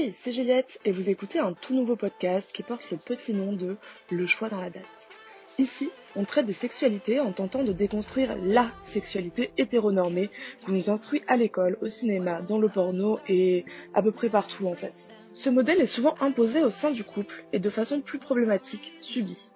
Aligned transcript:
Hey, 0.00 0.14
c'est 0.18 0.32
Juliette 0.32 0.80
et 0.86 0.92
vous 0.92 1.10
écoutez 1.10 1.40
un 1.40 1.52
tout 1.52 1.74
nouveau 1.74 1.94
podcast 1.94 2.52
qui 2.54 2.62
porte 2.62 2.90
le 2.90 2.96
petit 2.96 3.34
nom 3.34 3.52
de 3.52 3.76
Le 4.10 4.26
choix 4.26 4.48
dans 4.48 4.62
la 4.62 4.70
date. 4.70 5.10
Ici, 5.58 5.90
on 6.16 6.24
traite 6.24 6.46
des 6.46 6.54
sexualités 6.54 7.20
en 7.20 7.32
tentant 7.32 7.64
de 7.64 7.74
déconstruire 7.74 8.34
la 8.42 8.70
sexualité 8.86 9.50
hétéronormée 9.58 10.30
qu'on 10.64 10.72
nous 10.72 10.88
instruit 10.88 11.20
à 11.26 11.36
l'école, 11.36 11.76
au 11.82 11.88
cinéma, 11.90 12.40
dans 12.40 12.56
le 12.56 12.70
porno 12.70 13.18
et 13.28 13.66
à 13.92 14.02
peu 14.02 14.10
près 14.10 14.30
partout 14.30 14.68
en 14.68 14.74
fait. 14.74 15.10
Ce 15.34 15.50
modèle 15.50 15.82
est 15.82 15.86
souvent 15.86 16.14
imposé 16.20 16.62
au 16.62 16.70
sein 16.70 16.92
du 16.92 17.04
couple 17.04 17.44
et 17.52 17.58
de 17.58 17.68
façon 17.68 18.00
plus 18.00 18.18
problématique, 18.18 18.94
subi. 19.00 19.50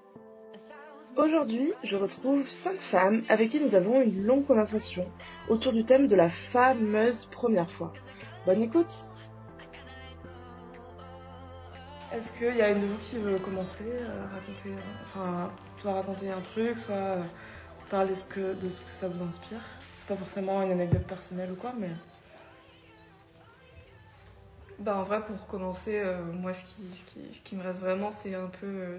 Aujourd'hui, 1.16 1.72
je 1.82 1.96
retrouve 1.96 2.46
cinq 2.46 2.82
femmes 2.82 3.22
avec 3.30 3.48
qui 3.48 3.60
nous 3.60 3.76
avons 3.76 4.02
une 4.02 4.22
longue 4.22 4.44
conversation 4.44 5.10
autour 5.48 5.72
du 5.72 5.86
thème 5.86 6.06
de 6.06 6.16
la 6.16 6.28
fameuse 6.28 7.24
première 7.30 7.70
fois. 7.70 7.94
Bonne 8.44 8.62
écoute 8.62 9.06
Est-ce 12.14 12.30
qu'il 12.38 12.56
y 12.56 12.62
a 12.62 12.70
une 12.70 12.80
de 12.80 12.86
vous 12.86 12.98
qui 12.98 13.18
veut 13.18 13.38
commencer 13.38 13.84
raconter, 14.32 14.70
enfin, 15.04 15.50
soit 15.78 15.94
raconter 15.94 16.30
un 16.30 16.40
truc, 16.40 16.78
soit 16.78 17.16
parler 17.90 18.10
de 18.10 18.14
ce 18.14 18.24
que, 18.24 18.90
ça 18.94 19.08
vous 19.08 19.22
inspire? 19.24 19.60
C'est 19.96 20.06
pas 20.06 20.16
forcément 20.16 20.62
une 20.62 20.70
anecdote 20.70 21.06
personnelle 21.06 21.50
ou 21.52 21.56
quoi, 21.56 21.72
mais. 21.76 21.90
Bah, 24.78 24.98
en 24.98 25.04
vrai, 25.04 25.24
pour 25.24 25.46
commencer, 25.46 26.00
euh, 26.04 26.22
moi, 26.22 26.52
ce 26.52 26.64
qui, 27.44 27.56
me 27.56 27.62
reste 27.62 27.80
vraiment, 27.80 28.10
c'est 28.10 28.34
un 28.34 28.46
peu 28.46 28.66
euh, 28.66 28.98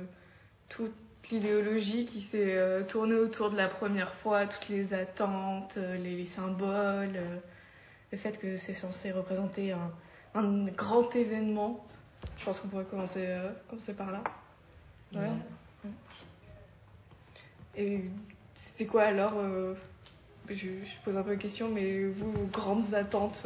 toute 0.69 0.93
l'idéologie 1.31 2.05
qui 2.05 2.21
s'est 2.21 2.55
euh, 2.55 2.83
tournée 2.83 3.15
autour 3.15 3.49
de 3.49 3.57
la 3.57 3.67
première 3.67 4.13
fois, 4.13 4.45
toutes 4.47 4.69
les 4.69 4.93
attentes, 4.93 5.77
les, 5.77 6.15
les, 6.15 6.25
symboles, 6.25 7.19
le 8.11 8.17
fait 8.17 8.39
que 8.39 8.55
c'est 8.57 8.73
censé 8.73 9.11
représenter 9.11 9.73
un, 9.73 9.91
grand 10.75 11.15
événement. 11.15 11.85
Je 12.37 12.45
pense 12.45 12.59
qu'on 12.59 12.67
pourrait 12.67 12.85
commencer, 12.85 13.27
commencer 13.69 13.93
par 13.93 14.11
là. 14.11 14.23
Ouais. 15.13 15.21
ouais. 15.83 15.91
Et 17.75 18.01
c'était 18.55 18.85
quoi 18.85 19.03
alors 19.03 19.33
je, 20.49 20.55
je, 20.55 20.95
pose 21.03 21.17
un 21.17 21.23
peu 21.23 21.31
la 21.31 21.35
question, 21.37 21.69
mais 21.69 22.05
vous, 22.05 22.31
vos 22.31 22.45
grandes 22.45 22.93
attentes 22.93 23.45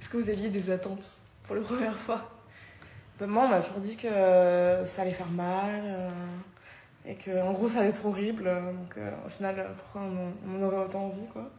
est-ce 0.00 0.08
que 0.08 0.16
vous 0.18 0.30
aviez 0.30 0.48
des 0.50 0.70
attentes 0.70 1.18
pour 1.44 1.56
la 1.56 1.62
première 1.62 1.96
fois? 1.96 2.30
Ben 3.18 3.26
Moi, 3.26 3.44
on 3.44 3.48
m'a 3.48 3.60
toujours 3.60 3.80
dit 3.80 3.96
que 3.96 4.06
euh, 4.06 4.84
ça 4.84 5.02
allait 5.02 5.10
faire 5.10 5.30
mal 5.30 5.82
euh, 5.84 6.08
et 7.06 7.14
que, 7.14 7.42
en 7.42 7.52
gros, 7.52 7.68
ça 7.68 7.80
allait 7.80 7.88
être 7.88 8.04
horrible. 8.04 8.44
Donc, 8.44 8.96
euh, 8.98 9.10
au 9.26 9.30
final, 9.30 9.66
pourquoi 9.78 10.02
on, 10.08 10.32
on 10.48 10.62
aurait 10.62 10.84
autant 10.84 11.06
envie, 11.06 11.26
quoi? 11.32 11.50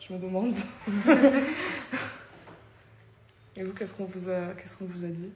Je 0.00 0.12
me 0.14 0.18
demande. 0.18 0.54
et 3.56 3.62
vous, 3.62 3.72
qu'est-ce 3.72 3.94
qu'on 3.94 4.04
vous 4.04 4.28
a, 4.28 4.54
qu'est-ce 4.54 4.76
qu'on 4.76 4.86
vous 4.86 5.04
a 5.04 5.08
dit? 5.08 5.30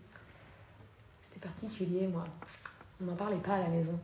C'était 1.22 1.40
particulier, 1.40 2.06
moi. 2.06 2.24
On 3.00 3.04
n'en 3.04 3.16
parlait 3.16 3.36
pas 3.36 3.54
à 3.54 3.60
la 3.60 3.68
maison. 3.68 3.98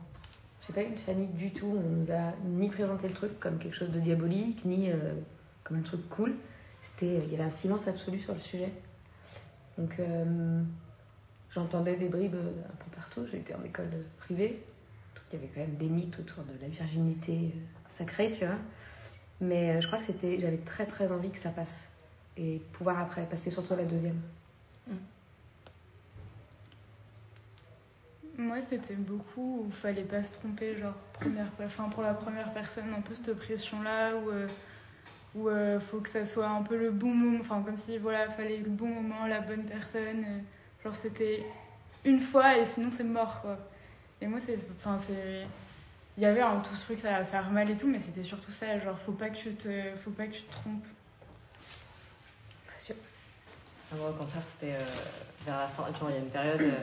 J'ai 0.65 0.73
pas 0.73 0.83
eu 0.83 0.87
une 0.87 0.97
famille 0.97 1.27
du 1.27 1.51
tout. 1.51 1.67
On 1.67 1.89
nous 1.89 2.11
a 2.11 2.33
ni 2.45 2.69
présenté 2.69 3.07
le 3.07 3.13
truc 3.13 3.39
comme 3.39 3.57
quelque 3.57 3.75
chose 3.75 3.91
de 3.91 3.99
diabolique, 3.99 4.63
ni 4.65 4.89
comme 5.63 5.77
un 5.77 5.81
truc 5.81 6.07
cool 6.09 6.33
il 7.01 7.31
y 7.31 7.35
avait 7.35 7.43
un 7.43 7.49
silence 7.49 7.87
absolu 7.87 8.19
sur 8.19 8.33
le 8.33 8.39
sujet. 8.39 8.71
Donc 9.77 9.99
euh, 9.99 10.61
j'entendais 11.51 11.95
des 11.95 12.09
bribes 12.09 12.35
un 12.35 12.75
peu 12.75 12.95
partout. 12.95 13.25
J'étais 13.31 13.55
en 13.55 13.63
école 13.63 13.89
privée. 14.17 14.63
Donc 15.15 15.23
il 15.31 15.35
y 15.35 15.37
avait 15.39 15.51
quand 15.53 15.61
même 15.61 15.75
des 15.75 15.89
mythes 15.89 16.19
autour 16.19 16.43
de 16.43 16.61
la 16.61 16.67
virginité 16.67 17.53
sacrée, 17.89 18.31
tu 18.31 18.45
vois. 18.45 18.55
Mais 19.41 19.71
euh, 19.71 19.81
je 19.81 19.87
crois 19.87 19.99
que 19.99 20.05
c'était, 20.05 20.39
j'avais 20.39 20.57
très 20.57 20.85
très 20.85 21.11
envie 21.11 21.31
que 21.31 21.39
ça 21.39 21.49
passe 21.49 21.83
et 22.37 22.61
pouvoir 22.73 22.99
après 22.99 23.23
passer 23.25 23.51
surtout 23.51 23.73
à 23.73 23.77
la 23.77 23.85
deuxième. 23.85 24.19
Mmh. 24.87 24.93
Moi, 28.37 28.57
c'était 28.67 28.95
beaucoup 28.95 29.61
où 29.61 29.65
il 29.67 29.73
fallait 29.73 30.03
pas 30.03 30.23
se 30.23 30.31
tromper, 30.31 30.75
genre 30.77 30.95
première, 31.13 31.47
enfin 31.63 31.89
pour 31.89 32.01
la 32.01 32.13
première 32.13 32.51
personne, 32.53 32.93
un 32.95 33.01
peu 33.01 33.13
cette 33.13 33.37
pression-là 33.37 34.15
où 34.15 34.29
euh, 34.29 34.47
où 35.35 35.49
euh, 35.49 35.79
faut 35.79 35.99
que 35.99 36.09
ça 36.09 36.25
soit 36.25 36.47
un 36.47 36.61
peu 36.63 36.77
le 36.77 36.91
bon 36.91 37.13
moment, 37.13 37.39
enfin 37.41 37.61
comme 37.63 37.77
si 37.77 37.97
voilà, 37.97 38.29
fallait 38.29 38.57
le 38.57 38.69
bon 38.69 38.87
moment, 38.87 39.27
la 39.27 39.41
bonne 39.41 39.65
personne. 39.65 40.23
Euh, 40.25 40.39
genre 40.83 40.95
c'était 40.95 41.45
une 42.05 42.19
fois 42.19 42.57
et 42.57 42.65
sinon 42.65 42.89
c'est 42.91 43.03
mort 43.03 43.41
quoi. 43.41 43.57
Et 44.21 44.27
moi 44.27 44.39
c'est, 44.45 44.57
enfin 44.77 44.97
c'est, 44.97 45.45
il 46.17 46.23
y 46.23 46.25
avait 46.25 46.41
un 46.41 46.59
tout 46.59 46.75
ce 46.75 46.85
truc 46.85 46.99
ça 46.99 47.11
va 47.11 47.25
faire 47.25 47.49
mal 47.51 47.69
et 47.69 47.77
tout, 47.77 47.87
mais 47.87 47.99
c'était 47.99 48.23
surtout 48.23 48.51
ça, 48.51 48.79
genre 48.79 48.97
faut 48.99 49.11
pas 49.11 49.29
que 49.29 49.37
tu 49.37 49.53
te, 49.55 49.95
faut 50.03 50.11
pas 50.11 50.27
que 50.27 50.33
tu 50.33 50.43
te 50.43 50.51
trompes. 50.51 50.85
Moi 53.97 54.09
au 54.09 54.13
contraire 54.13 54.43
c'était 54.45 54.73
euh, 54.73 54.85
vers 55.45 55.57
la 55.57 55.67
fin, 55.67 55.83
genre 55.99 56.09
il 56.09 56.15
y 56.15 56.17
a 56.17 56.21
une 56.21 56.29
période. 56.29 56.61
Euh, 56.61 56.79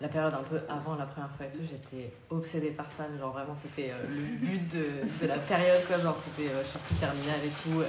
la 0.00 0.08
période 0.08 0.34
un 0.34 0.42
peu 0.42 0.60
avant 0.68 0.96
la 0.96 1.06
première 1.06 1.30
fois 1.30 1.46
et 1.46 1.50
tout, 1.50 1.62
j'étais 1.62 2.12
obsédée 2.30 2.70
par 2.70 2.86
ça. 2.96 3.04
Mais 3.10 3.18
genre 3.18 3.32
vraiment, 3.32 3.56
c'était 3.62 3.90
euh, 3.90 4.02
le 4.08 4.36
but 4.36 4.68
de, 4.74 5.26
la 5.26 5.38
période, 5.38 5.86
quoi. 5.86 5.98
Genre, 5.98 6.16
c'était 6.24 6.50
euh, 6.50 6.64
surtout 6.64 6.94
terminal 6.94 7.38
et 7.44 7.50
tout. 7.62 7.82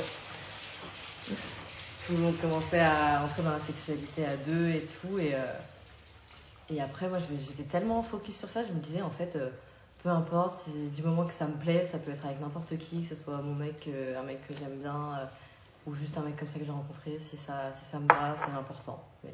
Tout 2.06 2.14
le 2.14 2.20
monde 2.20 2.40
commençait 2.40 2.82
à 2.82 3.24
entrer 3.24 3.42
dans 3.42 3.52
la 3.52 3.60
sexualité 3.60 4.26
à 4.26 4.38
deux 4.38 4.70
et 4.70 4.86
tout. 4.86 5.18
Et, 5.18 5.34
et 6.70 6.82
après, 6.82 7.08
moi, 7.08 7.18
j'étais 7.20 7.64
tellement 7.64 8.04
focus 8.04 8.38
sur 8.38 8.50
ça, 8.50 8.64
je 8.64 8.74
me 8.74 8.80
disais, 8.80 9.02
en 9.02 9.10
fait, 9.10 9.38
peu 10.04 10.10
importe, 10.10 10.58
si, 10.58 10.90
du 10.90 11.02
moment 11.02 11.24
que 11.24 11.34
ça 11.34 11.46
me 11.46 11.56
plaît, 11.56 11.86
ça 11.86 11.98
peut 11.98 12.12
être 12.12 12.26
avec 12.26 12.42
n'importe 12.42 12.78
qui, 12.78 13.04
que 13.04 13.16
ce 13.16 13.24
soit 13.24 13.38
mon 13.38 13.56
mec, 13.56 13.90
un 14.18 14.24
mec 14.24 14.46
que 14.46 14.54
j'aime 14.54 14.80
bien, 14.82 15.30
ou 15.86 15.96
juste 15.96 16.18
un 16.18 16.22
mec 16.22 16.38
comme 16.38 16.48
ça 16.48 16.60
que 16.60 16.66
j'ai 16.66 16.72
rencontré. 16.72 17.18
Si 17.20 17.38
ça, 17.38 17.74
si 17.74 17.86
ça 17.86 18.00
me 18.00 18.08
va, 18.08 18.36
c'est 18.38 18.52
important. 18.52 19.04
Mais... 19.24 19.34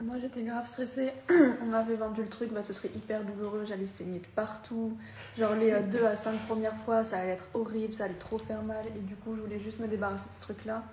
Moi 0.00 0.16
j'étais 0.20 0.44
grave 0.44 0.64
stressée, 0.68 1.12
on 1.60 1.66
m'avait 1.66 1.96
vendu 1.96 2.22
le 2.22 2.28
truc, 2.28 2.52
bah, 2.52 2.62
ce 2.62 2.72
serait 2.72 2.90
hyper 2.94 3.24
douloureux, 3.24 3.64
j'allais 3.66 3.88
saigner 3.88 4.20
de 4.20 4.26
partout. 4.26 4.96
Genre 5.36 5.56
les 5.56 5.72
euh, 5.72 5.82
deux 5.82 6.04
à 6.04 6.14
cinq 6.14 6.38
premières 6.46 6.76
fois, 6.84 7.04
ça 7.04 7.18
allait 7.18 7.32
être 7.32 7.48
horrible, 7.52 7.94
ça 7.94 8.04
allait 8.04 8.14
trop 8.14 8.38
faire 8.38 8.62
mal, 8.62 8.86
et 8.96 9.00
du 9.00 9.16
coup 9.16 9.34
je 9.34 9.40
voulais 9.40 9.58
juste 9.58 9.80
me 9.80 9.88
débarrasser 9.88 10.28
de 10.28 10.34
ce 10.36 10.40
truc-là. 10.42 10.84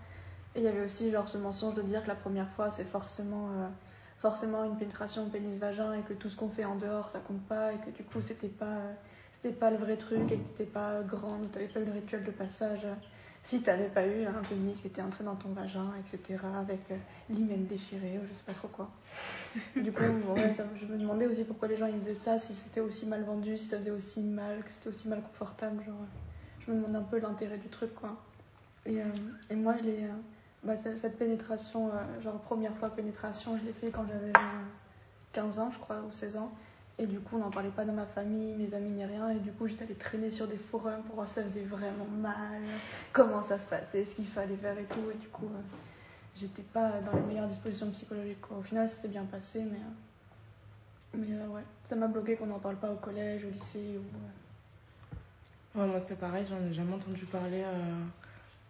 Et 0.56 0.60
il 0.60 0.64
y 0.64 0.68
avait 0.68 0.84
aussi 0.84 1.12
genre 1.12 1.30
ce 1.30 1.38
mensonge 1.38 1.76
de 1.76 1.84
dire 1.84 2.02
que 2.02 2.08
la 2.08 2.16
première 2.16 2.50
fois 2.56 2.72
c'est 2.72 2.84
forcément, 2.84 3.50
euh, 3.50 3.68
forcément 4.18 4.64
une 4.64 4.76
pénétration 4.76 5.30
pénis-vagin 5.30 5.94
et 5.94 6.02
que 6.02 6.14
tout 6.14 6.30
ce 6.30 6.36
qu'on 6.36 6.50
fait 6.50 6.66
en 6.66 6.76
dehors 6.76 7.10
ça 7.12 7.20
compte 7.20 7.44
pas, 7.44 7.74
et 7.74 7.78
que 7.78 7.92
du 7.92 8.04
coup 8.04 8.22
c'était 8.22 8.48
pas, 8.48 8.66
euh, 8.66 8.94
c'était 9.46 9.60
pas 9.60 9.70
le 9.70 9.78
vrai 9.78 9.96
truc, 9.96 10.32
et 10.32 10.38
que 10.38 10.48
t'étais 10.48 10.66
pas 10.66 11.02
grande, 11.04 11.52
t'avais 11.52 11.68
pas 11.68 11.80
eu 11.80 11.86
le 11.86 11.92
rituel 11.92 12.24
de 12.24 12.32
passage 12.32 12.88
si 13.44 13.62
tu 13.62 13.70
n'avais 13.70 13.90
pas 13.90 14.08
eu 14.08 14.26
un 14.26 14.42
pénis 14.50 14.82
qui 14.82 14.88
était 14.88 15.04
entré 15.04 15.24
dans 15.24 15.36
ton 15.36 15.50
vagin, 15.50 15.92
etc., 16.00 16.44
avec 16.60 16.80
euh, 16.90 16.96
l'hymen 17.30 17.68
déchiré 17.68 18.18
ou 18.18 18.26
je 18.28 18.34
sais 18.34 18.44
pas 18.44 18.54
trop 18.54 18.70
quoi. 18.70 18.90
Du 19.76 19.92
coup, 19.92 20.02
je 20.02 20.86
me 20.88 20.98
demandais 20.98 21.28
aussi 21.28 21.44
pourquoi 21.44 21.68
les 21.68 21.78
gens 21.78 21.86
ils 21.86 22.02
faisaient 22.02 22.16
ça, 22.16 22.40
si 22.40 22.56
c'était 22.56 22.80
aussi 22.80 23.06
mal 23.06 23.24
vendu, 23.24 23.56
si 23.56 23.66
ça 23.66 23.78
faisait 23.78 23.92
aussi 23.92 24.22
mal, 24.22 24.64
que 24.64 24.72
c'était 24.72 24.90
aussi 24.90 25.08
mal 25.08 25.22
confortable. 25.22 25.84
Genre, 25.86 25.94
je 26.66 26.72
me 26.72 26.78
demandais 26.78 26.98
un 26.98 27.04
peu 27.04 27.20
l'intérêt 27.20 27.60
du 27.60 27.68
truc, 27.68 27.94
quoi. 27.94 28.18
Et, 28.88 29.00
euh, 29.00 29.56
moi, 29.56 29.76
je 29.78 29.84
l'ai, 29.84 30.06
euh, 30.06 30.64
bah, 30.64 30.74
cette 30.78 31.20
pénétration, 31.20 31.92
genre 32.24 32.40
première 32.40 32.76
fois 32.78 32.90
pénétration, 32.90 33.60
je 33.60 33.66
l'ai 33.66 33.74
fait 33.74 33.92
quand 33.92 34.08
j'avais 34.08 34.34
15 35.34 35.60
ans, 35.60 35.70
je 35.72 35.78
crois, 35.78 36.02
ou 36.02 36.12
16 36.12 36.38
ans. 36.38 36.52
Et 36.98 37.08
du 37.08 37.20
coup, 37.20 37.36
on 37.36 37.40
n'en 37.40 37.52
parlait 37.52 37.70
pas 37.70 37.84
dans 37.84 37.94
ma 37.94 38.06
famille, 38.06 38.54
mes 38.54 38.74
amis, 38.74 38.92
ni 38.92 39.04
rien. 39.04 39.30
Et 39.30 39.40
du 39.40 39.52
coup, 39.52 39.68
j'étais 39.68 39.84
allée 39.84 39.96
traîner 39.96 40.32
sur 40.32 40.48
des 40.48 40.58
forums 40.58 41.04
pour 41.04 41.16
voir 41.16 41.28
si 41.28 41.34
ça 41.34 41.44
faisait 41.44 41.64
vraiment 41.64 42.06
mal, 42.06 42.62
comment 43.12 43.44
ça 43.44 43.60
se 43.60 43.66
passait, 43.66 44.06
ce 44.06 44.16
qu'il 44.16 44.28
fallait 44.28 44.56
faire 44.56 44.78
et 44.78 44.86
tout. 44.86 45.12
Et 45.14 45.18
du 45.18 45.28
coup, 45.28 45.46
euh, 45.46 45.62
j'étais 46.38 46.62
pas 46.62 47.02
dans 47.02 47.12
les 47.14 47.22
meilleures 47.24 47.50
dispositions 47.50 47.92
psychologiques. 47.92 48.40
Quoi. 48.40 48.60
Au 48.60 48.62
final, 48.62 48.88
ça 48.88 48.96
s'est 48.96 49.10
bien 49.10 49.26
passé, 49.26 49.64
mais, 49.64 49.78
euh, 49.78 51.18
mais 51.18 51.38
euh, 51.38 51.48
ouais, 51.48 51.64
ça 51.84 51.98
m'a 51.98 52.08
bloqué 52.08 52.38
qu'on 52.38 52.46
n'en 52.46 52.60
parle 52.60 52.78
pas 52.78 52.90
au 52.90 52.96
collège, 52.96 53.44
au 53.44 53.50
lycée. 53.50 54.00
Ou, 54.00 55.80
ouais, 55.80 55.88
moi, 55.88 56.00
c'était 56.00 56.16
pareil, 56.16 56.46
j'en 56.50 56.62
ai 56.66 56.74
jamais 56.74 56.94
entendu 56.94 57.26
parler 57.26 57.66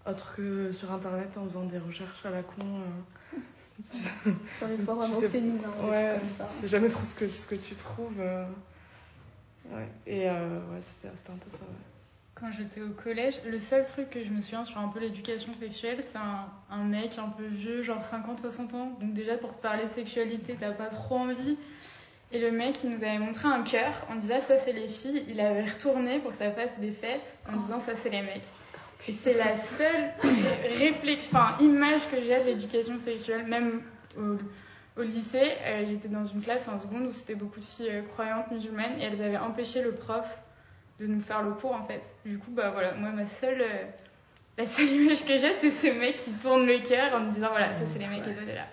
autre 0.07 0.35
que 0.35 0.71
sur 0.71 0.91
internet 0.91 1.35
en 1.37 1.45
faisant 1.45 1.65
des 1.65 1.79
recherches 1.79 2.25
à 2.25 2.31
la 2.31 2.43
con. 2.43 2.63
sur 3.83 4.67
les 4.67 4.77
forums 4.77 5.21
féminins. 5.29 5.69
Ouais, 5.83 6.17
comme 6.19 6.29
ça. 6.29 6.45
tu 6.45 6.53
sais 6.53 6.67
jamais 6.67 6.89
trop 6.89 7.03
ce 7.03 7.15
que, 7.15 7.27
ce 7.27 7.45
que 7.45 7.55
tu 7.55 7.75
trouves. 7.75 8.19
Euh... 8.19 8.45
Ouais, 9.71 9.87
et 10.05 10.29
euh, 10.29 10.59
ouais, 10.71 10.81
c'était 10.81 11.07
un 11.07 11.37
peu 11.37 11.49
ça. 11.49 11.57
Ouais. 11.57 11.95
Quand 12.35 12.51
j'étais 12.51 12.81
au 12.81 12.89
collège, 12.89 13.35
le 13.45 13.59
seul 13.59 13.85
truc 13.85 14.09
que 14.09 14.21
je 14.21 14.29
me 14.29 14.41
souviens 14.41 14.65
sur 14.65 14.77
un 14.77 14.89
peu 14.89 14.99
l'éducation 14.99 15.53
sexuelle, 15.59 16.03
c'est 16.11 16.17
un, 16.17 16.49
un, 16.69 16.83
mec 16.83 17.17
un 17.17 17.29
peu 17.29 17.45
vieux, 17.45 17.81
genre 17.81 18.03
50-60 18.11 18.75
ans. 18.75 18.97
Donc 18.99 19.13
déjà, 19.13 19.37
pour 19.37 19.53
parler 19.53 19.85
de 19.85 19.93
sexualité, 19.93 20.57
t'as 20.59 20.71
pas 20.71 20.87
trop 20.87 21.15
envie. 21.15 21.57
Et 22.31 22.39
le 22.39 22.51
mec, 22.51 22.83
il 22.83 22.89
nous 22.89 23.03
avait 23.03 23.19
montré 23.19 23.47
un 23.47 23.63
cœur 23.63 24.05
en 24.09 24.15
disant 24.15 24.41
ça 24.41 24.57
c'est 24.57 24.73
les 24.73 24.89
filles. 24.89 25.23
Il 25.29 25.39
avait 25.39 25.63
retourné 25.63 26.19
pour 26.19 26.31
que 26.31 26.37
ça 26.37 26.51
fasse 26.51 26.77
des 26.79 26.91
fesses 26.91 27.35
en 27.47 27.55
disant 27.55 27.79
ça 27.79 27.95
c'est 27.95 28.09
les 28.09 28.21
mecs. 28.21 28.43
Et 29.07 29.11
c'est 29.11 29.33
la 29.33 29.55
seule 29.55 30.11
réflexion, 30.79 31.37
enfin, 31.37 31.63
image 31.63 32.01
que 32.09 32.17
j'ai 32.19 32.39
de 32.41 32.45
l'éducation 32.47 32.99
sexuelle, 33.05 33.45
même 33.45 33.81
au, 34.17 34.37
au 34.99 35.03
lycée. 35.03 35.51
Euh, 35.63 35.85
J'étais 35.85 36.07
dans 36.07 36.25
une 36.25 36.41
classe 36.41 36.67
en 36.67 36.79
seconde 36.79 37.05
où 37.07 37.11
c'était 37.11 37.35
beaucoup 37.35 37.59
de 37.59 37.65
filles 37.65 37.89
euh, 37.91 38.01
croyantes 38.01 38.49
musulmanes 38.51 38.99
et 38.99 39.03
elles 39.03 39.21
avaient 39.21 39.37
empêché 39.37 39.81
le 39.83 39.91
prof 39.91 40.25
de 40.99 41.05
nous 41.07 41.19
faire 41.19 41.43
le 41.43 41.51
cours 41.51 41.73
en 41.73 41.83
fait. 41.85 42.01
Du 42.25 42.37
coup, 42.39 42.51
bah 42.51 42.71
voilà, 42.71 42.93
moi 42.93 43.09
ma 43.11 43.25
seule, 43.25 43.61
euh, 43.61 43.83
la 44.57 44.65
seule 44.65 44.87
image 44.87 45.23
que 45.25 45.37
j'ai, 45.37 45.53
c'est 45.53 45.69
ce 45.69 45.87
mec 45.87 46.15
qui 46.15 46.31
tourne 46.31 46.65
le 46.65 46.79
cœur 46.79 47.13
en 47.13 47.19
me 47.25 47.31
disant 47.31 47.49
voilà, 47.49 47.73
ça 47.73 47.85
c'est 47.85 47.99
les 47.99 48.07
mecs 48.07 48.25
et 48.25 48.33
toi 48.33 48.43
t'es 48.45 48.55
là. 48.55 48.65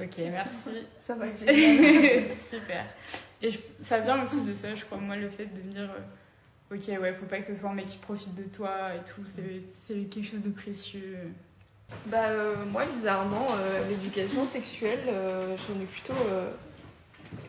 Ok, 0.00 0.16
merci. 0.30 0.70
Ça 1.00 1.14
va 1.14 1.26
que 1.28 1.36
j'ai. 1.38 2.34
Super. 2.36 2.86
Et 3.42 3.50
je- 3.50 3.58
ça 3.82 3.98
vient 3.98 4.22
aussi 4.22 4.40
de 4.42 4.54
ça, 4.54 4.74
je 4.74 4.84
crois, 4.86 4.96
moi, 4.98 5.16
le 5.16 5.28
fait 5.28 5.44
de 5.46 5.58
me 5.62 5.72
dire 5.72 5.90
euh, 5.90 6.00
ok, 6.70 7.00
ouais, 7.00 7.14
faut 7.14 7.26
pas 7.26 7.38
que 7.38 7.52
ce 7.54 7.60
soit 7.60 7.70
un 7.70 7.74
mec 7.74 7.86
qui 7.86 7.98
profite 7.98 8.34
de 8.34 8.44
toi 8.44 8.94
et 8.94 9.04
tout, 9.04 9.22
c'est 9.26 9.62
c'est 9.72 10.08
quelque 10.08 10.26
chose 10.26 10.42
de 10.42 10.50
précieux. 10.50 11.18
Bah, 12.06 12.28
euh, 12.28 12.54
moi, 12.70 12.84
bizarrement, 12.86 13.48
euh, 13.52 13.88
l'éducation 13.88 14.44
sexuelle, 14.46 15.00
euh, 15.08 15.56
j'en 15.56 15.80
ai 15.80 15.86
plutôt 15.86 16.14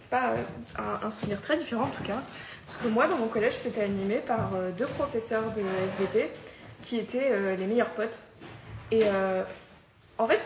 pas 0.10 0.34
un, 0.78 1.08
un 1.08 1.12
souvenir 1.12 1.42
très 1.42 1.58
différent 1.58 1.86
en 1.86 1.90
tout 1.90 2.04
cas. 2.04 2.22
Parce 2.68 2.78
que 2.82 2.88
moi, 2.88 3.08
dans 3.08 3.18
mon 3.18 3.28
collège, 3.28 3.54
c'était 3.54 3.84
animé 3.84 4.18
par 4.18 4.52
deux 4.78 4.88
professeurs 4.88 5.52
de 5.54 5.62
SVT 5.62 6.32
qui 6.82 6.98
étaient 6.98 7.56
les 7.58 7.66
meilleurs 7.66 7.92
potes. 7.92 8.20
Et 8.92 9.04
en 10.18 10.28
fait, 10.28 10.42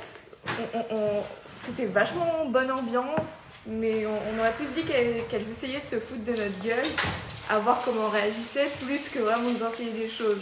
c'était 1.55 1.85
vachement 1.85 2.45
bonne 2.47 2.71
ambiance, 2.71 3.45
mais 3.65 4.05
on, 4.05 4.11
on 4.11 4.39
aurait 4.39 4.53
plus 4.53 4.71
dit 4.73 4.83
qu'elles 4.83 5.25
qu'elles 5.27 5.49
essayaient 5.51 5.81
de 5.81 5.85
se 5.85 5.99
foutre 5.99 6.23
de 6.23 6.31
notre 6.31 6.59
gueule, 6.59 6.95
à 7.49 7.59
voir 7.59 7.81
comment 7.83 8.05
on 8.05 8.09
réagissait, 8.09 8.69
plus 8.85 9.09
que 9.09 9.19
vraiment 9.19 9.49
nous 9.49 9.63
enseigner 9.63 9.91
des 9.91 10.09
choses. 10.09 10.41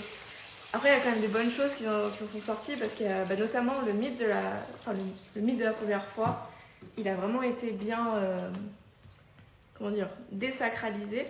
Après, 0.71 0.89
il 0.89 0.93
y 0.93 0.95
a 0.95 1.01
quand 1.01 1.11
même 1.11 1.21
des 1.21 1.27
bonnes 1.27 1.51
choses 1.51 1.73
qui 1.75 1.87
en, 1.87 2.09
qui 2.09 2.25
sont 2.39 2.41
sorties 2.41 2.75
parce 2.75 2.93
qu'il 2.93 3.07
bah, 3.07 3.35
notamment 3.35 3.81
le 3.85 3.93
mythe 3.93 4.17
de 4.17 4.25
la, 4.25 5.71
première 5.73 6.05
fois. 6.07 6.49
Il 6.97 7.07
a 7.07 7.15
vraiment 7.15 7.43
été 7.43 7.71
bien, 7.71 8.15
euh, 8.15 8.49
comment 9.77 9.91
dire, 9.91 10.09
désacralisé. 10.31 11.27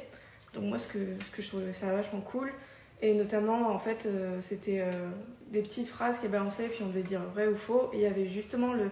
Donc 0.54 0.66
moi, 0.66 0.80
ce 0.80 0.88
que, 0.88 1.00
je 1.38 1.48
trouvais 1.48 1.74
ça 1.74 1.88
vachement 1.88 2.22
cool. 2.22 2.54
Et 3.02 3.14
notamment, 3.14 3.70
en 3.70 3.80
fait, 3.80 4.06
euh, 4.06 4.40
c'était 4.42 4.80
euh, 4.80 5.10
des 5.48 5.62
petites 5.62 5.90
phrases 5.90 6.20
qu'elle 6.20 6.32
balançait, 6.32 6.68
puis 6.68 6.84
on 6.84 6.88
devait 6.88 7.04
dire 7.04 7.22
vrai 7.34 7.48
ou 7.48 7.58
faux. 7.58 7.90
Et 7.92 7.98
il 7.98 8.02
y 8.02 8.06
avait 8.06 8.30
justement 8.30 8.74
le, 8.74 8.90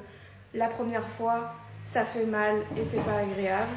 la 0.53 0.67
première 0.67 1.07
fois, 1.11 1.53
ça 1.85 2.03
fait 2.03 2.25
mal 2.25 2.57
et 2.77 2.83
c'est 2.83 3.03
pas 3.05 3.19
agréable. 3.19 3.71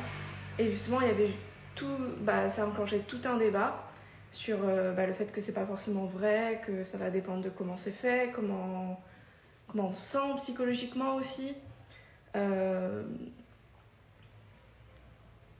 Et 0.59 0.71
justement, 0.71 1.01
il 1.01 1.07
y 1.07 1.11
avait 1.11 1.31
tout, 1.75 1.97
bah, 2.21 2.51
ça 2.51 2.67
enclenchait 2.67 3.01
tout 3.01 3.21
un 3.25 3.37
débat 3.37 3.85
sur 4.33 4.59
euh, 4.65 4.93
bah, 4.93 5.07
le 5.07 5.13
fait 5.13 5.27
que 5.27 5.41
c'est 5.41 5.53
pas 5.53 5.67
forcément 5.67 6.07
vrai, 6.07 6.61
que 6.67 6.85
ça 6.85 6.99
va 6.99 7.11
dépendre 7.11 7.43
de 7.43 7.51
comment 7.51 7.77
c'est 7.77 7.93
fait, 7.93 8.33
comment, 8.35 9.01
on 9.75 9.93
se 9.93 10.01
sent 10.01 10.37
psychologiquement 10.39 11.17
aussi. 11.17 11.55
Euh, 12.37 13.03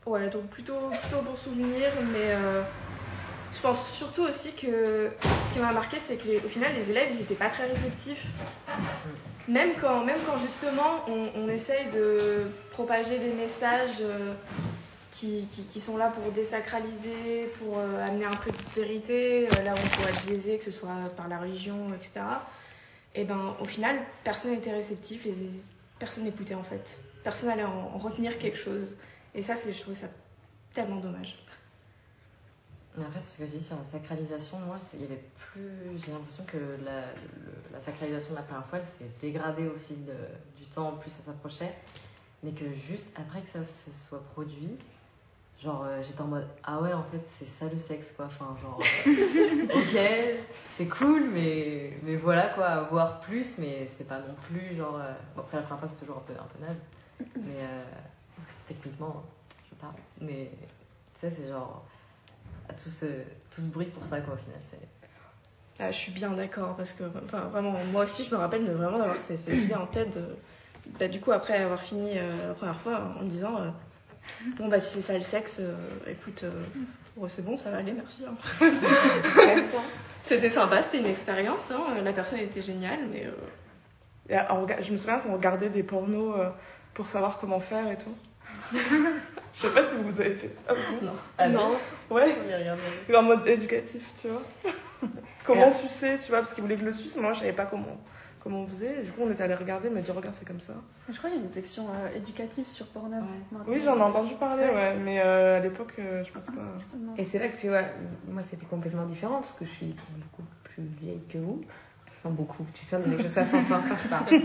Ouais, 0.07 0.29
donc 0.29 0.49
plutôt, 0.49 0.91
plutôt 0.91 1.23
bon 1.23 1.35
souvenir, 1.35 1.89
mais 2.13 2.33
euh, 2.33 2.63
je 3.55 3.61
pense 3.63 3.91
surtout 3.93 4.25
aussi 4.25 4.53
que 4.53 5.11
ce 5.19 5.55
qui 5.55 5.61
m'a 5.61 5.73
marqué, 5.73 5.97
c'est 5.99 6.17
qu'au 6.17 6.49
final, 6.49 6.73
les 6.75 6.91
élèves, 6.91 7.09
ils 7.13 7.19
n'étaient 7.21 7.35
pas 7.35 7.49
très 7.49 7.65
réceptifs. 7.65 8.23
Même 9.49 9.71
quand, 9.81 10.05
justement, 10.43 11.07
on, 11.09 11.49
essaye 11.49 11.87
de 11.95 12.51
propager 12.73 13.19
des 13.19 13.33
messages 13.33 14.03
qui, 15.73 15.81
sont 15.81 15.97
là 15.97 16.11
pour 16.11 16.33
désacraliser, 16.33 17.47
pour 17.59 17.79
euh, 17.79 18.05
amener 18.05 18.27
un 18.27 18.37
peu 18.37 18.51
de 18.51 18.81
vérité, 18.81 19.49
euh, 19.49 19.63
là 19.63 19.75
où 19.75 19.79
on 19.79 19.89
pourrait 19.97 20.11
être 20.11 20.27
biaisé, 20.27 20.59
que 20.59 20.65
ce 20.65 20.71
soit 20.71 20.95
par 21.17 21.29
la 21.29 21.39
religion, 21.39 21.93
etc. 21.95 22.21
Et 23.15 23.25
ben, 23.25 23.55
au 23.61 23.65
final, 23.65 23.99
personne 24.25 24.53
n'était 24.53 24.73
réceptif, 24.73 25.27
personne 25.99 26.25
n'écoutait 26.25 26.55
en 26.55 26.65
fait. 26.65 26.99
Personne 27.23 27.49
n'allait 27.49 27.65
en, 27.65 27.93
en 27.95 27.99
retenir 27.99 28.39
quelque 28.39 28.59
chose. 28.59 28.95
Et 29.35 29.43
ça, 29.43 29.55
je 29.55 29.81
trouve 29.81 29.95
ça 29.95 30.07
tellement 30.75 30.97
dommage. 30.97 31.39
Mais 32.97 33.05
après, 33.05 33.21
ce 33.21 33.39
que 33.39 33.47
je 33.47 33.51
dis 33.51 33.63
sur 33.63 33.77
la 33.77 33.99
sacralisation, 33.99 34.59
moi, 34.61 34.77
il 34.95 35.01
y 35.01 35.05
avait 35.05 35.23
plus. 35.53 35.99
J'ai 35.99 36.13
l'impression 36.13 36.45
que 36.45 36.79
la, 36.85 37.81
sacralisation 37.81 38.31
de 38.31 38.37
la 38.37 38.43
première 38.43 38.67
fois, 38.67 38.79
elle 38.79 38.85
s'est 38.85 39.11
dégradée 39.21 39.67
au 39.67 39.77
fil 39.77 40.05
du 40.57 40.65
temps, 40.67 40.93
plus 40.93 41.11
ça 41.11 41.23
s'approchait. 41.25 41.75
Mais 42.43 42.53
que 42.53 42.73
juste 42.73 43.07
après 43.17 43.41
que 43.41 43.49
ça 43.49 43.65
se 43.65 43.91
soit 44.07 44.23
produit, 44.33 44.77
genre, 45.63 45.85
euh, 45.87 46.03
j'étais 46.03 46.21
en 46.21 46.27
mode 46.27 46.47
Ah 46.63 46.81
ouais, 46.81 46.93
en 46.93 47.03
fait, 47.05 47.23
c'est 47.27 47.47
ça 47.47 47.67
le 47.73 47.79
sexe, 47.79 48.13
quoi. 48.17 48.27
Enfin, 48.27 48.57
genre, 48.63 48.81
euh, 49.07 49.81
ok, 49.81 49.99
c'est 50.71 50.87
cool, 50.89 51.29
mais, 51.33 51.93
mais 52.03 52.17
voilà, 52.17 52.49
quoi, 52.49 52.83
voir 52.91 53.21
plus, 53.21 53.59
mais 53.59 53.87
c'est 53.87 54.05
pas 54.07 54.19
non 54.21 54.35
plus, 54.49 54.77
genre. 54.77 54.97
euh, 55.01 55.13
Bon, 55.37 55.43
après, 55.43 55.57
la 55.59 55.63
première 55.63 55.81
fois, 55.81 55.89
c'est 55.89 56.01
toujours 56.01 56.19
un 56.19 56.21
peu, 56.27 56.33
un 56.33 56.47
peu 56.47 56.65
naze. 56.67 56.79
Mais 57.37 57.61
euh, 57.61 57.85
techniquement, 58.67 59.23
je 59.71 59.75
parle. 59.77 59.95
Mais 60.21 60.51
tu 61.15 61.21
sais, 61.21 61.31
c'est 61.31 61.49
genre 61.49 61.85
à 62.69 62.73
tout 62.75 62.89
ce, 62.89 63.07
tout 63.51 63.61
ce 63.61 63.69
bruit 63.69 63.87
pour 63.87 64.05
ça, 64.05 64.21
quoi, 64.21 64.35
au 64.35 64.37
final. 64.37 64.59
C'est... 64.61 64.79
Ah, 65.79 65.91
je 65.91 65.97
suis 65.97 66.13
bien 66.13 66.31
d'accord 66.31 66.77
parce 66.77 66.93
que, 66.93 67.05
enfin, 67.25 67.41
vraiment, 67.49 67.73
moi 67.93 68.05
aussi, 68.05 68.25
je 68.25 68.31
me 68.31 68.37
rappelle 68.39 68.65
de 68.65 68.73
vraiment 68.73 68.99
d'avoir 68.99 69.17
ces, 69.19 69.37
ces 69.37 69.65
idées 69.65 69.75
en 69.75 69.87
tête. 69.87 70.15
de- 70.15 70.37
bah, 70.99 71.09
du 71.09 71.21
coup, 71.21 71.33
après 71.33 71.57
avoir 71.59 71.81
fini 71.81 72.15
la 72.15 72.55
première 72.55 72.79
fois 72.81 73.15
en 73.19 73.25
me 73.25 73.29
disant, 73.29 73.75
bon, 74.59 74.69
bah, 74.69 74.81
si 74.81 74.95
c'est 74.95 75.01
ça 75.01 75.15
le 75.15 75.21
sexe, 75.23 75.59
euh, 75.61 75.75
écoute, 76.11 76.43
euh, 76.45 76.51
ouais, 77.17 77.29
c'est 77.35 77.45
bon, 77.45 77.57
ça 77.59 77.71
va 77.71 77.79
aller, 77.79 77.93
merci. 77.93 78.23
hein. 78.27 78.37
C'était 80.23 80.49
sympa, 80.51 80.83
c'était 80.83 80.99
une 81.01 81.07
expérience. 81.07 81.71
hein, 81.71 82.01
La 82.03 82.13
personne 82.13 82.39
était 82.39 82.63
géniale, 82.63 83.01
mais. 83.13 83.27
euh, 83.27 84.77
je 84.81 84.93
me 84.93 84.97
souviens 84.97 85.19
qu'on 85.19 85.35
regardait 85.35 85.69
des 85.69 85.83
pornos 85.83 86.35
euh, 86.39 86.49
pour 86.95 87.09
savoir 87.09 87.39
comment 87.39 87.61
faire 87.61 87.91
et 87.91 87.99
tout. 87.99 88.15
Je 89.55 89.61
sais 89.61 89.71
pas 89.71 89.85
si 89.87 89.95
vous 89.97 90.21
avez 90.21 90.35
fait 90.35 90.51
ça. 90.67 90.75
vous. 90.75 91.07
Ah, 91.39 91.49
non. 91.49 91.73
Ouais, 92.11 92.35
On 92.45 92.51
y 92.51 92.55
regarde. 92.55 92.79
en 93.15 93.23
mode 93.23 93.47
éducatif, 93.47 94.03
tu 94.21 94.29
vois. 94.29 94.43
comment 95.45 95.71
sucer, 95.71 96.19
tu 96.19 96.31
vois, 96.31 96.39
parce 96.39 96.53
qu'ils 96.55 96.63
voulaient 96.63 96.75
que 96.77 96.81
je 96.81 96.87
le 96.87 96.93
suce, 96.93 97.17
moi 97.17 97.33
je 97.35 97.41
savais 97.41 97.53
pas 97.53 97.67
comment, 97.67 97.97
comment 98.45 98.61
on 98.61 98.67
faisait. 98.69 99.01
Et 99.01 99.03
du 99.03 99.11
coup, 99.11 99.23
on 99.23 99.31
était 99.31 99.43
allé 99.43 99.55
regarder, 99.55 99.89
il 99.89 99.95
m'a 99.95 100.03
dit, 100.03 100.11
regarde, 100.13 100.35
c'est 100.35 100.47
comme 100.47 100.61
ça. 100.61 100.75
Je 101.09 101.17
crois 101.17 101.31
qu'il 101.31 101.41
y 101.41 101.43
a 101.43 101.45
une 101.45 101.53
section 101.53 101.87
euh, 101.89 102.15
éducative 102.17 102.67
sur 102.67 102.87
Pornhub. 102.89 103.23
maintenant. 103.23 103.65
Oui, 103.67 103.81
j'en 103.83 103.97
ai 103.97 104.03
entendu 104.03 104.35
parler, 104.35 104.65
ouais, 104.67 104.97
mais 104.97 105.21
euh, 105.21 105.57
à 105.57 105.61
l'époque, 105.61 105.95
euh, 105.99 106.23
je 106.23 106.31
pense 106.31 106.47
pas. 106.47 106.53
Non. 106.97 107.15
Et 107.17 107.25
c'est 107.25 107.39
là 107.39 107.49
que 107.49 107.57
tu 107.59 107.69
vois, 107.69 107.83
moi 108.29 108.43
c'était 108.43 108.67
complètement 108.67 109.07
différent 109.07 109.37
parce 109.41 109.53
que 109.55 109.65
je 109.65 109.71
suis 109.71 109.97
beaucoup 110.17 110.47
plus 110.63 110.85
vieille 111.01 111.23
que 111.29 111.39
vous. 111.39 111.63
Enfin, 112.09 112.31
beaucoup, 112.31 112.65
tu 112.75 112.85
sais, 112.85 112.97
on 112.97 113.13
est 113.13 113.23
que 113.23 113.29
60 113.29 113.71
ans 113.73 113.81
quand 113.89 113.97
je 114.03 114.09
parle. 114.09 114.43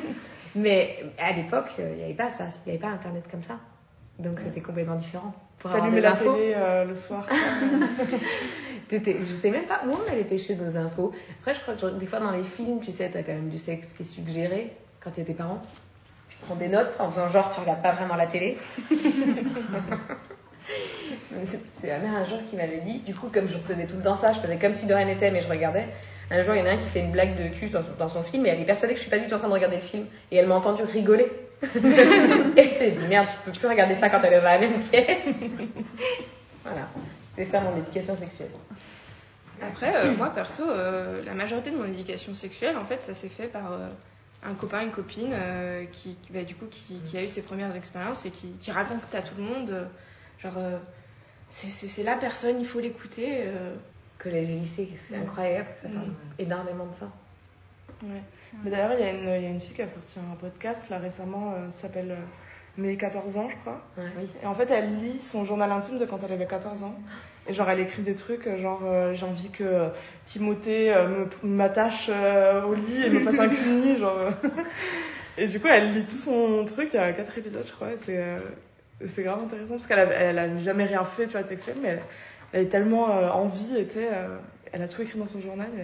Mais 0.55 1.05
à 1.17 1.33
l'époque, 1.33 1.71
euh, 1.79 1.91
il 1.91 1.97
n'y 1.97 2.03
avait 2.03 2.13
pas 2.13 2.29
ça, 2.29 2.47
il 2.65 2.71
n'y 2.71 2.77
avait 2.77 2.81
pas 2.81 2.93
internet 2.93 3.25
comme 3.29 3.43
ça. 3.43 3.59
Donc 4.19 4.39
c'était 4.44 4.62
complètement 4.62 4.95
différent. 4.95 5.33
Pour 5.60 5.71
avoir 5.71 5.92
des 5.92 6.01
la 6.01 6.12
infos, 6.13 6.33
télé 6.33 6.54
euh, 6.56 6.86
le 6.86 6.95
soir. 6.95 7.27
je 8.92 9.33
sais 9.33 9.50
même 9.50 9.66
pas 9.66 9.81
où 9.86 9.89
on 9.92 10.12
allait 10.12 10.24
pêcher 10.24 10.56
nos 10.56 10.77
infos. 10.77 11.13
Après, 11.39 11.54
je 11.54 11.60
crois 11.60 11.74
que 11.75 11.98
des 11.98 12.06
fois 12.06 12.19
dans 12.19 12.31
les 12.31 12.44
films, 12.44 12.80
tu 12.81 12.92
sais, 12.92 13.10
t'as 13.12 13.24
quand 13.24 13.33
même 13.33 13.50
du 13.50 13.57
sexe 13.57 13.88
qui 13.95 14.04
est 14.04 14.06
suggéré 14.06 14.71
quand 15.04 15.12
t'es 15.12 15.24
tes 15.24 15.33
parents. 15.33 15.62
Tu 16.30 16.38
prends 16.42 16.56
des 16.56 16.68
notes 16.69 16.98
en 17.00 17.12
faisant 17.12 17.27
genre 17.30 17.51
tu 17.54 17.59
regardes 17.59 17.81
pas 17.81 17.92
vraiment 17.92 18.16
la 18.16 18.28
télé. 18.28 18.57
C'est- 21.45 21.59
C'est 21.80 21.88
ma 21.88 21.99
mère 21.99 22.16
un 22.16 22.26
jour 22.26 22.40
qui 22.49 22.56
m'avait 22.56 22.81
dit, 22.81 22.99
du 22.99 23.14
coup, 23.16 23.30
comme 23.33 23.47
je 23.47 23.57
faisais 23.57 23.85
tout 23.85 23.95
le 23.97 24.04
temps 24.04 24.16
ça, 24.16 24.33
je 24.33 24.40
faisais 24.40 24.57
comme 24.57 24.73
si 24.73 24.85
de 24.85 24.94
rien 24.94 25.06
n'était, 25.06 25.31
mais 25.31 25.42
je 25.42 25.47
regardais. 25.49 25.88
Un 26.31 26.44
jour, 26.44 26.54
il 26.56 26.59
y 26.59 26.61
en 26.61 26.66
a 26.66 26.71
un 26.71 26.78
qui 26.78 26.88
fait 26.90 26.99
une 26.99 27.11
blague 27.11 27.35
de 27.42 27.47
cul 27.56 27.69
dans 27.69 27.81
son, 27.81 27.90
dans 27.97 28.09
son 28.09 28.21
film, 28.21 28.45
et 28.45 28.49
elle 28.49 28.61
est 28.61 28.66
persuadée 28.66 28.94
que 28.94 28.99
je 28.99 29.04
suis 29.04 29.09
pas 29.11 29.18
du 29.19 29.28
tout 29.28 29.33
en 29.33 29.40
train 29.40 29.47
de 29.47 29.54
regarder 29.54 29.78
le 29.78 29.81
film. 29.81 30.06
Et 30.31 30.38
elle 30.38 30.47
m'a 30.47 30.56
entendu 30.56 30.83
rigoler. 30.83 31.31
Elle 31.61 32.71
s'est 32.78 32.92
dit, 32.92 33.07
merde, 33.07 33.28
tu 33.28 33.35
peux 33.45 33.51
plus 33.57 33.68
regarder 33.68 33.95
ça 33.95 34.09
quand 34.09 34.21
elle 34.23 34.33
est 34.33 34.37
dans 34.37 34.44
la 34.44 34.59
même 34.59 34.80
pièce. 34.80 35.39
voilà. 36.63 36.87
C'était 37.21 37.45
ça 37.45 37.61
mon 37.61 37.75
éducation 37.78 38.16
sexuelle. 38.16 38.51
Après, 39.61 39.94
euh, 39.95 40.16
moi 40.16 40.30
perso, 40.30 40.63
euh, 40.69 41.21
la 41.25 41.33
majorité 41.33 41.69
de 41.71 41.75
mon 41.78 41.85
éducation 41.85 42.33
sexuelle, 42.33 42.78
en 42.78 42.85
fait, 42.85 43.01
ça 43.04 43.13
s'est 43.13 43.28
fait 43.30 43.47
par 43.47 43.73
euh, 43.73 43.89
un 44.44 44.54
copain, 44.54 44.81
une 44.81 44.92
copine 44.92 45.35
qui, 45.92 46.18
bah, 46.31 46.44
du 46.44 46.56
coup, 46.56 46.66
qui, 46.71 46.99
qui 47.01 47.18
a 47.18 47.23
eu 47.23 47.28
ses 47.28 47.42
premières 47.42 47.75
expériences 47.75 48.25
et 48.25 48.31
qui, 48.31 48.51
qui 48.59 48.71
raconte 48.71 49.01
à 49.13 49.21
tout 49.21 49.35
le 49.37 49.44
monde, 49.44 49.87
genre, 50.42 50.57
c'est- 51.49 52.04
la 52.04 52.16
personne, 52.16 52.57
il 52.59 52.66
faut 52.66 52.80
l'écouter. 52.80 53.44
Collège 54.18 54.49
et 54.49 54.54
lycée, 54.54 54.89
c'est 54.95 55.16
incroyable, 55.18 55.69
ça 55.81 55.87
parle 55.89 56.07
Mm. 56.07 56.16
énormément 56.39 56.85
de 56.87 56.95
ça. 56.95 57.09
Ouais. 58.03 58.21
Mais 58.63 58.71
d'ailleurs, 58.71 58.94
il 58.94 58.99
y, 58.99 59.03
a 59.07 59.11
une- 59.11 59.19
il 59.41 59.44
y 59.44 59.45
a 59.47 59.49
une 59.49 59.59
fille 59.59 59.75
qui 59.75 59.81
a 59.81 59.87
sorti 59.87 60.19
un 60.19 60.35
podcast 60.35 60.89
là 60.89 60.97
récemment, 60.99 61.53
euh, 61.53 61.69
s'appelle 61.71 62.11
euh, 62.11 62.15
Mes 62.77 62.95
14 62.97 63.35
ans, 63.37 63.49
je 63.49 63.56
crois. 63.57 63.81
Ouais. 63.97 64.06
Et 64.41 64.45
en 64.45 64.53
fait, 64.56 64.69
elle 64.71 64.95
lit 64.97 65.19
son 65.19 65.44
journal 65.44 65.69
intime 65.71 65.97
de 65.97 66.06
quand 66.06 66.23
elle 66.23 66.31
avait 66.31 66.45
14 66.47 66.83
ans. 66.83 66.95
Et 67.47 67.53
genre, 67.53 67.69
elle 67.69 67.79
écrit 67.81 68.03
des 68.03 68.15
trucs, 68.15 68.47
euh, 68.47 68.57
genre, 68.57 68.81
euh, 68.85 69.13
j'ai 69.13 69.25
envie 69.25 69.49
que 69.49 69.63
euh, 69.63 69.89
Timothée 70.23 70.94
euh, 70.94 71.25
m'attache 71.44 72.07
euh, 72.09 72.63
au 72.63 72.75
lit 72.75 73.03
et 73.06 73.09
me 73.09 73.19
fasse 73.19 73.39
un 73.39 73.49
cuni, 73.49 73.97
genre. 73.97 74.29
Et 75.37 75.47
du 75.47 75.59
coup, 75.59 75.68
elle 75.68 75.94
lit 75.94 76.06
tout 76.06 76.18
son 76.18 76.63
truc, 76.65 76.89
il 76.94 76.97
y 76.97 76.99
a 76.99 77.11
4 77.13 77.37
épisodes, 77.37 77.63
je 77.65 77.71
crois. 77.73 77.91
et 77.91 77.97
C'est 77.97 78.18
euh, 78.18 78.39
c'est 79.07 79.23
grave 79.23 79.39
intéressant 79.44 79.75
parce 79.75 79.87
qu'elle 79.87 79.99
a, 79.99 80.03
elle 80.13 80.37
a 80.39 80.57
jamais 80.57 80.83
rien 80.85 81.03
fait, 81.06 81.25
tu 81.25 81.31
vois, 81.31 81.44
textuel, 81.44 81.77
mais 81.81 81.89
elle, 81.89 82.01
elle 82.53 82.61
est 82.63 82.69
tellement 82.69 83.09
euh, 83.09 83.29
et 83.77 83.85
sais, 83.94 84.09
euh, 84.11 84.37
elle 84.73 84.81
a 84.81 84.87
tout 84.89 85.01
écrit 85.01 85.18
dans 85.18 85.27
son 85.27 85.39
journal. 85.39 85.68
et, 85.77 85.81
euh, 85.81 85.83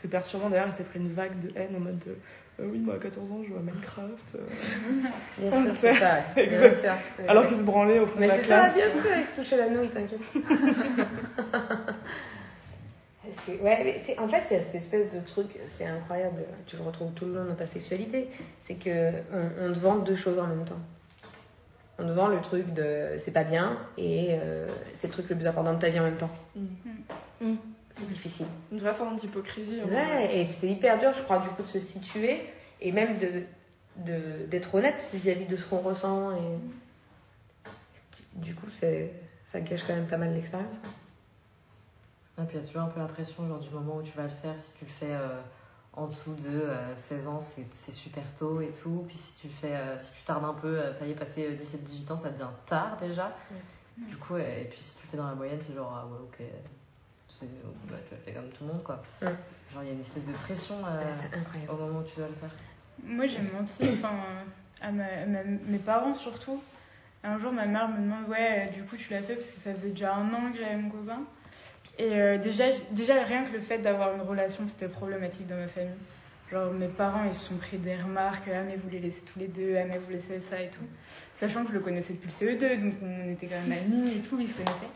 c'est 0.00 0.08
perturbant 0.08 0.50
d'ailleurs, 0.50 0.66
elle 0.68 0.72
s'est 0.74 0.84
pris 0.84 0.98
une 0.98 1.12
vague 1.12 1.38
de 1.40 1.50
haine 1.56 1.74
en 1.76 1.80
mode 1.80 1.98
de 2.00 2.16
euh, 2.60 2.66
oui, 2.70 2.78
moi 2.80 2.96
à 2.96 2.98
14 2.98 3.30
ans 3.32 3.40
je 3.42 3.48
joue 3.48 3.56
à 3.56 3.60
Minecraft. 3.60 4.34
euh. 4.34 4.40
Bien 5.38 5.50
sûr, 5.64 5.74
c'est 5.76 5.94
ça. 5.94 6.16
ouais. 6.36 6.46
Bien 6.48 6.74
sûr. 6.74 6.92
Alors 7.28 7.46
qu'il 7.46 7.56
se 7.56 7.62
branlait 7.62 8.00
au 8.00 8.06
fond 8.06 8.16
Mais 8.18 8.26
de 8.26 8.32
la 8.32 8.36
c'est 8.38 8.42
ça, 8.42 8.46
classe. 8.70 8.74
bien 8.74 8.90
sûr, 8.90 9.10
il 9.18 9.24
se 9.24 9.32
touchait 9.40 9.56
la 9.56 9.68
nouille, 9.70 9.88
t'inquiète. 9.88 10.20
ouais, 13.62 14.02
mais 14.06 14.18
en 14.18 14.28
fait, 14.28 14.42
il 14.50 14.56
y 14.56 14.60
a 14.60 14.62
cette 14.62 14.74
espèce 14.74 15.12
de 15.12 15.20
truc, 15.20 15.46
c'est 15.68 15.86
incroyable, 15.86 16.42
tu 16.66 16.76
le 16.76 16.82
retrouves 16.82 17.12
tout 17.12 17.26
le 17.26 17.34
long 17.34 17.44
dans 17.44 17.54
ta 17.54 17.66
sexualité, 17.66 18.28
c'est 18.66 18.74
que 18.74 19.10
on, 19.32 19.66
on 19.68 19.72
te 19.72 19.78
vend 19.78 19.96
deux 19.96 20.16
choses 20.16 20.38
en 20.38 20.46
même 20.46 20.64
temps. 20.64 20.80
On 21.98 22.06
te 22.06 22.12
vend 22.12 22.28
le 22.28 22.40
truc 22.40 22.72
de 22.72 23.08
c'est 23.18 23.32
pas 23.32 23.44
bien 23.44 23.76
et 23.98 24.28
euh, 24.30 24.66
c'est 24.94 25.08
le 25.08 25.12
truc 25.12 25.28
le 25.28 25.36
plus 25.36 25.46
important 25.46 25.74
de 25.74 25.78
ta 25.78 25.90
vie 25.90 26.00
en 26.00 26.04
même 26.04 26.16
temps. 26.16 26.30
Mm. 26.56 26.66
C'est 27.40 27.46
difficile. 28.06 28.46
Une 28.72 28.78
vraie 28.78 28.94
forme 28.94 29.16
d'hypocrisie. 29.16 29.80
vrai. 29.80 29.94
Ouais, 29.94 30.38
et 30.40 30.48
c'est 30.48 30.68
hyper 30.68 30.98
dur, 30.98 31.12
je 31.14 31.22
crois, 31.22 31.38
du 31.38 31.48
coup, 31.50 31.62
de 31.62 31.68
se 31.68 31.78
situer 31.78 32.42
et 32.80 32.92
même 32.92 33.18
de 33.18 33.42
de- 33.96 34.46
d'être 34.46 34.74
honnête 34.76 35.08
vis-à-vis 35.12 35.46
de 35.46 35.56
ce 35.56 35.64
qu'on 35.66 35.78
ressent. 35.78 36.30
Et 36.36 36.58
du 38.34 38.54
coup, 38.54 38.66
c'est 38.72 39.12
ça 39.46 39.60
gâche 39.60 39.82
quand 39.86 39.94
même 39.94 40.06
pas 40.06 40.16
mal 40.16 40.32
l'expérience. 40.32 40.76
Et 42.38 42.42
puis 42.44 42.56
il 42.56 42.60
y 42.62 42.64
a 42.64 42.66
toujours 42.66 42.82
un 42.82 42.86
peu 42.88 43.00
l'impression, 43.00 43.46
genre 43.46 43.58
du 43.58 43.68
moment 43.70 43.96
où 43.96 44.02
tu 44.02 44.16
vas 44.16 44.22
le 44.22 44.28
faire, 44.30 44.54
si 44.58 44.72
tu 44.74 44.84
le 44.86 44.90
fais 44.90 45.12
euh, 45.12 45.40
en 45.92 46.06
dessous 46.06 46.34
de 46.36 46.48
euh, 46.48 46.96
16 46.96 47.26
ans, 47.26 47.42
c'est 47.42 47.66
c'est 47.72 47.90
super 47.92 48.22
tôt 48.38 48.60
et 48.62 48.70
tout. 48.70 49.04
Puis 49.08 49.16
si 49.18 49.34
tu 49.40 49.48
le 49.48 49.52
fais, 49.52 49.76
euh, 49.76 49.98
si 49.98 50.12
tu 50.12 50.22
tardes 50.22 50.44
un 50.44 50.54
peu, 50.54 50.78
euh, 50.78 50.94
ça 50.94 51.04
y 51.06 51.10
est, 51.10 51.14
passé 51.14 51.50
17-18 51.60 52.12
ans, 52.12 52.16
ça 52.16 52.30
devient 52.30 52.48
tard 52.66 52.96
déjà. 53.00 53.36
Du 54.08 54.16
coup, 54.16 54.36
euh, 54.36 54.60
et 54.62 54.64
puis 54.64 54.80
si 54.80 54.96
tu 54.96 55.02
le 55.04 55.10
fais 55.10 55.16
dans 55.18 55.26
la 55.28 55.34
moyenne, 55.34 55.58
c'est 55.60 55.74
genre, 55.74 55.92
ah 55.94 56.06
ouais, 56.06 56.18
ok, 56.22 56.46
c'est- 57.40 57.90
bah, 57.90 57.96
tu 58.08 58.14
le 58.14 58.20
fais 58.24 58.32
comme 58.32 58.48
tout 58.50 58.64
le 58.64 58.72
monde 58.72 58.82
quoi. 58.82 59.02
Ouais. 59.22 59.28
Genre 59.72 59.82
il 59.82 59.86
y 59.86 59.90
a 59.90 59.94
une 59.94 60.00
espèce 60.00 60.24
de 60.24 60.32
pression 60.32 60.74
euh, 60.86 61.12
au 61.68 61.76
moment 61.76 62.00
où 62.00 62.02
tu 62.04 62.16
dois 62.16 62.28
le 62.28 62.34
faire. 62.34 62.50
Moi, 63.02 63.26
j'ai 63.26 63.40
menti, 63.40 63.82
enfin, 63.98 64.12
à 64.82 64.90
ma- 64.92 65.04
à 65.04 65.26
ma- 65.26 65.42
mes 65.44 65.78
parents 65.78 66.14
surtout. 66.14 66.62
Un 67.24 67.38
jour, 67.38 67.52
ma 67.52 67.66
mère 67.66 67.88
me 67.88 67.96
demande, 67.98 68.28
ouais, 68.28 68.68
euh, 68.68 68.72
du 68.74 68.82
coup, 68.84 68.96
tu 68.96 69.10
l'as 69.12 69.20
fait 69.22 69.34
parce 69.34 69.46
que 69.46 69.60
ça 69.60 69.74
faisait 69.74 69.90
déjà 69.90 70.14
un 70.14 70.32
an 70.34 70.50
que 70.52 70.58
j'avais 70.58 70.76
mon 70.76 70.90
copain. 70.90 71.20
Et 71.98 72.12
euh, 72.12 72.38
déjà, 72.38 72.64
déjà, 72.92 73.22
rien 73.24 73.44
que 73.44 73.52
le 73.52 73.60
fait 73.60 73.78
d'avoir 73.78 74.14
une 74.14 74.22
relation, 74.22 74.66
c'était 74.66 74.88
problématique 74.88 75.46
dans 75.46 75.56
ma 75.56 75.68
famille. 75.68 75.90
Genre, 76.50 76.72
mes 76.72 76.88
parents, 76.88 77.24
ils 77.24 77.34
se 77.34 77.46
sont 77.48 77.56
pris 77.56 77.76
des 77.78 77.94
remarques, 77.96 78.48
ah, 78.52 78.62
mais 78.66 78.76
vous 78.76 78.88
les 78.90 78.98
laissez 79.00 79.20
tous 79.20 79.38
les 79.38 79.48
deux, 79.48 79.76
ah, 79.78 79.84
mais 79.86 79.98
vous 79.98 80.10
laissez 80.10 80.40
ça 80.50 80.60
et 80.60 80.68
tout. 80.68 80.80
Sachant 81.34 81.62
que 81.62 81.68
je 81.68 81.74
le 81.74 81.80
connaissais 81.80 82.14
depuis 82.14 82.28
le 82.28 82.32
CE2, 82.56 82.82
donc 82.82 82.94
on 83.02 83.30
était 83.32 83.46
quand 83.46 83.60
même 83.68 83.78
amis 83.78 84.16
et 84.16 84.20
tout, 84.20 84.38
ils 84.40 84.48
se 84.48 84.56
connaissaient. 84.56 84.90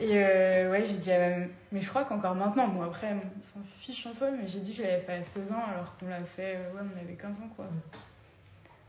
Et 0.00 0.10
euh, 0.14 0.70
ouais, 0.70 0.84
j'ai 0.84 0.98
dit, 0.98 1.12
à 1.12 1.18
ma- 1.18 1.46
mais 1.72 1.80
je 1.80 1.88
crois 1.88 2.04
qu'encore 2.04 2.34
maintenant, 2.34 2.66
bon, 2.68 2.82
après, 2.82 3.14
ils 3.36 3.44
s'en 3.44 3.60
fichent 3.80 4.06
en 4.06 4.14
soi, 4.14 4.30
mais 4.30 4.46
j'ai 4.48 4.58
dit 4.60 4.72
que 4.72 4.78
je 4.78 4.82
l'avais 4.82 5.00
fait 5.02 5.12
à 5.14 5.22
16 5.22 5.52
ans 5.52 5.62
alors 5.72 5.96
qu'on 5.98 6.08
l'a 6.08 6.24
fait, 6.24 6.56
euh, 6.56 6.72
ouais, 6.74 6.80
on 6.82 7.00
avait 7.00 7.14
15 7.14 7.38
ans 7.38 7.48
quoi. 7.54 7.66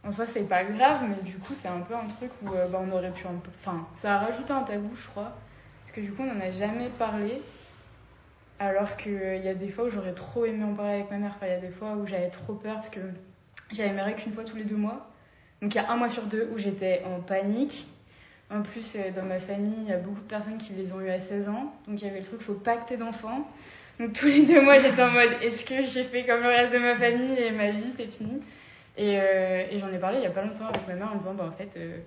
En 0.04 0.12
soi, 0.12 0.26
c'est 0.28 0.48
pas 0.48 0.64
grave, 0.64 1.02
mais 1.08 1.30
du 1.30 1.38
coup, 1.38 1.54
c'est 1.54 1.68
un 1.68 1.80
peu 1.82 1.96
un 1.96 2.08
truc 2.08 2.32
où 2.44 2.54
euh, 2.54 2.68
bah, 2.68 2.80
on 2.84 2.92
aurait 2.92 3.12
pu 3.12 3.26
un. 3.28 3.36
Enfin, 3.60 3.88
ça 3.98 4.16
a 4.16 4.18
rajouté 4.20 4.52
un 4.54 4.64
tabou, 4.64 4.96
je 4.96 5.08
crois. 5.08 5.32
Parce 5.82 5.96
que 5.96 6.02
du 6.02 6.12
coup, 6.12 6.24
on 6.24 6.34
n'en 6.34 6.40
a 6.42 6.52
jamais 6.52 6.90
parlé. 6.90 7.42
Alors 8.60 8.96
qu'il 8.98 9.42
y 9.44 9.50
a 9.50 9.54
des 9.54 9.70
fois 9.70 9.86
où 9.86 9.90
j'aurais 9.90 10.14
trop 10.14 10.46
aimé 10.46 10.64
en 10.64 10.74
parler 10.74 10.94
avec 10.94 11.12
ma 11.12 11.18
mère. 11.18 11.34
Enfin, 11.36 11.48
il 11.48 11.52
y 11.52 11.56
a 11.56 11.60
des 11.60 11.72
fois 11.72 11.94
où 11.94 12.06
j'avais 12.08 12.30
trop 12.30 12.54
peur 12.54 12.76
parce 12.76 12.90
que 12.90 13.00
j'avais 13.72 13.92
mes 13.94 14.02
règles 14.02 14.22
qu'une 14.22 14.34
fois 14.34 14.44
tous 14.44 14.56
les 14.58 14.64
deux 14.64 14.78
mois. 14.78 15.08
Donc, 15.62 15.74
il 15.74 15.78
y 15.78 15.82
a 15.82 15.92
un 15.92 15.98
mois 15.98 16.10
sur 16.10 16.24
deux 16.24 16.50
où 16.54 16.58
j'étais 16.58 17.02
en 17.06 17.20
panique. 17.22 17.88
En 18.52 18.62
plus, 18.62 18.96
euh, 18.96 19.12
dans 19.16 19.24
ma 19.24 19.40
famille, 19.40 19.74
il 19.82 19.90
y 19.90 19.94
a 19.94 19.98
beaucoup 19.98 20.22
de 20.22 20.28
personnes 20.28 20.58
qui 20.58 20.74
les 20.74 20.94
ont 20.94 21.02
eu 21.02 21.10
à 21.10 21.20
16 21.20 21.50
ans. 21.50 21.74
Donc, 21.88 22.02
il 22.02 22.06
y 22.06 22.10
avait 22.10 22.20
le 22.20 22.26
truc, 22.26 22.42
faut 22.42 22.54
pas 22.54 22.78
que 22.78 22.90
t'aies 22.90 22.98
d'enfants. 22.98 23.48
Donc, 24.00 24.14
tous 24.14 24.28
les 24.28 24.46
deux 24.46 24.62
mois, 24.62 24.78
j'étais 24.78 25.02
en 25.02 25.12
mode, 25.12 25.32
est-ce 25.42 25.66
que 25.66 25.84
j'ai 25.88 26.04
fait 26.04 26.26
comme 26.26 26.42
le 26.42 26.50
reste 26.50 26.74
de 26.74 26.78
ma 26.78 26.96
famille 26.96 27.40
et 27.40 27.52
ma 27.52 27.72
vie, 27.72 27.92
c'est 27.98 28.06
fini? 28.06 28.42
Et, 28.98 29.20
euh, 29.20 29.66
et 29.70 29.80
j'en 29.80 29.92
ai 29.92 29.98
parlé 29.98 30.20
il 30.20 30.24
y 30.24 30.28
a 30.28 30.32
pas 30.32 30.44
longtemps 30.44 30.68
avec 30.68 30.88
ma 30.88 30.94
mère 30.96 31.12
en 31.14 31.16
disant, 31.16 31.34
bah, 31.34 31.50
en 31.52 31.52
fait, 31.52 31.70
euh, 31.78 31.98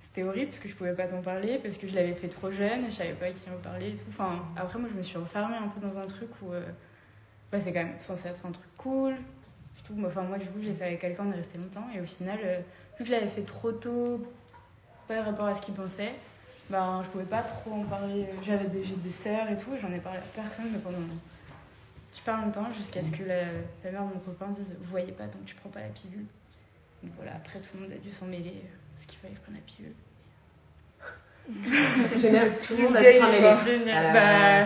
c'était 0.00 0.22
horrible 0.22 0.46
parce 0.46 0.60
que 0.60 0.68
je 0.68 0.74
pouvais 0.74 0.94
pas 0.94 1.06
t'en 1.06 1.20
parler, 1.20 1.58
parce 1.62 1.76
que 1.76 1.86
je 1.86 1.94
l'avais 1.94 2.14
fait 2.14 2.28
trop 2.28 2.50
jeune 2.50 2.84
et 2.86 2.90
je 2.90 2.96
savais 2.96 3.12
pas 3.12 3.26
à 3.26 3.30
qui 3.30 3.50
en 3.50 3.62
parler 3.62 3.90
et 3.90 3.96
tout. 3.96 4.04
Enfin, 4.08 4.44
après, 4.56 4.78
moi, 4.78 4.88
je 4.90 4.96
me 4.96 5.02
suis 5.02 5.18
enfermée 5.18 5.56
un 5.56 5.68
peu 5.68 5.86
dans 5.86 5.98
un 5.98 6.06
truc 6.06 6.30
où 6.42 6.52
euh, 6.52 6.62
bah, 7.50 7.58
c'est 7.60 7.72
quand 7.72 7.84
même 7.84 8.00
censé 8.00 8.28
être 8.28 8.46
un 8.46 8.52
truc 8.52 8.68
cool. 8.78 9.14
Moi, 9.90 10.08
enfin, 10.08 10.22
moi, 10.22 10.38
du 10.38 10.46
coup, 10.46 10.60
j'ai 10.62 10.72
fait 10.72 10.84
avec 10.84 11.00
quelqu'un, 11.00 11.24
on 11.28 11.32
est 11.32 11.36
resté 11.36 11.58
longtemps 11.58 11.86
et 11.94 12.00
au 12.00 12.06
final, 12.06 12.38
vu 12.38 13.04
que 13.04 13.04
je 13.04 13.10
l'avais 13.10 13.26
fait 13.26 13.42
trop 13.42 13.72
tôt, 13.72 14.24
de 15.20 15.24
rapport 15.24 15.46
à 15.46 15.54
ce 15.54 15.60
qu'il 15.60 15.74
pensait, 15.74 16.12
ben, 16.70 17.02
je 17.04 17.08
pouvais 17.10 17.24
pas 17.24 17.42
trop 17.42 17.72
en 17.72 17.82
parler. 17.84 18.26
J'avais 18.42 18.66
des, 18.68 18.82
des 18.84 19.10
sœurs 19.12 19.50
et 19.50 19.56
tout, 19.56 19.74
et 19.74 19.78
j'en 19.78 19.92
ai 19.92 19.98
parlé 19.98 20.18
à 20.18 20.22
personne 20.34 20.72
pendant 20.82 20.98
super 22.12 22.36
longtemps, 22.40 22.66
jusqu'à 22.76 23.02
ce 23.04 23.10
que 23.10 23.22
la, 23.24 23.42
la 23.84 23.90
mère 23.90 24.02
de 24.04 24.14
mon 24.14 24.20
copain 24.20 24.46
dise 24.48 24.74
Vous 24.80 24.90
voyez 24.90 25.12
pas, 25.12 25.24
donc 25.24 25.44
tu 25.46 25.54
prends 25.54 25.70
pas 25.70 25.80
la 25.80 25.88
pilule. 25.88 26.24
Donc 27.02 27.12
voilà, 27.16 27.32
après 27.32 27.58
tout 27.58 27.70
le 27.74 27.80
monde 27.82 27.92
a 27.92 27.96
dû 27.98 28.10
s'en 28.10 28.26
mêler, 28.26 28.62
euh, 28.64 28.68
parce 28.94 29.06
qu'il 29.06 29.18
fallait 29.18 29.34
que 29.34 29.38
je 29.40 29.42
prenne 29.42 29.56
la 29.56 29.60
pilule. 29.74 29.94
Génial, 32.16 32.52
tout 32.64 32.76
le 32.76 32.82
monde 32.84 32.96
a 32.96 33.02
dû 33.02 33.18
s'en 33.18 33.30
mêler. 33.32 33.90
Euh, 33.90 34.64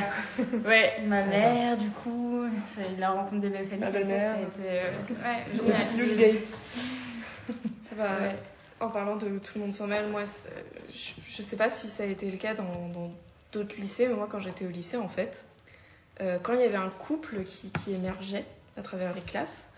Bah, 0.58 0.68
ouais, 0.68 1.00
ma 1.06 1.22
mère, 1.24 1.76
du 1.78 1.88
coup, 1.88 2.44
ça, 2.74 2.82
la 2.98 3.10
rencontre 3.12 3.40
des 3.40 3.48
belles 3.48 3.66
familles, 3.68 3.84
ça, 3.86 3.90
belle-mère. 3.90 4.34
été, 4.36 4.68
euh, 4.68 4.90
ouais, 5.10 5.44
Le 5.54 5.62
génial. 5.62 5.86
pilule 5.88 6.16
Gates. 6.18 6.58
Bah, 7.96 8.04
Ouais. 8.20 8.36
En 8.80 8.88
parlant 8.88 9.16
de 9.16 9.38
tout 9.38 9.52
le 9.58 9.60
monde 9.62 9.72
s'en 9.72 9.86
mêle, 9.86 10.08
moi, 10.10 10.24
je, 10.94 11.12
je 11.26 11.42
sais 11.42 11.56
pas 11.56 11.70
si 11.70 11.88
ça 11.88 12.02
a 12.02 12.06
été 12.06 12.30
le 12.30 12.36
cas 12.36 12.54
dans 12.54 12.90
d'autres 13.52 13.76
lycées, 13.80 14.06
mais 14.06 14.14
moi, 14.14 14.28
quand 14.30 14.40
j'étais 14.40 14.66
au 14.66 14.70
lycée, 14.70 14.98
en 14.98 15.08
fait, 15.08 15.44
euh, 16.20 16.38
quand 16.42 16.52
il 16.52 16.60
y 16.60 16.64
avait 16.64 16.76
un 16.76 16.90
couple 16.90 17.42
qui, 17.44 17.70
qui 17.70 17.94
émergeait 17.94 18.44
à 18.76 18.82
travers 18.82 19.14
les 19.14 19.22
classes, 19.22 19.68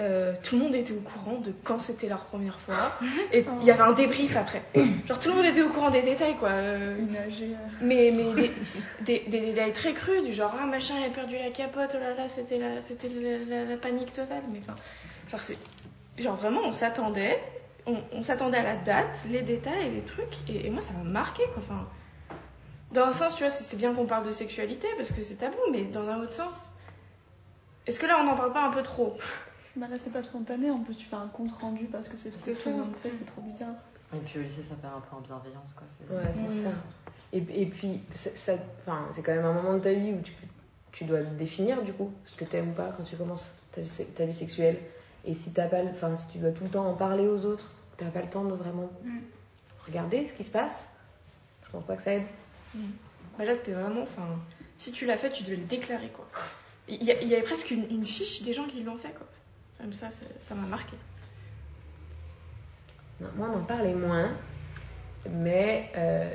euh, 0.00 0.32
tout 0.42 0.56
le 0.56 0.62
monde 0.62 0.74
était 0.74 0.92
au 0.94 1.00
courant 1.00 1.38
de 1.40 1.52
quand 1.64 1.78
c'était 1.80 2.08
leur 2.08 2.24
première 2.26 2.58
fois, 2.60 2.74
et 3.32 3.44
il 3.60 3.66
y 3.66 3.70
avait 3.70 3.82
un 3.82 3.92
débrief 3.92 4.34
après. 4.36 4.62
Genre, 5.06 5.18
tout 5.18 5.28
le 5.28 5.34
monde 5.34 5.44
était 5.44 5.62
au 5.62 5.68
courant 5.70 5.90
des 5.90 6.02
détails, 6.02 6.36
quoi. 6.36 6.48
euh, 6.50 6.96
euh, 6.96 7.04
mais, 7.82 8.10
mais 8.16 8.32
des, 8.34 8.52
des, 9.02 9.18
des 9.28 9.40
détails 9.40 9.72
très 9.74 9.92
crus, 9.92 10.22
du 10.24 10.32
genre, 10.32 10.54
ah 10.58 10.64
machin, 10.64 10.94
il 11.00 11.04
a 11.04 11.10
perdu 11.10 11.36
la 11.36 11.50
capote, 11.50 11.90
oh 11.94 12.00
là 12.00 12.14
là, 12.14 12.28
c'était 12.30 12.56
la, 12.58 12.80
c'était 12.80 13.08
la, 13.08 13.38
la- 13.44 13.64
la 13.64 13.76
panique 13.76 14.12
totale. 14.14 14.42
Mais 14.52 14.60
enfin, 14.60 14.76
genre, 15.30 15.42
c'est, 15.42 15.58
genre 16.16 16.36
vraiment, 16.36 16.60
on 16.64 16.72
s'attendait, 16.72 17.38
on, 17.88 18.18
on 18.18 18.22
s'attendait 18.22 18.58
à 18.58 18.62
la 18.62 18.76
date, 18.76 19.26
les 19.30 19.42
détails, 19.42 19.90
les 19.94 20.02
trucs, 20.02 20.48
et, 20.48 20.66
et 20.66 20.70
moi, 20.70 20.80
ça 20.80 20.92
m'a 20.92 21.02
marqué, 21.04 21.42
quoi. 21.54 21.62
Enfin, 21.62 21.86
dans 22.92 23.02
un 23.06 23.12
sens, 23.12 23.34
tu 23.36 23.42
vois, 23.42 23.50
c'est, 23.50 23.64
c'est 23.64 23.76
bien 23.76 23.92
qu'on 23.94 24.06
parle 24.06 24.26
de 24.26 24.32
sexualité 24.32 24.86
parce 24.96 25.10
que 25.12 25.22
c'est 25.22 25.34
tabou, 25.36 25.56
mais 25.72 25.82
dans 25.84 26.08
un 26.08 26.20
autre 26.20 26.32
sens, 26.32 26.72
est-ce 27.86 27.98
que 28.00 28.06
là, 28.06 28.18
on 28.20 28.24
n'en 28.24 28.36
parle 28.36 28.52
pas 28.52 28.66
un 28.66 28.70
peu 28.70 28.82
trop? 28.82 29.16
Bah 29.76 29.86
là, 29.90 29.98
c'est 29.98 30.12
pas 30.12 30.22
spontané. 30.22 30.70
En 30.70 30.80
plus, 30.80 30.94
tu 30.96 31.06
fais 31.06 31.16
un 31.16 31.28
compte 31.28 31.52
rendu 31.60 31.84
parce 31.86 32.08
que 32.08 32.16
c'est 32.16 32.30
ce 32.30 32.38
que 32.38 32.50
tout 32.50 32.56
ça. 32.56 32.70
le 32.70 32.76
monde 32.76 32.94
fait. 33.02 33.12
C'est 33.18 33.24
trop 33.26 33.42
bizarre. 33.42 33.74
Et 34.14 34.18
puis 34.18 34.38
au 34.38 34.42
lycée, 34.42 34.62
ça 34.62 34.74
perd 34.74 34.94
un 34.96 35.00
peu 35.00 35.14
en 35.16 35.20
bienveillance 35.20 35.74
quoi. 35.74 35.86
c'est- 35.88 36.12
Ouais, 36.14 36.48
c'est 36.48 36.62
ça. 36.64 36.70
Et, 37.32 37.62
et 37.62 37.66
puis, 37.66 38.00
c'est- 38.14 38.36
ça, 38.36 38.54
enfin, 38.80 39.06
c'est 39.12 39.22
quand 39.22 39.32
même 39.34 39.44
un 39.44 39.52
moment 39.52 39.74
de 39.74 39.80
ta 39.80 39.92
vie 39.92 40.14
où 40.14 40.20
tu, 40.22 40.32
tu 40.92 41.04
dois 41.04 41.20
définir 41.20 41.82
du 41.82 41.92
coup 41.92 42.10
ce 42.24 42.34
que 42.34 42.44
t'aimes 42.46 42.70
ou 42.70 42.72
pas 42.72 42.90
quand 42.96 43.04
tu 43.04 43.16
commences 43.16 43.52
ta 43.72 43.82
vie, 43.82 43.90
ta 44.16 44.24
vie 44.24 44.32
sexuelle. 44.32 44.78
Et 45.24 45.34
si 45.34 45.52
t'as 45.52 45.66
pas, 45.66 45.82
si 46.16 46.26
tu 46.28 46.38
dois 46.38 46.52
tout 46.52 46.64
le 46.64 46.70
temps 46.70 46.86
en 46.88 46.94
parler 46.94 47.26
aux 47.28 47.44
autres, 47.44 47.70
t'as 47.98 48.06
pas 48.06 48.22
le 48.22 48.30
temps 48.30 48.44
de 48.44 48.54
vraiment 48.54 48.90
Mm. 49.04 49.18
regarder 49.86 50.26
ce 50.26 50.32
qui 50.32 50.44
se 50.44 50.50
passe. 50.50 50.86
Je 51.66 51.70
pense 51.70 51.84
pas 51.84 51.96
que 51.96 52.02
ça 52.02 52.14
aide. 52.14 52.22
Bah 53.38 53.44
là, 53.44 53.54
c'était 53.54 53.72
vraiment, 53.72 54.02
enfin, 54.02 54.26
si 54.78 54.90
tu 54.92 55.04
l'as 55.04 55.18
fait, 55.18 55.30
tu 55.30 55.42
devais 55.44 55.56
le 55.56 55.64
déclarer, 55.64 56.08
quoi. 56.08 56.26
Il 56.88 57.02
y, 57.04 57.10
avait 57.12 57.42
presque 57.42 57.70
une, 57.70 57.84
une 57.90 58.06
fiche 58.06 58.42
des 58.42 58.54
gens 58.54 58.64
qui 58.66 58.82
l'ont 58.82 58.96
fait, 58.96 59.10
quoi. 59.12 59.26
Ça, 59.92 60.08
ça 60.10 60.54
m'a 60.54 60.66
marqué. 60.66 60.96
Non, 63.20 63.28
Moi, 63.36 63.48
on 63.52 63.58
en 63.58 63.64
parlait 63.64 63.94
moins, 63.94 64.30
mais 65.28 65.90
euh, 65.96 66.30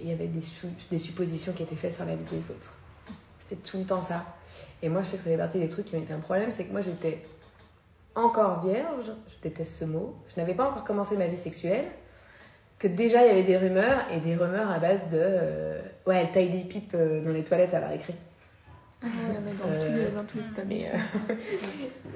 il 0.00 0.08
y 0.08 0.12
avait 0.12 0.26
des, 0.26 0.42
su- 0.42 0.66
des 0.90 0.98
suppositions 0.98 1.52
qui 1.52 1.62
étaient 1.62 1.76
faites 1.76 1.94
sur 1.94 2.04
la 2.04 2.16
vie 2.16 2.24
des 2.24 2.50
autres. 2.50 2.72
C'était 3.38 3.56
tout 3.62 3.78
le 3.78 3.84
temps 3.84 4.02
ça. 4.02 4.24
Et 4.82 4.88
moi, 4.88 5.02
je 5.02 5.08
sais 5.10 5.16
que 5.18 5.22
ça 5.24 5.30
fait 5.30 5.36
partie 5.36 5.58
des 5.60 5.68
trucs 5.68 5.86
qui 5.86 5.96
été 5.96 6.12
un 6.12 6.18
problème, 6.20 6.50
c'est 6.50 6.64
que 6.64 6.72
moi, 6.72 6.80
j'étais 6.80 7.22
encore 8.14 8.64
vierge, 8.64 9.12
je 9.28 9.42
déteste 9.42 9.72
ce 9.74 9.84
mot, 9.84 10.14
je 10.34 10.40
n'avais 10.40 10.54
pas 10.54 10.68
encore 10.68 10.84
commencé 10.84 11.16
ma 11.16 11.26
vie 11.26 11.36
sexuelle, 11.36 11.86
que 12.78 12.88
déjà, 12.88 13.22
il 13.24 13.28
y 13.28 13.30
avait 13.30 13.42
des 13.44 13.56
rumeurs, 13.58 14.00
et 14.10 14.20
des 14.20 14.36
rumeurs 14.36 14.70
à 14.70 14.78
base 14.78 15.00
de 15.10 15.18
euh, 15.20 15.80
ouais, 16.06 16.16
elle 16.22 16.32
taille 16.32 16.50
des 16.50 16.64
pipes 16.64 16.94
euh, 16.94 17.22
dans 17.22 17.30
les 17.32 17.44
toilettes 17.44 17.74
à 17.74 17.80
la 17.80 17.88
récré. 17.88 18.14
Ouais, 19.02 19.10
il 19.28 19.34
y 19.34 19.36
en 19.36 19.50
a 19.50 19.54
dans, 19.54 19.68
Euh, 19.70 19.86
tous 19.86 19.94
les, 19.96 20.10
dans 20.10 20.24
tous 20.24 20.38
les 20.38 20.44
établissements. 20.44 21.08
ça. 21.08 21.18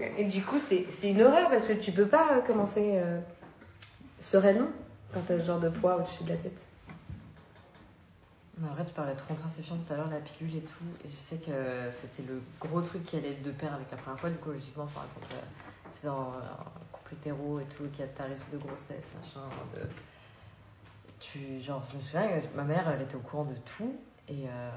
Et 0.18 0.24
du 0.24 0.42
coup, 0.42 0.58
c'est 0.58 0.86
c'est 0.90 1.10
une 1.10 1.22
horreur 1.22 1.48
parce 1.50 1.66
que 1.66 1.74
tu 1.74 1.92
peux 1.92 2.06
pas 2.06 2.40
commencer 2.46 2.92
euh, 2.96 3.20
sereinement 4.20 4.68
quand 5.12 5.20
t'as 5.26 5.38
ce 5.38 5.44
genre 5.44 5.60
de 5.60 5.68
poids 5.68 5.96
au-dessus 5.96 6.24
de 6.24 6.30
la 6.30 6.36
tête. 6.36 6.56
En 8.62 8.72
vrai, 8.74 8.84
tu 8.86 8.92
parlais 8.92 9.14
de 9.14 9.20
contraception 9.20 9.76
tout 9.76 9.92
à 9.92 9.96
l'heure, 9.96 10.10
la 10.10 10.20
pilule 10.20 10.56
et 10.56 10.60
tout. 10.60 10.84
Et 11.04 11.08
je 11.10 11.16
sais 11.16 11.36
que 11.36 11.90
c'était 11.90 12.22
le 12.28 12.40
gros 12.60 12.80
truc 12.82 13.02
qui 13.04 13.16
allait 13.16 13.36
de 13.44 13.50
pair 13.50 13.74
avec 13.74 13.90
la 13.90 13.96
première 13.96 14.18
fois. 14.20 14.30
Du 14.30 14.36
coup, 14.36 14.50
logiquement, 14.52 14.84
enfin, 14.84 15.00
quand 15.14 15.34
dans 16.04 16.32
un 16.32 16.90
couple 16.92 17.14
hétéro 17.14 17.60
et 17.60 17.64
tout, 17.64 17.84
qu'il 17.90 18.00
y 18.00 18.08
a 18.08 18.08
ta 18.08 18.24
risque 18.24 18.50
de 18.52 18.58
grossesse, 18.58 19.12
machin. 19.18 19.46
Tu, 21.20 21.60
genre, 21.60 21.82
je 21.90 21.96
me 21.96 22.02
souviens, 22.02 22.28
ma 22.54 22.64
mère, 22.64 22.88
elle 22.90 23.02
était 23.02 23.16
au 23.16 23.20
courant 23.20 23.44
de 23.44 23.56
tout. 23.76 23.94
Et, 24.28 24.46
euh, 24.48 24.70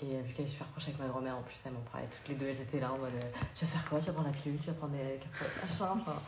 vu 0.00 0.32
qu'elle 0.32 0.44
est 0.44 0.48
super 0.48 0.66
proche 0.68 0.84
avec 0.84 0.98
ma 0.98 1.06
grand-mère, 1.06 1.36
en 1.36 1.42
plus, 1.42 1.60
elle 1.64 1.72
m'en 1.72 1.80
parlait 1.80 2.06
toutes 2.06 2.28
les 2.28 2.34
deux. 2.34 2.46
Elles 2.46 2.60
étaient 2.60 2.80
là 2.80 2.92
en 2.92 2.98
mode 2.98 3.14
euh, 3.14 3.38
Tu 3.54 3.64
vas 3.64 3.70
faire 3.72 3.88
quoi? 3.88 3.98
Tu 3.98 4.06
vas 4.06 4.12
prendre 4.12 4.28
la 4.28 4.34
pilule? 4.34 4.58
Tu 4.60 4.66
vas 4.66 4.74
prendre 4.74 4.92
des 4.92 5.18
capotes? 5.18 5.62
Machin. 5.62 6.00
Enfin, 6.00 6.20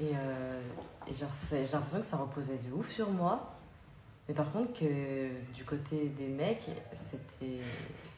et, 0.00 0.12
euh, 0.14 0.60
et 1.06 1.14
genre, 1.14 1.30
j'ai 1.50 1.64
l'impression 1.64 2.00
que 2.00 2.06
ça 2.06 2.16
reposait 2.16 2.58
de 2.58 2.72
ouf 2.72 2.90
sur 2.90 3.10
moi. 3.10 3.52
Mais 4.28 4.34
par 4.34 4.50
contre, 4.50 4.72
que 4.78 5.28
du 5.54 5.64
côté 5.64 6.08
des 6.08 6.28
mecs, 6.28 6.70
c'était 6.92 7.60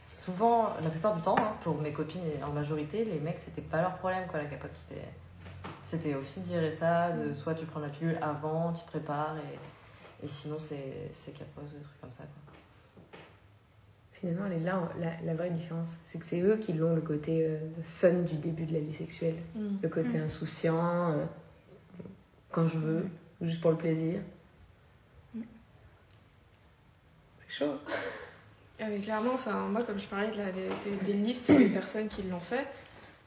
souvent, 0.06 0.70
la 0.82 0.90
plupart 0.90 1.14
du 1.14 1.22
temps, 1.22 1.36
hein, 1.38 1.54
pour 1.60 1.80
mes 1.80 1.92
copines 1.92 2.22
en 2.42 2.52
majorité, 2.52 3.04
les 3.04 3.20
mecs, 3.20 3.38
c'était 3.38 3.62
pas 3.62 3.82
leur 3.82 3.96
problème, 3.96 4.26
quoi, 4.28 4.40
la 4.42 4.46
capote. 4.46 4.70
C'était, 4.74 5.04
c'était 5.90 6.14
aussi 6.14 6.40
de 6.40 6.46
gérer 6.46 6.70
ça, 6.70 7.12
de 7.12 7.32
soit 7.32 7.54
tu 7.54 7.64
prends 7.66 7.80
la 7.80 7.88
pilule 7.88 8.18
avant, 8.20 8.72
tu 8.72 8.84
prépares, 8.86 9.36
et, 9.38 10.24
et 10.24 10.28
sinon, 10.28 10.58
c'est, 10.58 11.10
c'est 11.14 11.32
capote, 11.32 11.64
des 11.70 11.80
trucs 11.82 12.00
comme 12.00 12.10
ça, 12.10 12.24
quoi. 12.24 13.18
Finalement, 14.12 14.46
elle 14.46 14.54
est 14.54 14.64
là 14.64 14.82
la, 14.98 15.10
la 15.24 15.34
vraie 15.34 15.50
différence. 15.50 15.96
C'est 16.04 16.18
que 16.18 16.24
c'est 16.26 16.40
eux 16.40 16.56
qui 16.56 16.72
l'ont 16.72 16.94
le 16.96 17.00
côté 17.00 17.46
euh, 17.46 17.56
fun 17.84 18.12
du 18.14 18.34
début 18.34 18.64
de 18.66 18.72
la 18.74 18.80
vie 18.80 18.92
sexuelle. 18.92 19.36
Mm. 19.54 19.76
Le 19.80 19.88
côté 19.88 20.18
Mm. 20.18 20.22
insouciant, 20.24 21.12
euh, 21.12 21.24
quand 22.50 22.66
je 22.66 22.78
veux, 22.78 23.06
juste 23.40 23.60
pour 23.60 23.70
le 23.70 23.76
plaisir. 23.76 24.20
Mm. 25.36 25.42
C'est 27.46 27.54
chaud. 27.64 27.74
Ah 28.80 28.86
mais 28.88 28.98
clairement, 28.98 29.34
enfin, 29.34 29.52
moi, 29.68 29.84
comme 29.84 30.00
je 30.00 30.06
parlais 30.08 30.32
de 30.32 30.36
la- 30.38 30.50
des, 30.50 30.96
des- 31.04 31.12
listes 31.12 31.50
des 31.52 31.68
personnes 31.68 32.08
qui 32.08 32.22
l'ont 32.24 32.40
fait, 32.40 32.66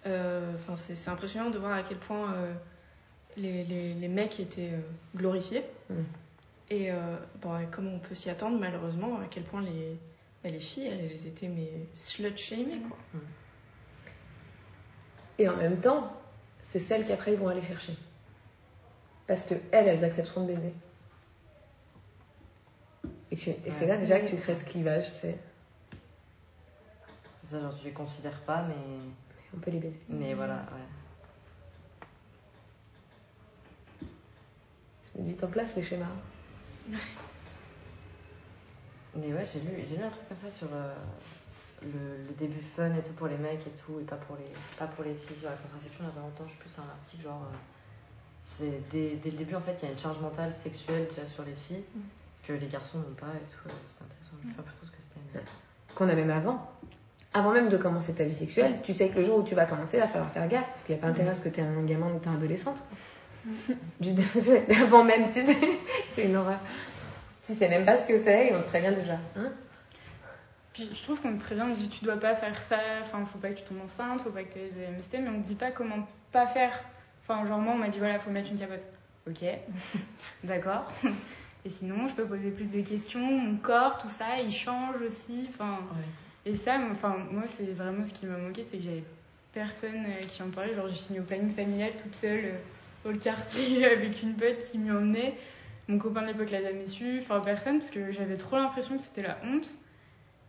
enfin, 0.06 0.76
c'est 0.78 0.96
c'est 0.96 1.10
impressionnant 1.10 1.50
de 1.50 1.58
voir 1.60 1.74
à 1.74 1.84
quel 1.84 1.98
point 1.98 2.34
euh, 2.34 2.54
les, 3.38 3.64
les- 3.64 3.94
les 3.94 4.08
mecs 4.08 4.40
étaient 4.40 4.72
euh, 4.74 4.82
glorifiés. 5.16 5.64
Mm. 5.90 5.94
Et 6.70 6.92
euh, 6.92 7.18
bon, 7.42 7.60
et 7.60 7.66
comme 7.68 7.88
on 7.88 8.00
peut 8.00 8.16
s'y 8.16 8.30
attendre, 8.30 8.58
malheureusement, 8.60 9.18
à 9.20 9.26
quel 9.30 9.44
point 9.44 9.62
les, 9.62 9.98
bah, 10.44 10.50
les 10.50 10.60
filles, 10.60 10.88
elles 10.88 11.28
étaient 11.28 11.50
mais 11.50 11.70
slut 11.94 12.38
shamées, 12.38 12.80
quoi. 12.88 12.98
Et 15.38 15.50
en 15.50 15.58
même 15.58 15.80
temps, 15.82 16.14
c'est 16.64 16.80
celles 16.80 17.06
qui 17.06 17.12
après 17.12 17.34
ils 17.34 17.40
vont 17.40 17.50
aller 17.50 17.62
chercher. 17.64 17.94
Parce 19.28 19.42
que 19.44 19.56
elles, 19.72 19.88
elles 19.88 20.04
accepteront 20.06 20.44
de 20.46 20.54
baiser. 20.54 20.74
Et, 23.32 23.36
tu- 23.38 23.50
et 23.50 23.72
c'est 23.72 23.86
là 23.86 23.98
déjà 23.98 24.20
que 24.20 24.28
tu 24.30 24.36
crées 24.38 24.56
ce 24.56 24.64
clivage, 24.66 25.10
tu 25.14 25.18
sais. 25.20 25.38
C'est 27.44 27.50
ça, 27.56 27.62
genre, 27.62 27.76
tu 27.78 27.86
les 27.86 27.92
considères 27.92 28.40
pas, 28.42 28.64
mais, 28.64 28.76
On 29.56 29.60
peut 29.60 29.72
les 29.72 29.80
baiser. 29.80 30.00
mais 30.10 30.34
voilà, 30.34 30.56
ouais. 30.56 30.88
Se 35.04 35.22
vite 35.22 35.44
en 35.44 35.48
place 35.48 35.76
les 35.76 35.84
schémas. 35.84 36.06
Mais 39.14 39.34
ouais, 39.34 39.44
j'ai 39.46 39.60
lu, 39.60 39.72
j'ai 39.90 39.98
lu 39.98 40.04
un 40.04 40.10
truc 40.10 40.26
comme 40.30 40.38
ça 40.38 40.50
sur 40.50 40.68
euh, 40.72 40.96
le, 41.82 41.90
le 42.28 42.34
début 42.38 42.62
fun 42.78 42.96
et 42.96 43.02
tout 43.04 43.12
pour 43.12 43.28
les 43.28 43.36
mecs 43.38 43.60
et 43.68 43.72
tout, 43.86 44.00
et 44.00 44.04
pas 44.06 44.16
pour 44.16 44.38
les, 44.38 44.46
pas 44.80 44.88
pour 44.88 45.04
les 45.04 45.14
filles 45.16 45.36
sur 45.36 45.50
la 45.50 45.56
contraception. 45.58 46.06
Il 46.06 46.08
y 46.08 46.10
a 46.10 46.14
pas 46.14 46.22
longtemps, 46.22 46.46
je 46.48 46.54
sais 46.54 46.60
plus, 46.60 46.70
c'est 46.70 46.80
un 46.80 46.86
article 46.90 47.24
genre. 47.24 47.44
euh, 47.44 47.56
c'est 48.46 48.90
dès, 48.90 49.18
dès 49.18 49.32
le 49.32 49.38
début, 49.38 49.56
en 49.56 49.60
fait, 49.62 49.76
il 49.82 49.86
y 49.86 49.88
a 49.90 49.92
une 49.92 50.00
charge 50.00 50.18
mentale 50.20 50.54
sexuelle 50.54 51.08
déjà 51.10 51.26
sur 51.26 51.44
les 51.44 51.54
filles 51.56 51.84
que 52.48 52.54
les 52.54 52.68
garçons 52.68 53.00
n'ont 53.00 53.14
pas 53.16 53.28
et 53.36 53.54
tout. 53.54 53.68
euh, 53.68 53.72
C'est 53.86 54.04
intéressant. 54.06 54.34
Je 54.44 54.48
sais 54.50 54.56
pas 54.56 54.64
plus 54.64 54.76
trop 54.78 54.86
ce 54.86 54.92
que 54.92 55.02
c'était. 55.02 55.20
mais- 55.34 55.42
Qu'on 55.94 56.08
a 56.08 56.16
même 56.16 56.30
avant. 56.32 56.72
Avant 57.34 57.52
même 57.52 57.70
de 57.70 57.78
commencer 57.78 58.14
ta 58.14 58.26
vie 58.26 58.34
sexuelle, 58.34 58.80
tu 58.84 58.92
sais 58.92 59.08
que 59.10 59.20
le 59.20 59.24
jour 59.24 59.40
où 59.40 59.44
tu 59.44 59.56
vas 59.56 59.66
commencer, 59.66 59.98
il 59.98 60.02
va 60.02 60.08
falloir 60.08 60.30
faire 60.32 60.48
gaffe. 60.50 60.68
Parce 60.68 60.84
qu'il 60.84 60.96
n'y 60.96 61.00
a 61.00 61.04
pas 61.04 61.10
intérêt 61.10 61.30
à 61.30 61.34
ce 61.34 61.42
que 61.42 61.50
tu 61.50 61.62
es 61.62 61.64
un 61.64 61.84
gamin 61.84 62.08
ou 62.08 62.20
tu 62.20 62.28
es 62.28 62.32
adolescente. 62.32 62.84
Du 64.00 64.12
avant 64.84 65.04
même, 65.04 65.30
tu 65.30 65.42
sais. 65.42 65.58
C'est 66.14 66.26
une 66.26 66.36
horreur. 66.36 66.60
Tu 67.44 67.54
sais 67.54 67.70
même 67.70 67.86
pas 67.86 67.98
ce 67.98 68.06
que 68.06 68.18
c'est 68.18 68.48
et 68.48 68.56
on 68.56 68.62
te 68.62 68.68
prévient 68.68 68.94
déjà. 68.94 69.18
Hein 69.36 69.52
Puis 70.74 70.90
je 70.94 71.04
trouve 71.04 71.20
qu'on 71.20 71.36
te 71.36 71.42
prévient, 71.42 71.64
on 71.64 71.74
dit 71.74 71.90
tu 71.90 72.06
dois 72.06 72.18
pas 72.18 72.36
faire 72.36 72.56
ça, 72.56 72.78
enfin 73.02 73.26
faut 73.26 73.40
pas 73.40 73.50
que 73.50 73.60
tu 73.60 73.64
tombes 73.64 73.82
enceinte, 73.84 74.22
faut 74.22 74.30
pas 74.30 74.44
que 74.44 74.54
tu 74.54 74.60
aies 74.60 74.70
des 74.70 74.96
MST, 74.96 75.14
mais 75.14 75.30
on 75.30 75.42
te 75.42 75.48
dit 75.48 75.56
pas 75.56 75.72
comment 75.72 76.08
pas 76.32 76.46
faire. 76.46 76.84
Enfin, 77.24 77.48
genre 77.48 77.58
moi 77.58 77.74
on 77.74 77.80
m'a 77.80 77.88
dit 77.88 77.98
voilà, 77.98 78.20
faut 78.20 78.30
mettre 78.30 78.52
une 78.52 78.60
capote. 78.60 78.86
Ok, 79.28 79.44
d'accord. 80.44 80.92
Et 81.64 81.70
sinon, 81.70 82.08
je 82.08 82.14
peux 82.14 82.26
poser 82.26 82.50
plus 82.50 82.72
de 82.72 82.82
questions, 82.82 83.20
mon 83.20 83.58
corps, 83.58 84.00
tout 84.00 84.10
ça, 84.10 84.26
il 84.44 84.52
change 84.52 84.96
aussi. 85.06 85.48
Enfin, 85.50 85.80
et 86.46 86.56
ça, 86.56 86.78
moi- 86.78 86.90
enfin, 86.94 87.16
moi 87.32 87.44
c'est 87.48 87.72
vraiment 87.74 88.04
ce 88.06 88.14
qui 88.14 88.26
m'a 88.26 88.38
manqué, 88.38 88.64
c'est 88.70 88.78
que 88.78 88.84
j'avais 88.84 89.04
personne 89.54 90.06
euh, 90.08 90.20
qui 90.20 90.42
en 90.42 90.50
parlait. 90.50 90.74
Genre 90.74 90.88
j'ai 90.88 90.96
fini 90.96 91.20
au 91.20 91.24
planning 91.24 91.54
familial 91.54 91.92
toute 92.02 92.16
seule 92.16 92.46
euh, 93.06 93.12
au 93.12 93.18
quartier 93.18 93.86
avec 93.92 94.22
une 94.24 94.36
pote 94.36 94.60
qui 94.72 94.78
m'y 94.78 94.92
emmenait. 94.92 95.36
Mon 95.88 95.98
copain 95.98 96.22
de 96.22 96.28
l'époque 96.28 96.52
l'a 96.52 96.62
jamais 96.62 96.88
su, 96.88 97.20
enfin 97.22 97.40
personne, 97.42 97.80
parce 97.80 97.92
que 97.92 98.12
j'avais 98.12 98.38
trop 98.38 98.56
l'impression 98.56 98.98
que 98.98 99.04
c'était 99.04 99.24
la 99.24 99.38
honte. 99.44 99.68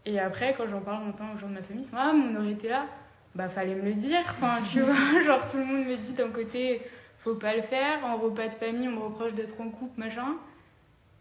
Et 0.04 0.18
après, 0.18 0.54
quand 0.56 0.66
j'en 0.68 0.80
parle 0.80 1.04
maintenant 1.04 1.34
aux 1.34 1.38
gens 1.38 1.48
de 1.48 1.54
ma 1.54 1.62
famille, 1.62 1.84
ils 1.84 1.88
sont 1.88 1.96
Ah, 1.98 2.12
mais 2.14 2.24
on 2.36 2.40
aurait 2.40 2.52
été 2.52 2.68
là. 2.68 2.86
Bah, 3.34 3.48
fallait 3.48 3.74
me 3.74 3.82
le 3.82 3.94
dire. 3.94 4.20
Enfin, 4.30 4.58
tu 4.70 4.80
vois, 4.82 5.22
genre 5.24 5.46
tout 5.48 5.56
le 5.58 5.64
monde 5.64 5.86
me 5.86 5.96
dit 5.96 6.12
d'un 6.12 6.28
côté, 6.30 6.82
faut 7.20 7.34
pas 7.34 7.54
le 7.56 7.62
faire. 7.62 8.04
En 8.04 8.16
repas 8.18 8.48
de 8.48 8.54
famille, 8.54 8.88
on 8.88 8.92
me 8.92 8.98
reproche 9.00 9.32
d'être 9.34 9.60
en 9.60 9.68
couple, 9.70 9.98
machin. 10.00 10.34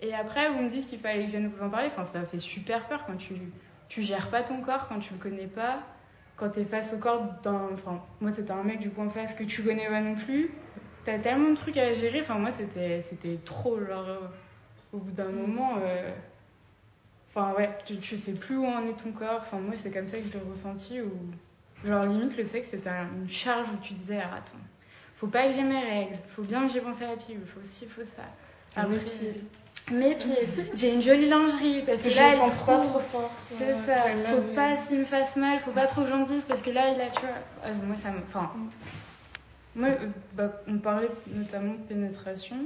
Et 0.01 0.13
après, 0.13 0.49
vous 0.51 0.61
me 0.63 0.69
dites 0.69 0.87
qu'il 0.87 0.99
fallait 0.99 1.19
que 1.19 1.25
je 1.27 1.31
vienne 1.31 1.47
vous 1.47 1.63
en 1.63 1.69
parler. 1.69 1.87
Enfin, 1.87 2.05
ça 2.11 2.23
fait 2.25 2.39
super 2.39 2.87
peur 2.87 3.03
quand 3.05 3.15
tu, 3.17 3.33
tu 3.91 4.01
gères 4.01 4.29
pas 4.29 4.41
ton 4.41 4.61
corps, 4.61 4.87
quand 4.87 4.99
tu 4.99 5.13
le 5.13 5.19
connais 5.19 5.47
pas. 5.47 5.79
Quand 6.37 6.49
t'es 6.49 6.63
face 6.63 6.93
au 6.93 6.97
corps 6.97 7.23
d'un. 7.43 7.67
Enfin, 7.73 8.01
moi, 8.21 8.31
c'était 8.31 8.51
un 8.51 8.63
mec 8.63 8.79
du 8.79 8.89
coup 8.89 9.01
en 9.01 9.09
face 9.09 9.33
que 9.33 9.43
tu 9.43 9.61
connais 9.63 9.87
pas 9.87 9.99
non 9.99 10.15
plus. 10.15 10.49
T'as 11.03 11.19
tellement 11.19 11.49
de 11.49 11.55
trucs 11.55 11.75
à 11.77 11.91
gérer. 11.91 12.21
Enfin, 12.21 12.35
moi, 12.35 12.51
c'était 12.57 13.01
c'était 13.03 13.37
trop. 13.43 13.77
Genre, 13.85 14.07
euh, 14.07 14.19
au 14.93 14.97
bout 14.99 15.11
d'un 15.11 15.29
moment. 15.29 15.75
euh, 15.81 16.09
Enfin, 17.29 17.53
ouais, 17.57 17.69
tu, 17.85 17.97
tu 17.97 18.17
sais 18.17 18.33
plus 18.33 18.57
où 18.57 18.65
en 18.65 18.85
est 18.85 18.93
ton 19.01 19.11
corps. 19.11 19.39
Enfin, 19.41 19.57
moi, 19.59 19.75
c'est 19.75 19.91
comme 19.91 20.07
ça 20.07 20.17
que 20.17 20.23
je 20.27 20.33
l'ai 20.37 20.43
ressenti. 20.49 21.01
Où, 21.01 21.11
genre, 21.85 22.05
limite, 22.05 22.35
le 22.37 22.45
sexe, 22.45 22.69
c'était 22.71 22.89
un- 22.89 23.07
une 23.21 23.29
charge 23.29 23.67
où 23.73 23.77
tu 23.81 23.93
disais, 23.93 24.19
ah, 24.21 24.35
attends, 24.37 24.57
faut 25.17 25.27
pas 25.27 25.47
que 25.47 25.53
j'ai 25.53 25.63
mes 25.63 25.79
règles, 25.81 26.17
faut 26.35 26.43
bien 26.43 26.65
que 26.67 26.73
j'ai 26.73 26.81
pensé 26.81 27.03
à 27.05 27.09
la 27.11 27.15
pilule, 27.17 27.45
faut 27.45 27.61
ci, 27.63 27.85
faut 27.87 28.03
ça. 28.03 28.23
Mes 28.77 28.83
Après, 28.95 28.97
piles. 29.05 29.43
Mes 29.91 30.15
pieds. 30.15 30.47
J'ai 30.75 30.93
une 30.93 31.01
jolie 31.01 31.27
lingerie 31.27 31.83
parce 31.85 32.01
que 32.01 32.09
Je 32.09 32.15
là, 32.17 32.29
elle 32.31 32.37
sens 32.37 32.61
pas 32.63 32.77
trouve- 32.79 32.89
trop 32.91 32.99
forte. 32.99 33.31
C'est 33.41 33.73
ça, 33.85 33.95
faut 34.27 34.53
pas 34.55 34.77
s'il 34.77 34.99
me 34.99 35.05
fasse 35.05 35.35
mal, 35.35 35.59
faut 35.59 35.71
pas 35.71 35.87
trop 35.87 36.01
que 36.03 36.07
j'en 36.09 36.23
dise 36.23 36.43
parce 36.47 36.61
que 36.61 36.69
là, 36.71 36.89
il 36.95 37.01
a, 37.01 37.07
tu 37.07 37.21
vois. 37.21 37.73
moi, 37.85 37.95
ça 38.01 38.09
me. 38.11 38.19
Enfin. 38.27 38.51
Moi, 39.75 39.89
euh, 39.89 40.07
bah, 40.33 40.51
on 40.67 40.77
parlait 40.79 41.09
notamment 41.27 41.73
de 41.73 41.79
pénétration. 41.87 42.57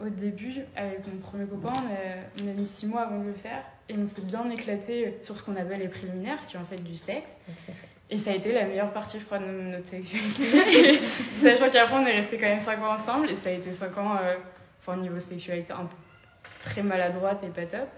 Au 0.00 0.08
début, 0.08 0.54
avec 0.76 1.06
mon 1.06 1.18
premier 1.20 1.44
copain, 1.46 1.72
on 1.74 1.92
a, 1.92 2.44
on 2.44 2.50
a 2.50 2.52
mis 2.54 2.66
six 2.66 2.86
mois 2.86 3.02
avant 3.02 3.18
de 3.20 3.26
le 3.26 3.34
faire 3.34 3.62
et 3.88 3.94
on 3.96 4.06
s'est 4.06 4.22
bien 4.22 4.48
éclaté 4.50 5.18
sur 5.24 5.36
ce 5.38 5.42
qu'on 5.42 5.54
appelle 5.56 5.80
les 5.80 5.88
préliminaires, 5.88 6.42
ce 6.42 6.48
qui 6.48 6.56
est 6.56 6.60
en 6.60 6.64
fait 6.64 6.82
du 6.82 6.96
sexe. 6.96 7.26
Et 8.10 8.18
ça 8.18 8.30
a 8.30 8.34
été 8.34 8.52
la 8.52 8.64
meilleure 8.64 8.92
partie, 8.92 9.18
je 9.20 9.24
crois, 9.24 9.38
de 9.38 9.44
notre 9.44 9.86
sexualité. 9.88 10.98
Sachant 11.40 11.70
qu'après, 11.70 11.96
on 11.96 12.06
est 12.06 12.20
resté 12.20 12.36
quand 12.36 12.46
même 12.48 12.60
5 12.60 12.82
ans 12.82 12.92
ensemble 12.94 13.30
et 13.30 13.36
ça 13.36 13.48
a 13.50 13.52
été 13.52 13.72
5 13.72 13.96
ans, 13.98 14.16
euh, 14.22 14.34
enfin, 14.80 14.96
niveau 15.00 15.20
sexualité, 15.20 15.72
un 15.72 15.84
peu 15.84 15.96
très 16.62 16.82
maladroite 16.82 17.42
et 17.44 17.48
pas 17.48 17.66
top. 17.66 17.88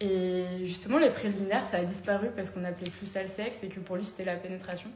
Et 0.00 0.44
justement, 0.64 0.98
les 0.98 1.10
préliminaires, 1.10 1.64
ça 1.70 1.78
a 1.78 1.84
disparu 1.84 2.28
parce 2.36 2.50
qu'on 2.50 2.64
appelait 2.64 2.90
plus 2.90 3.06
ça 3.06 3.22
le 3.22 3.28
sexe 3.28 3.56
et 3.62 3.68
que 3.68 3.80
pour 3.80 3.96
lui, 3.96 4.04
c'était 4.04 4.24
la 4.24 4.36
pénétration. 4.36 4.90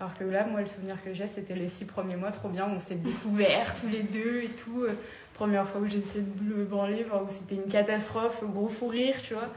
Alors 0.00 0.14
que 0.14 0.24
là, 0.24 0.46
moi, 0.46 0.60
le 0.60 0.66
souvenir 0.66 1.02
que 1.02 1.12
j'ai, 1.12 1.26
c'était 1.26 1.56
les 1.56 1.68
6 1.68 1.86
premiers 1.86 2.16
mois, 2.16 2.30
trop 2.30 2.48
bien, 2.48 2.66
on 2.68 2.78
s'était 2.78 2.94
découverts 2.94 3.74
tous 3.80 3.88
les 3.88 4.02
deux 4.02 4.42
et 4.42 4.48
tout. 4.48 4.82
Euh, 4.82 4.94
Première 5.38 5.68
fois 5.68 5.80
où 5.80 5.86
j'ai 5.86 5.98
essayé 5.98 6.24
de 6.24 6.42
me 6.42 6.64
branler, 6.64 7.04
où 7.04 7.30
c'était 7.30 7.54
une 7.54 7.70
catastrophe, 7.70 8.42
gros 8.42 8.68
fou 8.68 8.88
rire, 8.88 9.14
tu 9.22 9.34
vois. 9.34 9.48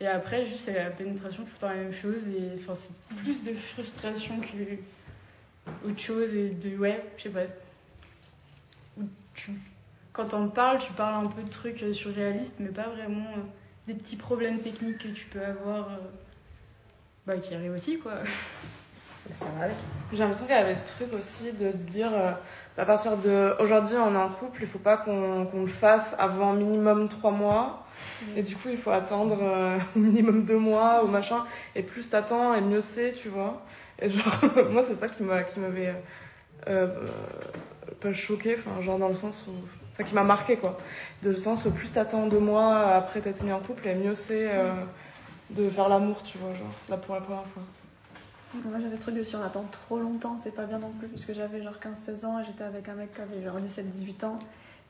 Et 0.00 0.06
après, 0.06 0.46
juste, 0.46 0.64
c'est 0.64 0.72
la 0.72 0.88
pénétration, 0.88 1.44
tout 1.44 1.50
le 1.52 1.58
temps 1.58 1.68
la 1.68 1.74
même 1.74 1.92
chose. 1.92 2.26
Et 2.28 2.58
enfin, 2.58 2.74
c'est 2.74 3.16
plus 3.16 3.42
de 3.42 3.52
frustration 3.52 4.40
que 4.40 5.86
autre 5.86 6.00
chose. 6.00 6.34
Et 6.34 6.48
de, 6.48 6.78
ouais, 6.78 7.04
je 7.18 7.24
sais 7.24 7.28
pas. 7.28 7.42
Quand 10.16 10.32
on 10.32 10.48
parle, 10.48 10.78
tu 10.78 10.92
parles 10.92 11.26
un 11.26 11.28
peu 11.28 11.42
de 11.42 11.50
trucs 11.50 11.82
euh, 11.82 11.92
surréalistes, 11.92 12.56
mais 12.58 12.70
pas 12.70 12.88
vraiment 12.88 13.26
euh, 13.36 13.42
des 13.86 13.94
petits 13.94 14.16
problèmes 14.16 14.60
techniques 14.60 14.98
que 14.98 15.08
tu 15.08 15.26
peux 15.26 15.44
avoir, 15.44 15.90
euh, 15.90 15.96
bah, 17.26 17.36
qui 17.36 17.54
arrivent 17.54 17.74
aussi, 17.74 17.98
quoi. 17.98 18.14
J'ai 20.12 20.18
l'impression 20.18 20.46
qu'il 20.46 20.54
y 20.54 20.58
avait 20.58 20.76
ce 20.76 20.86
truc 20.86 21.12
aussi 21.12 21.52
de, 21.52 21.72
dire 21.72 22.12
à 22.78 22.84
partir 22.84 23.16
de 23.16 23.56
aujourd'hui 23.58 23.96
on 23.96 24.14
est 24.14 24.18
en 24.18 24.28
couple, 24.28 24.62
il 24.62 24.68
faut 24.68 24.78
pas 24.78 24.96
qu'on 24.96 25.50
le 25.52 25.66
fasse 25.66 26.14
avant 26.16 26.52
minimum 26.52 27.08
trois 27.08 27.32
mois. 27.32 27.86
Et 28.36 28.42
du 28.42 28.56
coup, 28.56 28.68
il 28.70 28.76
faut 28.76 28.90
attendre 28.90 29.38
euh, 29.42 29.78
minimum 29.96 30.44
deux 30.44 30.58
mois 30.58 31.04
ou 31.04 31.08
machin. 31.08 31.44
Et 31.74 31.82
plus 31.82 32.08
t'attends, 32.08 32.54
et 32.54 32.60
mieux 32.60 32.82
c'est, 32.82 33.12
tu 33.12 33.28
vois. 33.28 33.62
Et 34.00 34.08
genre, 34.08 34.40
moi, 34.70 34.82
c'est 34.86 34.94
ça 34.94 35.08
qui 35.08 35.22
m'a 35.22 35.42
qui 35.42 35.58
m'avait 35.58 35.94
euh, 36.68 36.86
pas 38.00 38.12
choqué, 38.12 38.56
enfin, 38.58 38.80
genre 38.80 38.98
dans 38.98 39.08
le 39.08 39.14
sens 39.14 39.44
où. 39.48 39.85
Enfin, 39.96 40.04
qui 40.04 40.14
m'a 40.14 40.24
marqué, 40.24 40.56
quoi. 40.58 40.76
De 41.22 41.30
le 41.30 41.36
sens 41.36 41.64
où 41.64 41.70
plus 41.70 41.88
t'attends 41.88 42.26
deux 42.26 42.38
mois 42.38 42.88
après 42.94 43.22
t'être 43.22 43.42
mis 43.42 43.52
en 43.52 43.60
couple, 43.60 43.88
et 43.88 43.94
mieux 43.94 44.14
c'est 44.14 44.52
euh, 44.52 44.74
de 45.50 45.70
faire 45.70 45.88
l'amour, 45.88 46.22
tu 46.22 46.36
vois, 46.36 46.52
genre, 46.54 46.72
là 46.90 46.98
pour 46.98 47.14
la 47.14 47.22
première 47.22 47.46
fois. 47.46 47.62
Moi 48.54 48.78
j'avais 48.80 48.96
ce 48.96 49.00
truc 49.02 49.14
de 49.14 49.24
si 49.24 49.34
on 49.36 49.42
attend 49.42 49.64
trop 49.72 49.98
longtemps, 49.98 50.38
c'est 50.42 50.54
pas 50.54 50.64
bien 50.64 50.78
non 50.78 50.90
plus, 50.98 51.08
puisque 51.08 51.32
j'avais 51.32 51.62
genre 51.62 51.74
15-16 51.82 52.26
ans 52.26 52.40
et 52.40 52.44
j'étais 52.44 52.64
avec 52.64 52.88
un 52.88 52.94
mec 52.94 53.14
qui 53.14 53.20
avait 53.20 53.42
genre 53.42 53.58
17-18 53.58 54.24
ans. 54.24 54.38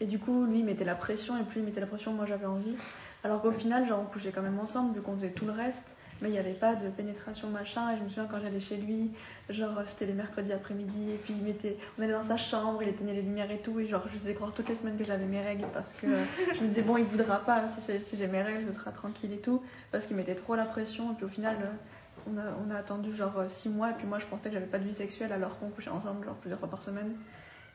Et 0.00 0.06
du 0.06 0.18
coup, 0.18 0.44
lui 0.44 0.58
il 0.58 0.64
mettait 0.64 0.84
la 0.84 0.94
pression 0.94 1.38
et 1.38 1.42
plus 1.42 1.60
il 1.60 1.64
mettait 1.64 1.80
la 1.80 1.86
pression, 1.86 2.12
moi 2.12 2.26
j'avais 2.26 2.46
envie. 2.46 2.76
Alors 3.24 3.42
qu'au 3.42 3.52
final, 3.52 3.88
genre 3.88 4.00
on 4.00 4.04
couchait 4.04 4.30
quand 4.30 4.42
même 4.42 4.58
ensemble 4.58 4.94
vu 4.94 5.00
qu'on 5.00 5.14
faisait 5.14 5.30
tout 5.30 5.46
le 5.46 5.52
reste, 5.52 5.95
mais 6.22 6.28
il 6.28 6.32
n'y 6.32 6.38
avait 6.38 6.52
pas 6.54 6.74
de 6.74 6.88
pénétration 6.88 7.48
machin. 7.48 7.92
Et 7.92 7.98
je 7.98 8.02
me 8.02 8.08
souviens 8.08 8.26
quand 8.26 8.40
j'allais 8.40 8.60
chez 8.60 8.76
lui, 8.76 9.10
genre 9.50 9.80
c'était 9.86 10.06
les 10.06 10.12
mercredis 10.14 10.52
après-midi 10.52 11.12
et 11.12 11.16
puis 11.16 11.34
il 11.38 11.44
mettait, 11.44 11.76
on 11.98 12.02
était 12.02 12.12
dans 12.12 12.22
sa 12.22 12.36
chambre, 12.36 12.82
il 12.82 12.88
éteignait 12.88 13.14
les 13.14 13.22
lumières 13.22 13.50
et 13.50 13.58
tout. 13.58 13.78
Et 13.80 13.86
genre 13.86 14.02
je 14.12 14.18
faisais 14.18 14.34
croire 14.34 14.52
toutes 14.52 14.68
les 14.68 14.74
semaines 14.74 14.96
que 14.96 15.04
j'avais 15.04 15.26
mes 15.26 15.42
règles 15.42 15.66
parce 15.74 15.92
que 15.92 16.06
euh, 16.06 16.24
je 16.54 16.62
me 16.62 16.68
disais 16.68 16.82
bon, 16.82 16.96
il 16.96 17.04
voudra 17.04 17.38
pas, 17.38 17.64
si, 17.68 18.00
si 18.02 18.16
j'ai 18.16 18.26
mes 18.26 18.42
règles, 18.42 18.64
je 18.66 18.72
sera 18.72 18.90
tranquille 18.92 19.32
et 19.32 19.40
tout, 19.40 19.62
parce 19.92 20.06
qu'il 20.06 20.16
mettait 20.16 20.34
trop 20.34 20.54
la 20.54 20.64
pression. 20.64 21.12
Et 21.12 21.14
puis 21.14 21.24
au 21.24 21.28
final, 21.28 21.56
euh, 21.60 22.30
on, 22.32 22.38
a, 22.38 22.42
on 22.66 22.74
a 22.74 22.78
attendu 22.78 23.14
genre 23.14 23.44
6 23.46 23.68
mois, 23.68 23.90
et 23.90 23.94
puis 23.94 24.06
moi 24.06 24.18
je 24.18 24.26
pensais 24.26 24.48
que 24.48 24.54
j'avais 24.54 24.66
pas 24.66 24.78
de 24.78 24.84
vie 24.84 24.94
sexuelle 24.94 25.32
alors 25.32 25.58
qu'on 25.58 25.68
couchait 25.68 25.90
ensemble 25.90 26.24
genre 26.24 26.36
plusieurs 26.36 26.58
fois 26.58 26.70
par 26.70 26.82
semaine. 26.82 27.14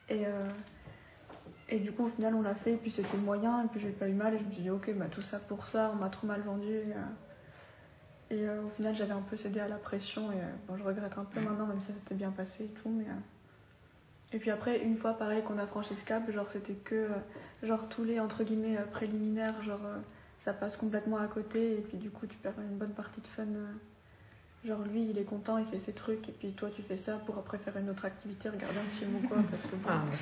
Et, 0.10 0.26
euh, 0.26 0.30
et 1.70 1.80
du 1.80 1.94
coup, 1.94 2.08
au 2.08 2.10
final, 2.10 2.36
on 2.36 2.42
l'a 2.42 2.56
fait, 2.56 2.74
et 2.74 2.78
puis 2.78 2.92
c'était 2.92 3.18
moyen, 3.18 3.64
et 3.64 3.68
puis 3.68 3.80
j'ai 3.80 3.92
pas 3.92 4.10
eu 4.10 4.14
mal, 4.14 4.34
et 4.34 4.40
je 4.40 4.44
me 4.44 4.52
suis 4.52 4.62
dit, 4.64 4.70
ok, 4.70 4.94
bah 4.96 5.06
tout 5.10 5.22
ça 5.22 5.40
pour 5.40 5.68
ça, 5.68 5.92
on 5.94 5.98
m'a 5.98 6.10
trop 6.10 6.28
mal 6.28 6.42
vendu. 6.42 6.80
Et, 8.32 8.48
euh, 8.48 8.64
au 8.64 8.70
final, 8.70 8.96
j'avais 8.96 9.12
un 9.14 9.22
peu 9.22 9.36
cédé 9.38 9.60
à 9.60 9.68
la 9.68 9.76
pression, 9.76 10.32
et 10.32 10.36
euh, 10.36 10.48
bon, 10.68 10.78
je 10.78 10.84
regrette 10.84 11.18
un 11.18 11.26
peu 11.26 11.40
maintenant, 11.42 11.66
même 11.68 11.82
si 11.82 11.88
ça 11.88 11.94
s'était 11.94 12.16
bien 12.16 12.32
passé 12.32 12.64
et 12.64 12.68
tout, 12.82 12.90
mais. 12.90 13.04
euh, 13.06 14.34
Et 14.34 14.40
puis 14.40 14.50
après, 14.52 14.80
une 14.82 14.98
fois 14.98 15.14
pareil 15.18 15.44
qu'on 15.44 15.58
a 15.58 15.68
franchi 15.68 15.94
ce 15.96 16.06
cap, 16.06 16.30
genre 16.32 16.48
c'était 16.52 16.74
que, 16.76 17.08
genre 17.64 17.90
tous 17.90 18.06
les 18.06 18.20
entre 18.22 18.44
guillemets 18.46 18.78
préliminaires, 18.92 19.62
genre 19.64 19.82
ça 20.40 20.54
passe 20.54 20.78
complètement 20.78 21.18
à 21.18 21.28
côté, 21.28 21.74
et 21.74 21.82
puis 21.82 21.98
du 21.98 22.10
coup, 22.10 22.26
tu 22.26 22.38
perds 22.38 22.54
une 22.60 22.78
bonne 22.78 22.94
partie 22.94 23.20
de 23.22 23.28
fun. 23.28 23.44
Genre 24.64 24.80
lui, 24.84 25.10
il 25.10 25.18
est 25.18 25.24
content, 25.24 25.58
il 25.58 25.66
fait 25.66 25.80
ses 25.80 25.92
trucs, 25.94 26.30
et 26.30 26.32
puis 26.32 26.52
toi, 26.54 26.70
tu 26.74 26.84
fais 26.84 26.96
ça 26.98 27.18
pour 27.26 27.38
après 27.38 27.58
faire 27.58 27.76
une 27.78 27.90
autre 27.90 28.06
activité, 28.06 28.48
regarder 28.48 28.78
un 28.78 28.98
film 29.00 29.16
ou 29.16 29.28
quoi, 29.28 29.38
parce 29.50 29.64
que 29.64 29.76
bon, 29.76 29.90
Ah, 29.90 30.04
ouais. 30.10 30.18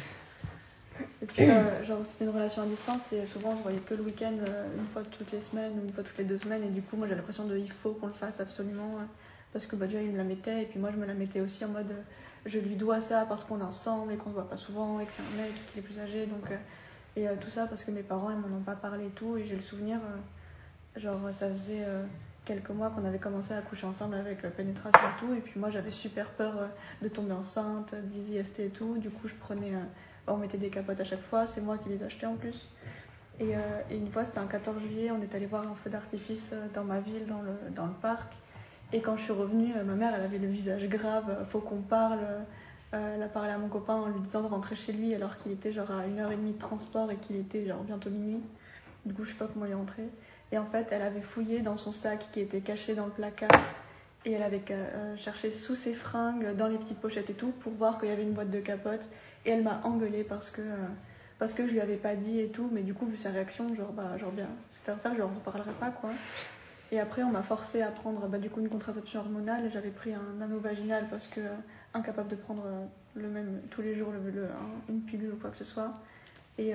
Et 1.21 1.25
puis 1.25 1.45
là, 1.45 1.83
genre 1.83 1.99
c'était 2.09 2.25
une 2.25 2.31
relation 2.31 2.61
à 2.61 2.65
distance 2.65 3.11
et 3.13 3.25
souvent 3.27 3.55
je 3.57 3.63
voyais 3.63 3.79
que 3.79 3.93
le 3.93 4.03
week-end 4.03 4.33
euh, 4.47 4.67
une 4.77 4.87
fois 4.87 5.03
toutes 5.03 5.31
les 5.31 5.41
semaines 5.41 5.73
ou 5.79 5.85
une 5.85 5.93
fois 5.93 6.03
toutes 6.03 6.17
les 6.17 6.23
deux 6.23 6.37
semaines. 6.37 6.63
Et 6.63 6.69
du 6.69 6.81
coup 6.81 6.97
moi 6.97 7.07
j'ai 7.07 7.15
l'impression 7.15 7.45
de 7.45 7.57
il 7.57 7.71
faut 7.71 7.91
qu'on 7.91 8.07
le 8.07 8.13
fasse 8.13 8.39
absolument 8.39 8.95
euh, 8.99 9.03
parce 9.53 9.65
que 9.65 9.75
bah 9.75 9.87
déjà 9.87 10.01
il 10.01 10.11
me 10.11 10.17
la 10.17 10.23
mettait 10.23 10.63
et 10.63 10.65
puis 10.65 10.79
moi 10.79 10.91
je 10.91 10.97
me 10.97 11.05
la 11.05 11.13
mettais 11.13 11.41
aussi 11.41 11.65
en 11.65 11.69
mode 11.69 11.91
euh, 11.91 12.01
je 12.45 12.59
lui 12.59 12.75
dois 12.75 13.01
ça 13.01 13.25
parce 13.27 13.43
qu'on 13.43 13.59
est 13.59 13.63
ensemble 13.63 14.13
et 14.13 14.17
qu'on 14.17 14.29
se 14.29 14.35
voit 14.35 14.49
pas 14.49 14.57
souvent 14.57 14.99
et 14.99 15.05
que 15.05 15.11
c'est 15.11 15.23
un 15.23 15.43
mec 15.43 15.53
qui 15.73 15.79
est 15.79 15.81
plus 15.81 15.99
âgé 15.99 16.25
donc 16.25 16.49
euh, 16.51 16.55
et 17.15 17.27
euh, 17.27 17.35
tout 17.39 17.49
ça 17.49 17.65
parce 17.67 17.83
que 17.83 17.91
mes 17.91 18.03
parents 18.03 18.31
ils 18.31 18.37
m'en 18.37 18.57
ont 18.57 18.61
pas 18.61 18.75
parlé 18.75 19.07
et 19.07 19.09
tout. 19.09 19.37
Et 19.37 19.45
j'ai 19.45 19.55
le 19.55 19.61
souvenir 19.61 19.97
euh, 19.97 20.99
genre 20.99 21.19
ça 21.31 21.49
faisait 21.49 21.83
euh, 21.85 22.03
quelques 22.45 22.69
mois 22.69 22.89
qu'on 22.89 23.05
avait 23.05 23.19
commencé 23.19 23.53
à 23.53 23.61
coucher 23.61 23.85
ensemble 23.85 24.15
avec 24.15 24.43
euh, 24.45 24.49
pénétration 24.49 25.01
et 25.01 25.19
tout. 25.19 25.33
Et 25.33 25.41
puis 25.41 25.59
moi 25.59 25.69
j'avais 25.69 25.91
super 25.91 26.29
peur 26.31 26.57
euh, 26.57 26.67
de 27.01 27.07
tomber 27.07 27.33
enceinte 27.33 27.93
d'IST 27.95 28.59
et 28.59 28.69
tout. 28.69 28.97
Du 28.97 29.09
coup 29.09 29.27
je 29.27 29.35
prenais 29.35 29.73
euh, 29.73 29.83
on 30.29 30.37
mettait 30.37 30.57
des 30.57 30.69
capotes 30.69 30.99
à 30.99 31.03
chaque 31.03 31.23
fois, 31.23 31.47
c'est 31.47 31.61
moi 31.61 31.77
qui 31.77 31.89
les 31.89 32.03
achetais 32.03 32.25
en 32.25 32.35
plus. 32.35 32.69
Et, 33.39 33.55
euh, 33.55 33.59
une 33.91 34.11
fois, 34.11 34.25
c'était 34.25 34.39
un 34.39 34.47
14 34.47 34.79
juillet, 34.81 35.11
on 35.11 35.21
est 35.21 35.33
allé 35.33 35.45
voir 35.45 35.65
un 35.65 35.75
feu 35.75 35.89
d'artifice 35.89 36.49
euh, 36.53 36.67
dans 36.73 36.83
ma 36.83 36.99
ville, 36.99 37.25
dans 37.27 37.41
le, 37.41 37.73
dans 37.73 37.85
le 37.85 37.93
parc. 37.93 38.33
Et 38.91 39.01
quand 39.01 39.15
je 39.17 39.23
suis 39.23 39.31
revenue, 39.31 39.71
euh, 39.77 39.83
ma 39.83 39.93
mère, 39.93 40.13
elle 40.15 40.23
avait 40.23 40.39
le 40.39 40.47
visage 40.47 40.87
grave, 40.89 41.45
faut 41.49 41.59
qu'on 41.59 41.81
parle. 41.81 42.19
Elle 42.91 43.21
a 43.21 43.27
parlé 43.27 43.51
à 43.51 43.57
mon 43.59 43.67
copain 43.67 43.93
en 43.93 44.07
lui 44.07 44.19
disant 44.19 44.41
de 44.41 44.47
rentrer 44.47 44.75
chez 44.75 44.93
lui 44.93 45.13
alors 45.13 45.37
qu'il 45.37 45.51
était 45.51 45.71
genre 45.71 45.91
à 45.91 46.07
une 46.07 46.17
heure 46.17 46.31
et 46.31 46.35
demie 46.35 46.53
de 46.53 46.57
transport 46.57 47.11
et 47.11 47.17
qu'il 47.17 47.35
était 47.35 47.67
genre 47.67 47.83
bientôt 47.83 48.09
minuit. 48.09 48.41
Du 49.05 49.13
coup, 49.13 49.25
je 49.25 49.29
sais 49.29 49.35
pas 49.35 49.45
comment 49.45 49.67
il 49.67 49.71
est 49.73 49.75
rentré. 49.75 50.01
Et 50.51 50.57
en 50.57 50.65
fait, 50.65 50.87
elle 50.89 51.03
avait 51.03 51.21
fouillé 51.21 51.59
dans 51.59 51.77
son 51.77 51.93
sac 51.93 52.29
qui 52.31 52.39
était 52.39 52.61
caché 52.61 52.95
dans 52.95 53.05
le 53.05 53.11
placard. 53.11 53.51
Et 54.25 54.31
elle 54.31 54.41
avait 54.41 54.63
cherché 55.17 55.51
sous 55.51 55.75
ses 55.75 55.93
fringues, 55.93 56.55
dans 56.55 56.67
les 56.67 56.79
petites 56.79 56.99
pochettes 56.99 57.29
et 57.29 57.35
tout, 57.35 57.51
pour 57.59 57.73
voir 57.73 57.99
qu'il 57.99 58.09
y 58.09 58.11
avait 58.11 58.23
une 58.23 58.33
boîte 58.33 58.49
de 58.49 58.59
capotes. 58.59 59.07
Et 59.45 59.51
elle 59.51 59.63
m'a 59.63 59.81
engueulée 59.83 60.23
parce 60.23 60.49
que, 60.49 60.61
euh, 60.61 60.87
parce 61.37 61.53
que 61.53 61.65
je 61.67 61.71
lui 61.71 61.81
avais 61.81 61.95
pas 61.95 62.15
dit 62.15 62.39
et 62.39 62.49
tout. 62.49 62.69
Mais 62.71 62.81
du 62.81 62.93
coup, 62.93 63.05
vu 63.05 63.17
sa 63.17 63.31
réaction, 63.31 63.73
genre, 63.75 63.93
bah, 63.93 64.17
genre 64.17 64.31
bien, 64.31 64.47
c'était 64.71 64.91
à 64.91 64.95
faire, 64.95 65.13
je 65.13 65.19
leur 65.19 65.33
reparlerai 65.33 65.71
pas, 65.79 65.91
quoi. 65.91 66.11
Et 66.91 66.99
après, 66.99 67.23
on 67.23 67.31
m'a 67.31 67.43
forcé 67.43 67.81
à 67.81 67.89
prendre 67.89 68.27
bah, 68.27 68.39
du 68.39 68.49
coup 68.49 68.59
une 68.59 68.69
contraception 68.69 69.21
hormonale. 69.21 69.69
J'avais 69.71 69.91
pris 69.91 70.13
un 70.13 70.41
anneau 70.41 70.59
vaginal 70.59 71.05
parce 71.09 71.27
que, 71.27 71.39
euh, 71.39 71.55
incapable 71.93 72.29
de 72.29 72.35
prendre 72.35 72.63
euh, 72.65 72.85
le 73.15 73.29
même 73.29 73.61
tous 73.71 73.81
les 73.81 73.95
jours 73.95 74.11
une 74.89 75.01
pilule 75.01 75.33
ou 75.33 75.37
quoi 75.37 75.51
que 75.51 75.57
ce 75.57 75.63
soit. 75.63 75.93
Et 76.57 76.73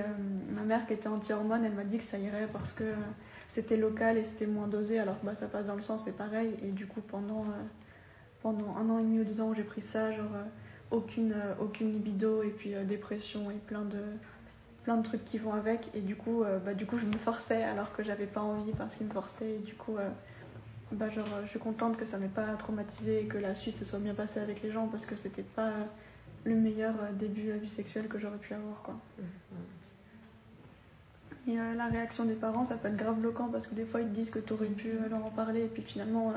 ma 0.50 0.62
mère 0.62 0.86
qui 0.86 0.94
était 0.94 1.08
anti-hormone, 1.08 1.62
elle 1.62 1.74
m'a 1.74 1.84
dit 1.84 1.98
que 1.98 2.04
ça 2.04 2.16
irait 2.16 2.48
parce 2.50 2.72
que 2.72 2.84
c'était 3.50 3.76
local 3.76 4.16
et 4.16 4.24
c'était 4.24 4.46
moins 4.46 4.66
dosé, 4.66 4.98
alors 4.98 5.20
que 5.20 5.26
bah, 5.26 5.34
ça 5.34 5.46
passe 5.46 5.66
dans 5.66 5.74
le 5.74 5.82
sang, 5.82 5.98
c'est 5.98 6.16
pareil. 6.16 6.56
Et 6.62 6.70
du 6.70 6.86
coup, 6.86 7.02
pendant, 7.02 7.44
pendant 8.40 8.74
un 8.78 8.88
an 8.88 8.98
et 8.98 9.02
demi 9.02 9.20
ou 9.20 9.24
deux 9.24 9.42
ans 9.42 9.52
j'ai 9.52 9.62
pris 9.62 9.82
ça, 9.82 10.10
genre 10.10 10.30
aucune, 10.94 11.32
euh, 11.32 11.54
aucune 11.60 11.92
libido 11.92 12.42
et 12.42 12.50
puis 12.50 12.74
euh, 12.74 12.84
dépression 12.84 13.50
et 13.50 13.54
plein 13.54 13.82
de, 13.82 14.02
plein 14.84 14.96
de 14.96 15.02
trucs 15.02 15.24
qui 15.24 15.38
vont 15.38 15.52
avec. 15.52 15.88
Et 15.94 16.00
du 16.00 16.16
coup, 16.16 16.42
euh, 16.42 16.58
bah, 16.58 16.74
du 16.74 16.86
coup, 16.86 16.98
je 16.98 17.06
me 17.06 17.16
forçais 17.18 17.62
alors 17.62 17.94
que 17.94 18.02
j'avais 18.02 18.26
pas 18.26 18.40
envie 18.40 18.72
parce 18.72 18.96
qu'ils 18.96 19.06
me 19.06 19.12
forçaient. 19.12 19.54
Et 19.54 19.58
du 19.58 19.74
coup, 19.74 19.96
euh, 19.96 20.08
bah, 20.92 21.10
genre, 21.10 21.26
je 21.44 21.50
suis 21.50 21.58
contente 21.58 21.96
que 21.96 22.06
ça 22.06 22.18
m'ait 22.18 22.28
pas 22.28 22.54
traumatisé 22.58 23.22
et 23.22 23.26
que 23.26 23.38
la 23.38 23.54
suite 23.54 23.76
se 23.76 23.84
soit 23.84 23.98
bien 23.98 24.14
passée 24.14 24.40
avec 24.40 24.62
les 24.62 24.70
gens 24.70 24.88
parce 24.88 25.06
que 25.06 25.16
c'était 25.16 25.42
pas 25.42 25.72
le 26.44 26.54
meilleur 26.54 26.94
début 27.18 27.52
à 27.52 27.56
vie 27.56 27.68
sexuelle 27.68 28.08
que 28.08 28.18
j'aurais 28.18 28.38
pu 28.38 28.54
avoir, 28.54 28.82
quoi. 28.82 28.96
Et 31.46 31.58
euh, 31.58 31.74
la 31.74 31.86
réaction 31.86 32.24
des 32.24 32.34
parents, 32.34 32.64
ça 32.64 32.76
peut 32.76 32.88
être 32.88 32.96
grave 32.96 33.20
bloquant 33.20 33.48
parce 33.48 33.66
que 33.66 33.74
des 33.74 33.84
fois 33.84 34.00
ils 34.00 34.08
te 34.08 34.14
disent 34.14 34.30
que 34.30 34.38
t'aurais 34.38 34.66
pu 34.66 34.88
euh, 34.88 35.08
leur 35.10 35.24
en 35.24 35.30
parler 35.30 35.64
et 35.64 35.68
puis 35.68 35.82
finalement, 35.82 36.32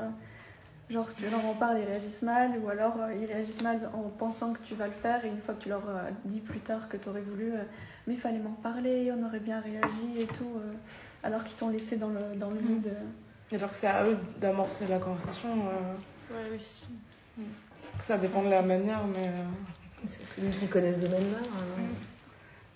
genre 0.90 1.08
si 1.10 1.16
tu 1.16 1.28
leur 1.30 1.44
en 1.44 1.54
parles, 1.54 1.78
ils 1.80 1.84
réagissent 1.86 2.22
mal 2.22 2.52
ou 2.62 2.68
alors 2.68 2.94
euh, 3.00 3.14
ils 3.14 3.26
réagissent 3.26 3.62
mal 3.62 3.90
en 3.94 4.08
pensant 4.08 4.52
que 4.54 4.58
tu 4.64 4.74
vas 4.74 4.86
le 4.86 4.92
faire 4.92 5.24
et 5.24 5.28
une 5.28 5.40
fois 5.40 5.54
que 5.54 5.62
tu 5.62 5.68
leur 5.68 5.88
euh, 5.88 6.08
dis 6.24 6.40
plus 6.40 6.60
tard 6.60 6.88
que 6.88 6.96
t'aurais 6.96 7.20
voulu, 7.22 7.52
euh, 7.52 7.62
mais 8.06 8.14
il 8.14 8.20
fallait 8.20 8.38
m'en 8.38 8.52
parler, 8.52 9.12
on 9.16 9.26
aurait 9.26 9.40
bien 9.40 9.60
réagi 9.60 10.20
et 10.20 10.26
tout, 10.26 10.52
euh, 10.56 10.72
alors 11.22 11.44
qu'ils 11.44 11.56
t'ont 11.56 11.68
laissé 11.70 11.96
dans 11.96 12.08
le, 12.08 12.20
dans 12.36 12.50
le 12.50 12.58
vide. 12.58 12.86
euh. 12.88 13.04
Et 13.52 13.56
alors 13.56 13.70
que 13.70 13.76
c'est 13.76 13.86
à 13.86 14.04
eux 14.04 14.18
d'amorcer 14.40 14.86
la 14.86 14.98
conversation. 14.98 15.48
euh, 15.50 16.34
Ouais, 16.34 16.54
aussi. 16.54 16.84
ça 18.02 18.18
dépend 18.18 18.42
de 18.42 18.50
la 18.50 18.60
manière, 18.62 19.00
mais 19.06 19.28
euh, 19.28 20.06
C'est 20.06 20.26
celui 20.28 20.50
qui 20.50 20.66
connaît 20.68 20.92
ce 20.92 21.00
domaine-là. 21.00 21.38
Mm. 21.38 22.17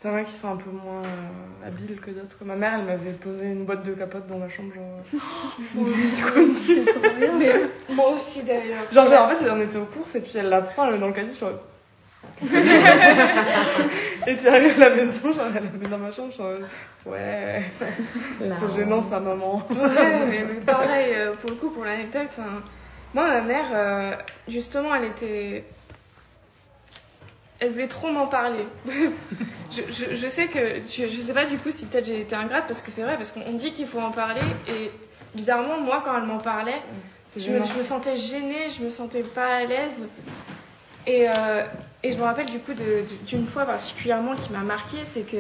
Euh, 0.05 0.11
t'en 0.11 0.17
as 0.17 0.25
qui 0.25 0.37
sont 0.37 0.49
un 0.53 0.57
peu 0.57 0.71
moins 0.71 1.03
euh, 1.03 1.67
habiles 1.69 2.01
que 2.01 2.11
d'autres. 2.11 2.39
Ma 2.45 2.57
mère, 2.57 2.75
elle 2.79 2.85
m'avait 2.87 3.13
posé 3.13 3.47
une 3.47 3.65
boîte 3.65 3.85
de 3.85 3.93
capotes 3.93 4.27
dans 4.27 4.39
ma 4.39 4.49
chambre. 4.49 4.73
Genre, 4.75 5.03
C'est 6.57 6.85
trop 6.85 7.01
bien. 7.19 7.33
mais, 7.39 7.95
Moi 7.95 8.11
aussi 8.11 8.43
d'ailleurs. 8.43 8.91
genre, 8.93 9.09
genre, 9.09 9.27
en 9.27 9.29
fait, 9.35 9.45
j'en 9.47 9.61
étais 9.61 9.79
aux 9.79 9.85
courses 9.85 10.15
et 10.15 10.21
puis 10.21 10.33
elle 10.37 10.49
la 10.49 10.61
prend, 10.63 10.87
elle 10.87 10.95
met 10.95 10.99
dans 10.99 11.09
le 11.09 11.13
casier, 11.13 11.31
je 11.33 11.37
suis 11.37 11.45
en 11.45 11.49
mode- 11.51 11.61
Et 14.27 14.35
puis 14.37 14.49
arrive 14.49 14.81
à 14.83 14.89
la 14.89 14.95
maison, 14.97 15.33
genre, 15.33 15.47
elle 15.49 15.55
la 15.55 15.61
met 15.61 15.89
dans 15.91 15.99
ma 15.99 16.11
chambre, 16.13 16.29
je 16.31 16.35
suis 16.35 16.43
en 16.43 16.47
mode, 16.51 16.67
ouais, 17.07 17.63
c'est 18.39 18.77
gênant 18.77 19.01
ça, 19.01 19.19
maman. 19.21 19.57
Ouais, 19.71 20.27
mais, 20.29 20.45
mais 20.49 20.61
pareil, 20.65 21.13
euh, 21.17 21.33
pour 21.35 21.51
le 21.51 21.57
coup, 21.57 21.71
pour 21.71 21.85
l'anecdote, 21.85 22.29
enfin, 22.29 22.63
moi, 23.15 23.27
ma 23.29 23.41
mère, 23.43 23.65
euh, 23.75 24.13
justement, 24.49 24.95
elle 24.95 25.05
était. 25.07 25.65
Elle 27.63 27.71
voulait 27.71 27.87
trop 27.87 28.11
m'en 28.11 28.27
parler. 28.27 28.67
je, 29.71 29.83
je, 29.89 30.15
je 30.17 30.29
sais 30.29 30.49
que. 30.49 30.81
Je, 30.91 31.05
je 31.05 31.21
sais 31.21 31.33
pas 31.33 31.45
du 31.45 31.57
coup 31.59 31.71
si 31.71 31.87
peut-être 31.87 32.07
j'ai 32.07 32.21
été 32.21 32.35
ingrate 32.35 32.67
parce 32.67 32.83
que 32.83 32.91
c'est 32.91 33.03
vrai, 33.03 33.17
parce 33.17 33.31
qu'on 33.31 33.53
dit 33.53 33.71
qu'il 33.73 33.87
faut 33.87 34.01
en 34.01 34.11
parler 34.11 34.43
et 34.69 34.91
bizarrement, 35.35 35.81
moi, 35.81 36.03
quand 36.05 36.17
elle 36.17 36.25
m'en 36.27 36.39
parlait, 36.39 36.83
C'est 37.29 37.41
je 37.41 37.51
me, 37.53 37.59
gênant. 37.59 37.67
je 37.73 37.79
me 37.79 37.83
sentais 37.85 38.17
gênée, 38.17 38.69
je 38.77 38.83
me 38.83 38.91
sentais 38.91 39.23
pas 39.23 39.59
à 39.59 39.65
l'aise. 39.65 40.03
Et, 41.07 41.29
euh, 41.29 41.65
et 42.03 42.11
je 42.13 42.19
me 42.19 42.25
rappelle 42.25 42.47
du 42.47 42.59
coup 42.59 42.73
d'une 43.27 43.47
fois 43.47 43.65
particulièrement 43.65 44.35
qui 44.35 44.53
m'a 44.53 44.61
marquée, 44.61 45.05
c'est 45.05 45.23
que 45.23 45.37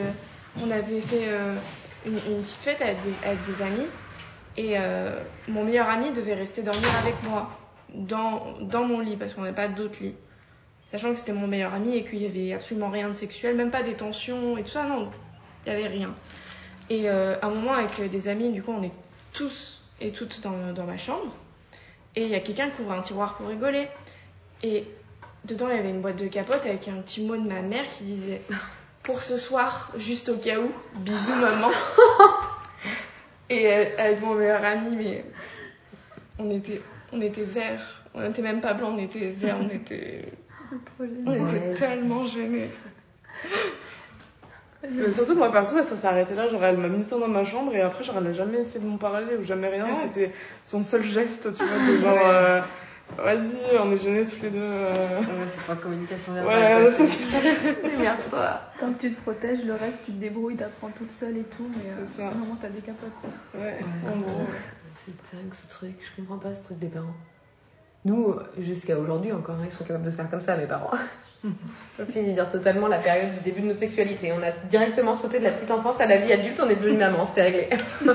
on 0.62 0.70
avait 0.70 1.00
fait 1.00 1.24
euh, 1.26 1.56
une, 2.06 2.18
une 2.28 2.42
petite 2.42 2.60
fête 2.60 2.82
avec 2.82 3.00
des, 3.00 3.12
avec 3.26 3.44
des 3.46 3.62
amis 3.62 3.86
et 4.56 4.78
euh, 4.78 5.18
mon 5.48 5.64
meilleur 5.64 5.88
ami 5.88 6.12
devait 6.12 6.34
rester 6.34 6.62
dormir 6.62 6.88
avec 7.02 7.14
moi 7.24 7.48
dans, 7.94 8.54
dans 8.60 8.84
mon 8.84 9.00
lit 9.00 9.16
parce 9.16 9.34
qu'on 9.34 9.42
n'avait 9.42 9.54
pas 9.54 9.68
d'autres 9.68 10.02
lits. 10.02 10.14
Sachant 10.92 11.12
que 11.12 11.18
c'était 11.18 11.32
mon 11.32 11.46
meilleur 11.46 11.72
ami 11.72 11.96
et 11.96 12.04
qu'il 12.04 12.22
y 12.22 12.26
avait 12.26 12.52
absolument 12.52 12.90
rien 12.90 13.08
de 13.08 13.14
sexuel, 13.14 13.56
même 13.56 13.70
pas 13.70 13.82
des 13.82 13.94
tensions 13.94 14.56
et 14.58 14.62
tout 14.62 14.68
ça, 14.68 14.84
non, 14.84 15.10
il 15.66 15.72
y 15.72 15.74
avait 15.74 15.88
rien. 15.88 16.14
Et 16.90 17.08
euh, 17.08 17.36
à 17.40 17.46
un 17.46 17.50
moment 17.50 17.72
avec 17.72 18.08
des 18.10 18.28
amis, 18.28 18.52
du 18.52 18.62
coup 18.62 18.72
on 18.72 18.82
est 18.82 18.92
tous 19.32 19.82
et 20.00 20.10
toutes 20.10 20.42
dans, 20.42 20.84
ma 20.84 20.98
chambre 20.98 21.32
et 22.14 22.24
il 22.24 22.28
y 22.28 22.34
a 22.34 22.40
quelqu'un 22.40 22.68
qui 22.70 22.82
ouvre 22.82 22.92
un 22.92 23.00
tiroir 23.00 23.36
pour 23.36 23.48
rigoler. 23.48 23.88
Et 24.62 24.86
dedans, 25.44 25.68
il 25.70 25.76
y 25.76 25.78
avait 25.78 25.90
une 25.90 26.00
boîte 26.00 26.16
de 26.16 26.26
capote 26.26 26.64
avec 26.66 26.88
un 26.88 27.00
petit 27.00 27.22
mot 27.22 27.36
de 27.36 27.48
ma 27.48 27.62
mère 27.62 27.88
qui 27.88 28.04
disait 28.04 28.42
Pour 29.02 29.22
ce 29.22 29.38
soir, 29.38 29.90
juste 29.96 30.28
au 30.28 30.36
cas 30.36 30.58
où, 30.58 30.70
bisous 31.00 31.34
maman. 31.34 31.70
Et 33.50 33.66
euh, 33.66 33.84
avec 33.98 34.20
mon 34.20 34.34
meilleur 34.34 34.64
ami, 34.64 34.96
mais 34.96 35.24
on 36.38 36.50
était, 36.50 36.80
on 37.12 37.20
était 37.20 37.44
verts. 37.44 38.02
On 38.14 38.20
n'était 38.20 38.42
même 38.42 38.60
pas 38.60 38.74
blanc, 38.74 38.92
on 38.94 38.98
était 38.98 39.30
verts, 39.30 39.56
on 39.58 39.68
était, 39.70 40.32
On 41.26 41.30
Ouais. 41.32 41.38
était 41.56 41.74
tellement 41.74 42.24
gênés. 42.24 42.70
Mais 44.90 45.12
surtout, 45.12 45.36
moi 45.36 45.52
perso, 45.52 45.80
ça 45.82 45.96
s'est 45.96 46.06
arrêté 46.06 46.34
là. 46.34 46.48
Genre, 46.48 46.64
elle 46.64 46.76
m'a 46.76 46.88
mis 46.88 47.04
ça 47.04 47.16
dans 47.16 47.28
ma 47.28 47.44
chambre 47.44 47.72
et 47.74 47.80
après, 47.80 48.02
genre, 48.02 48.16
elle 48.18 48.26
a 48.28 48.32
jamais 48.32 48.58
essayé 48.58 48.80
de 48.80 48.86
m'en 48.86 48.96
parler 48.96 49.36
ou 49.38 49.42
jamais 49.44 49.68
rien. 49.68 49.84
Ouais. 49.86 49.92
C'était 50.02 50.32
son 50.64 50.82
seul 50.82 51.02
geste, 51.02 51.54
tu 51.54 51.64
vois, 51.64 51.78
de 51.86 51.98
genre, 52.00 52.18
euh, 52.26 52.60
vas-y, 53.16 53.78
on 53.80 53.92
est 53.92 53.96
gênés 53.96 54.24
tous 54.26 54.42
les 54.42 54.50
deux. 54.50 54.58
euh. 54.60 54.92
Ouais, 55.20 55.46
c'est 55.46 55.62
pas 55.66 55.76
communication 55.76 56.32
Ouais, 56.34 56.40
verbale. 56.42 56.82
quoi, 56.82 56.92
c'est 56.96 57.06
c'est-. 57.06 58.30
Tant 58.80 58.92
que 58.94 59.00
tu 59.00 59.14
te 59.14 59.20
protèges, 59.20 59.64
le 59.64 59.74
reste, 59.74 60.00
tu 60.04 60.10
te 60.12 60.16
débrouilles, 60.20 60.56
t'apprends 60.56 60.90
toute 60.90 61.12
seule 61.12 61.36
et 61.36 61.44
tout, 61.44 61.70
mais 61.76 61.90
euh, 61.90 62.02
C'est 62.04 62.16
ça. 62.22 62.28
vraiment, 62.30 62.56
t'as 62.60 62.68
des 62.68 62.80
capotes. 62.80 63.10
Ouais, 63.54 63.60
Ouais. 63.60 64.12
en 64.12 64.16
gros. 64.18 64.46
C'est 65.06 65.36
dingue 65.36 65.54
ce 65.54 65.68
truc, 65.68 65.94
je 66.00 66.20
comprends 66.20 66.38
pas 66.38 66.54
ce 66.56 66.64
truc 66.64 66.78
des 66.80 66.88
parents. 66.88 67.14
Nous, 68.04 68.34
jusqu'à 68.58 68.98
aujourd'hui 68.98 69.32
encore, 69.32 69.56
ils 69.64 69.70
sont 69.70 69.84
capables 69.84 70.04
de 70.04 70.10
faire 70.10 70.28
comme 70.28 70.40
ça, 70.40 70.56
mes 70.56 70.66
parents. 70.66 70.90
Aussi, 72.00 72.32
dire 72.32 72.50
totalement 72.50 72.88
la 72.88 72.98
période 72.98 73.34
du 73.34 73.40
début 73.40 73.60
de 73.62 73.66
notre 73.66 73.80
sexualité. 73.80 74.32
On 74.32 74.42
a 74.42 74.50
directement 74.68 75.14
sauté 75.14 75.38
de 75.38 75.44
la 75.44 75.52
petite 75.52 75.70
enfance 75.70 76.00
à 76.00 76.06
la 76.06 76.18
vie 76.18 76.32
adulte, 76.32 76.60
on 76.64 76.68
est 76.68 76.76
devenu 76.76 76.96
maman, 76.96 77.24
c'était 77.24 77.42
réglé. 77.42 77.68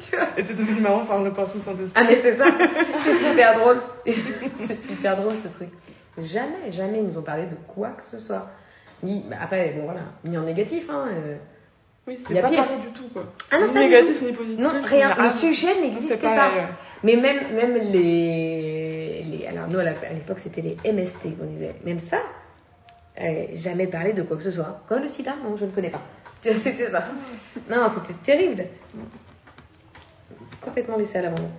tu 0.00 0.16
Et 0.36 0.44
t'es 0.44 0.54
devenu 0.54 0.80
marrant 0.80 1.04
par 1.04 1.22
le 1.22 1.32
poisson 1.32 1.58
de 1.58 1.62
Saint-Esprit. 1.62 1.92
Ah 1.94 2.04
mais 2.08 2.20
c'est 2.20 2.36
ça, 2.36 2.46
c'est 3.04 3.30
super 3.30 3.58
drôle. 3.58 3.80
c'est 4.56 4.76
super 4.76 5.16
drôle 5.16 5.34
ce 5.34 5.48
truc. 5.48 5.70
Jamais, 6.18 6.70
jamais 6.70 6.98
ils 6.98 7.06
nous 7.06 7.18
ont 7.18 7.22
parlé 7.22 7.44
de 7.44 7.56
quoi 7.66 7.90
que 7.90 8.04
ce 8.04 8.18
soit. 8.18 8.48
Ni, 9.02 9.24
bah, 9.28 9.36
après, 9.40 9.74
bon 9.76 9.84
voilà, 9.84 10.02
ni 10.24 10.38
en 10.38 10.42
négatif, 10.42 10.88
hein. 10.90 11.08
euh. 11.10 11.36
Oui, 12.06 12.14
Y 12.14 12.16
c'était 12.16 12.38
a 12.38 12.42
pas 12.42 12.48
pire. 12.48 12.64
parlé 12.66 12.80
du 12.82 12.88
tout, 12.88 13.08
quoi. 13.12 13.22
Ah 13.50 13.60
non, 13.60 13.68
ni 13.68 13.74
négatif, 13.74 14.22
ni 14.22 14.32
positif. 14.32 14.60
Non, 14.64 14.70
rien, 14.82 15.14
le 15.22 15.30
sujet 15.30 15.80
n'existait 15.80 16.16
pas. 16.16 16.50
Mais 17.04 17.14
même, 17.16 17.54
même 17.54 17.74
les, 17.76 19.22
les- 19.24 19.46
Alors 19.46 19.68
nous, 19.68 19.78
à 19.78 19.84
l'époque, 19.84 20.40
c'était 20.40 20.62
les 20.62 20.92
MST 20.92 21.36
qu'on 21.38 21.46
disait. 21.46 21.76
Même 21.84 22.00
ça, 22.00 22.18
euh, 23.20 23.46
jamais 23.54 23.86
parlé 23.86 24.12
de 24.14 24.22
quoi 24.22 24.36
que 24.36 24.42
ce 24.42 24.50
soit. 24.50 24.82
Comme 24.88 25.02
le 25.02 25.08
sida, 25.08 25.34
non, 25.44 25.56
je 25.56 25.64
ne 25.66 25.70
connais 25.70 25.90
pas. 25.90 26.02
C'était 26.42 26.90
ça. 26.90 27.04
Non, 27.70 27.88
c'était 27.94 28.18
terrible. 28.24 28.64
Complètement 30.60 30.96
laissé 30.96 31.18
à 31.18 31.22
l'abandon. 31.22 31.50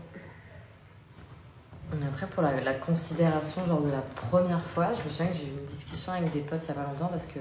Après, 2.12 2.26
pour 2.28 2.44
la, 2.44 2.60
la 2.60 2.74
considération 2.74 3.66
genre 3.66 3.80
de 3.82 3.92
la 3.92 4.02
première 4.30 4.62
fois, 4.66 4.90
je 4.98 5.04
me 5.06 5.10
souviens 5.10 5.28
que 5.28 5.34
j'ai 5.36 5.46
eu 5.46 5.58
une 5.60 5.66
discussion 5.68 6.12
avec 6.12 6.32
des 6.34 6.42
potes 6.42 6.64
il 6.66 6.68
y 6.70 6.72
a 6.72 6.74
pas 6.74 6.84
longtemps 6.90 7.08
parce 7.08 7.26
que 7.28 7.40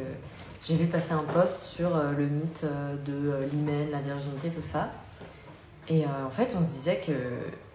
j'ai 0.64 0.76
vu 0.76 0.86
passer 0.86 1.12
un 1.12 1.24
post 1.24 1.60
sur 1.64 1.96
euh, 1.96 2.12
le 2.16 2.26
mythe 2.26 2.62
euh, 2.64 2.96
de 3.04 3.30
euh, 3.30 3.46
l'hymen, 3.46 3.90
la 3.90 4.00
virginité, 4.00 4.50
tout 4.50 4.62
ça. 4.62 4.90
Et 5.88 6.04
en 6.06 6.30
fait, 6.30 6.54
on 6.56 6.62
se 6.62 6.68
disait 6.68 7.00
que 7.04 7.12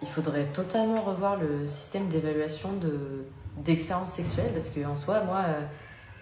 il 0.00 0.08
faudrait 0.08 0.46
totalement 0.46 1.02
revoir 1.02 1.36
le 1.36 1.66
système 1.66 2.08
d'évaluation 2.08 2.72
de 2.72 3.26
d'expérience 3.58 4.12
sexuelle 4.12 4.50
parce 4.54 4.70
que 4.70 4.82
en 4.86 4.96
soi, 4.96 5.20
moi, 5.24 5.44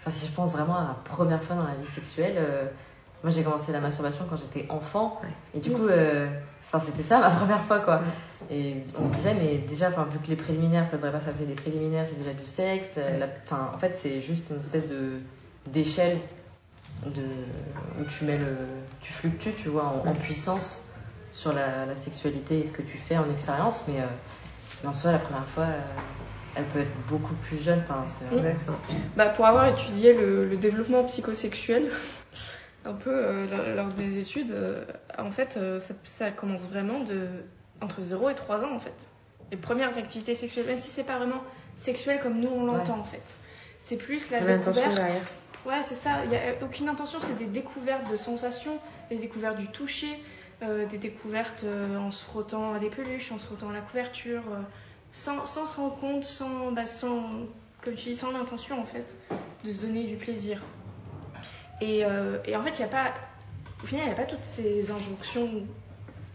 enfin 0.00 0.10
si 0.10 0.26
je 0.26 0.32
pense 0.32 0.50
vraiment 0.50 0.76
à 0.76 0.82
ma 0.82 0.96
première 1.04 1.40
fois 1.40 1.54
dans 1.54 1.62
la 1.62 1.76
vie 1.76 1.86
sexuelle, 1.86 2.44
moi 3.22 3.30
j'ai 3.32 3.44
commencé 3.44 3.70
la 3.70 3.78
masturbation 3.78 4.24
quand 4.28 4.36
j'étais 4.36 4.68
enfant 4.68 5.20
Ouais. 5.22 5.28
et 5.54 5.60
du 5.60 5.70
coup, 5.70 5.86
euh, 5.86 6.26
c'était 6.60 7.04
ça 7.04 7.20
ma 7.20 7.30
première 7.36 7.62
fois 7.66 7.78
quoi. 7.78 8.00
Et 8.50 8.78
on 8.98 9.06
se 9.06 9.12
disait, 9.12 9.34
mais 9.34 9.58
déjà, 9.58 9.86
enfin, 9.86 10.08
vu 10.10 10.18
que 10.18 10.26
les 10.26 10.36
préliminaires, 10.36 10.86
ça 10.86 10.96
devrait 10.96 11.12
pas 11.12 11.20
s'appeler 11.20 11.46
des 11.46 11.54
préliminaires, 11.54 12.04
c'est 12.04 12.18
déjà 12.18 12.32
du 12.32 12.46
sexe. 12.46 12.98
Enfin, 13.44 13.70
en 13.72 13.78
fait, 13.78 13.94
c'est 13.94 14.20
juste 14.20 14.50
une 14.50 14.58
espèce 14.58 14.88
de 14.88 15.20
d'échelle 15.68 16.18
de 17.04 17.22
où 18.00 18.04
tu 18.04 18.24
mets 18.24 18.38
le, 18.38 18.56
tu 19.00 19.12
fluctues, 19.12 19.52
tu 19.54 19.68
vois, 19.68 19.84
en, 19.84 20.08
en 20.08 20.14
puissance 20.14 20.82
sur 21.32 21.52
la, 21.52 21.86
la 21.86 21.96
sexualité 21.96 22.60
et 22.60 22.64
ce 22.64 22.72
que 22.72 22.82
tu 22.82 22.96
fais 22.98 23.16
en 23.16 23.28
expérience. 23.30 23.84
Mais, 23.88 24.00
euh, 24.00 24.88
en 24.88 24.92
soi, 24.92 25.12
la 25.12 25.18
première 25.18 25.46
fois, 25.46 25.64
euh, 25.64 25.80
elle 26.54 26.64
peut 26.66 26.80
être 26.80 26.96
beaucoup 27.08 27.34
plus 27.34 27.58
jeune. 27.62 27.82
Enfin. 27.88 28.04
Bah, 29.16 29.28
pour 29.28 29.46
avoir 29.46 29.66
étudié 29.66 30.14
le, 30.14 30.44
le 30.46 30.56
développement 30.56 31.04
psychosexuel, 31.04 31.90
un 32.84 32.92
peu 32.94 33.10
euh, 33.12 33.74
lors- 33.76 33.88
des 33.88 34.18
études, 34.18 34.50
euh, 34.52 34.84
en 35.18 35.30
fait, 35.30 35.56
euh, 35.56 35.78
ça, 35.78 35.94
ça 36.04 36.30
commence 36.30 36.62
vraiment 36.62 37.00
de, 37.00 37.26
entre 37.82 38.02
0 38.02 38.30
et 38.30 38.34
3 38.34 38.64
ans, 38.64 38.74
en 38.74 38.78
fait. 38.78 39.10
Les 39.50 39.56
premières 39.56 39.96
activités 39.98 40.34
sexuelles, 40.34 40.66
même 40.66 40.78
si 40.78 40.90
c'est 40.90 41.04
pas 41.04 41.18
vraiment 41.18 41.42
sexuel 41.76 42.20
comme 42.22 42.40
nous 42.40 42.48
on 42.48 42.64
l'entend, 42.64 42.98
en 42.98 43.04
fait. 43.04 43.22
C'est 43.78 43.96
plus 43.96 44.30
la 44.30 44.38
découverte. 44.58 44.96
Ouais, 45.66 45.82
c'est 45.82 45.96
ça. 45.96 46.24
Il 46.24 46.30
n'y 46.30 46.36
a 46.36 46.54
aucune 46.62 46.88
intention, 46.88 47.18
c'est 47.20 47.36
des 47.36 47.46
découvertes 47.46 48.08
de 48.08 48.16
sensations, 48.16 48.78
des 49.10 49.18
découvertes 49.18 49.58
du 49.58 49.66
toucher, 49.66 50.22
euh, 50.62 50.86
des 50.86 50.98
découvertes 50.98 51.64
euh, 51.64 51.98
en 51.98 52.12
se 52.12 52.24
frottant 52.24 52.74
à 52.74 52.78
des 52.78 52.88
peluches, 52.88 53.32
en 53.32 53.38
se 53.40 53.46
frottant 53.46 53.70
à 53.70 53.72
la 53.72 53.80
couverture, 53.80 54.42
euh, 54.52 54.62
sans, 55.12 55.44
se 55.44 55.58
rendre 55.76 55.96
compte, 55.98 56.22
sans, 56.22 56.70
bah, 56.70 56.84
comme 57.82 57.94
tu 57.96 58.10
dis, 58.10 58.14
sans 58.14 58.30
l'intention 58.30 58.80
en 58.80 58.86
fait, 58.86 59.16
de 59.64 59.70
se 59.70 59.80
donner 59.80 60.04
du 60.04 60.16
plaisir. 60.16 60.62
Et, 61.80 61.98
et 61.98 62.56
en 62.56 62.62
fait, 62.62 62.78
il 62.78 62.78
n'y 62.78 62.84
a 62.84 62.88
pas, 62.88 63.12
au 63.82 63.86
final, 63.86 64.04
il 64.04 64.08
n'y 64.08 64.14
a 64.14 64.16
pas 64.16 64.24
toutes 64.24 64.44
ces 64.44 64.90
injonctions 64.90 65.50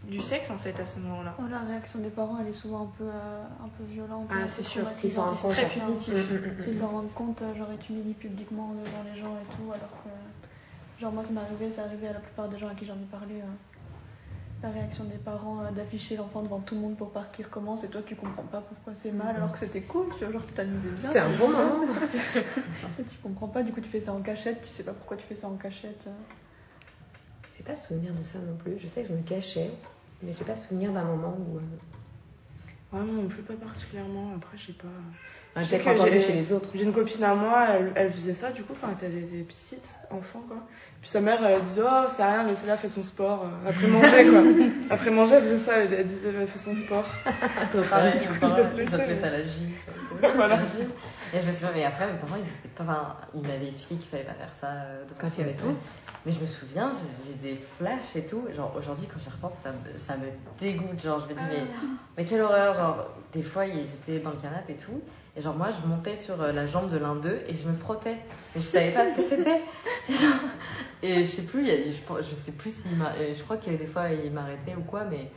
du 0.04 0.20
sexe 0.20 0.50
en 0.50 0.58
fait 0.58 0.78
à 0.80 0.86
ce 0.86 0.98
moment-là. 1.00 1.34
Oh, 1.38 1.42
la 1.50 1.60
réaction 1.60 2.00
des 2.00 2.10
parents, 2.10 2.38
elle 2.40 2.48
est 2.48 2.52
souvent 2.52 2.82
un 2.82 2.90
peu, 2.98 3.04
euh, 3.04 3.42
un 3.64 3.68
peu 3.68 3.84
violente. 3.84 4.28
Ah, 4.30 4.48
c'est 4.48 4.62
sûr. 4.62 4.84
Rendent 4.84 5.50
Très 5.50 5.64
compte. 5.64 5.72
punitif. 5.86 6.14
S'ils 6.64 6.78
s'en 6.78 6.88
rendent 6.88 7.14
compte, 7.14 7.42
euh, 7.42 7.54
genre 7.54 7.68
tu 7.80 7.92
publiquement 8.14 8.74
devant 8.74 9.02
les 9.12 9.20
gens 9.20 9.34
et 9.36 9.56
tout, 9.56 9.70
alors 9.72 10.02
que, 10.02 11.00
genre 11.00 11.12
moi 11.12 11.24
ça 11.24 11.30
m'est 11.32 11.40
arrivé, 11.40 11.70
c'est 11.70 11.80
arrivé 11.80 12.08
à 12.08 12.14
la 12.14 12.20
plupart 12.20 12.48
des 12.48 12.58
gens 12.58 12.68
à 12.68 12.74
qui 12.74 12.84
j'en 12.84 12.94
ai 12.94 13.08
parlé, 13.10 13.34
euh, 13.36 13.44
la 14.62 14.70
réaction 14.70 15.04
des 15.04 15.18
parents 15.18 15.60
euh, 15.60 15.70
d'afficher 15.72 16.16
l'enfant 16.16 16.42
devant 16.42 16.60
tout 16.60 16.74
le 16.74 16.80
monde 16.80 16.96
pour 16.96 17.10
pas 17.10 17.24
qu'il 17.32 17.44
recommence 17.44 17.82
et 17.84 17.88
toi 17.88 18.00
tu 18.06 18.14
comprends 18.14 18.44
pas 18.44 18.60
pourquoi 18.60 18.94
c'est 18.94 19.10
mal 19.10 19.34
alors 19.36 19.52
que 19.52 19.58
c'était 19.58 19.82
cool, 19.82 20.06
tu 20.18 20.24
vois, 20.24 20.32
genre 20.32 20.46
tu 20.46 20.52
t'amusais 20.52 20.88
bien. 20.90 20.98
C'était 20.98 21.18
un 21.18 21.36
bon 21.36 21.48
moment. 21.48 21.84
Tu 22.98 23.18
comprends 23.22 23.48
pas, 23.48 23.62
du 23.62 23.72
coup 23.72 23.80
tu 23.80 23.88
fais 23.88 24.00
ça 24.00 24.12
en 24.12 24.20
cachette, 24.20 24.62
tu 24.62 24.68
sais 24.68 24.84
pas 24.84 24.92
pourquoi 24.92 25.16
tu 25.16 25.26
fais 25.26 25.34
ça 25.34 25.48
en 25.48 25.56
cachette. 25.56 26.08
J'ai 27.64 27.74
pas 27.74 27.80
souvenir 27.80 28.12
de 28.12 28.24
ça 28.24 28.38
non 28.40 28.56
plus. 28.56 28.76
Je 28.80 28.88
sais 28.88 29.02
que 29.02 29.08
je 29.08 29.12
me 29.12 29.22
cachais, 29.22 29.70
mais 30.20 30.32
j'ai 30.36 30.44
pas 30.44 30.56
souvenir 30.56 30.92
d'un 30.92 31.04
moment 31.04 31.36
où. 31.38 31.58
euh, 31.58 31.60
Ouais, 32.92 33.04
moi 33.04 33.22
non 33.22 33.28
plus, 33.28 33.42
pas 33.42 33.54
particulièrement. 33.54 34.34
Après, 34.36 34.58
je 34.58 34.66
sais 34.66 34.72
pas. 34.72 34.88
Peut-être 35.54 35.84
que 35.84 35.90
entendu 35.90 36.20
chez 36.20 36.32
les 36.32 36.52
autres. 36.52 36.70
J'ai 36.74 36.84
une 36.84 36.92
copine 36.94 37.24
à 37.24 37.34
moi, 37.34 37.66
elle, 37.74 37.92
elle 37.94 38.10
faisait 38.10 38.32
ça 38.32 38.50
du 38.52 38.62
coup 38.62 38.74
quand 38.80 38.88
elle 39.02 39.18
était 39.18 39.36
petites 39.42 39.96
enfants 40.10 40.42
quoi. 40.48 40.56
Puis 41.00 41.10
sa 41.10 41.20
mère 41.20 41.44
elle 41.44 41.60
disait 41.62 41.82
oh 41.84 42.04
c'est 42.08 42.24
rien 42.24 42.44
laissez-la 42.44 42.76
faire 42.76 42.88
son 42.90 43.02
sport 43.02 43.44
euh, 43.44 43.68
après 43.68 43.86
manger 43.88 44.24
quoi. 44.28 44.42
après 44.88 45.10
manger 45.10 45.34
elle 45.34 45.42
faisait 45.42 45.58
ça, 45.58 45.78
elle, 45.78 45.92
elle 45.92 46.06
disait 46.06 46.32
elle 46.38 46.46
fait 46.46 46.58
son 46.58 46.74
sport. 46.74 47.04
Pareil, 47.90 48.14
mes 48.32 48.38
parents, 48.38 48.56
ils 48.78 48.86
fait, 48.86 48.94
appelaient 48.94 49.14
ça 49.16 49.30
la 49.30 49.42
gym. 49.42 49.70
Voilà. 50.36 50.58
Et 51.34 51.40
je 51.40 51.46
me 51.46 51.52
souviens, 51.52 51.70
mais 51.74 51.84
après, 51.84 52.06
mes 52.12 52.18
parents, 52.18 52.36
ils 52.36 52.42
étaient 52.42 52.68
pas. 52.76 52.82
Enfin, 52.84 53.16
ils 53.34 53.42
m'avaient 53.42 53.66
expliqué 53.66 53.96
qu'il 53.96 54.08
fallait 54.08 54.22
pas 54.22 54.34
faire 54.34 54.52
ça 54.54 54.66
euh, 54.68 55.04
devant 55.04 55.14
Quand 55.20 55.28
tout 55.28 55.34
il 55.38 55.40
y 55.40 55.42
avait 55.48 55.56
tout. 55.56 55.74
Mais 56.24 56.30
je 56.32 56.38
me 56.40 56.46
souviens, 56.46 56.92
j'ai 57.26 57.34
des 57.34 57.58
flashs 57.78 58.14
et 58.14 58.26
tout. 58.26 58.44
Genre, 58.54 58.72
aujourd'hui, 58.78 59.08
quand 59.12 59.18
j'y 59.18 59.30
repense, 59.30 59.54
ça, 59.62 59.70
me- 59.72 59.98
ça 59.98 60.14
me 60.16 60.26
dégoûte. 60.60 61.02
Genre, 61.02 61.20
je 61.20 61.34
me 61.34 61.38
dis, 61.40 61.44
mais, 61.50 61.62
mais 62.16 62.24
quelle 62.24 62.42
horreur. 62.42 62.74
Genre, 62.76 63.06
des 63.32 63.42
fois, 63.42 63.66
ils 63.66 63.80
étaient 63.80 64.20
dans 64.20 64.30
le 64.30 64.36
canapé 64.36 64.74
et 64.74 64.76
tout. 64.76 65.00
Et 65.36 65.40
genre, 65.40 65.54
moi, 65.54 65.68
je 65.70 65.86
montais 65.88 66.16
sur 66.16 66.40
euh, 66.42 66.52
la 66.52 66.66
jambe 66.66 66.90
de 66.90 66.98
l'un 66.98 67.14
d'eux 67.14 67.40
et 67.48 67.54
je 67.54 67.66
me 67.66 67.74
frottais. 67.74 68.16
Mais 68.54 68.60
je 68.60 68.66
savais 68.66 68.90
pas 68.90 69.10
ce 69.10 69.16
que 69.16 69.22
c'était. 69.22 69.62
Et 71.02 71.20
Et 71.20 71.24
je 71.24 71.28
sais 71.28 71.42
plus, 71.42 71.66
je, 71.66 72.22
je 72.22 72.34
sais 72.34 72.52
plus 72.52 72.82
s'il 72.82 72.96
m'a. 72.96 73.12
Je 73.16 73.42
crois 73.42 73.56
qu'il 73.56 73.72
y 73.72 73.76
a 73.76 73.78
des 73.78 73.86
fois, 73.86 74.10
il 74.10 74.30
m'arrêtait 74.30 74.74
ou 74.76 74.82
quoi, 74.82 75.04
mais. 75.04 75.30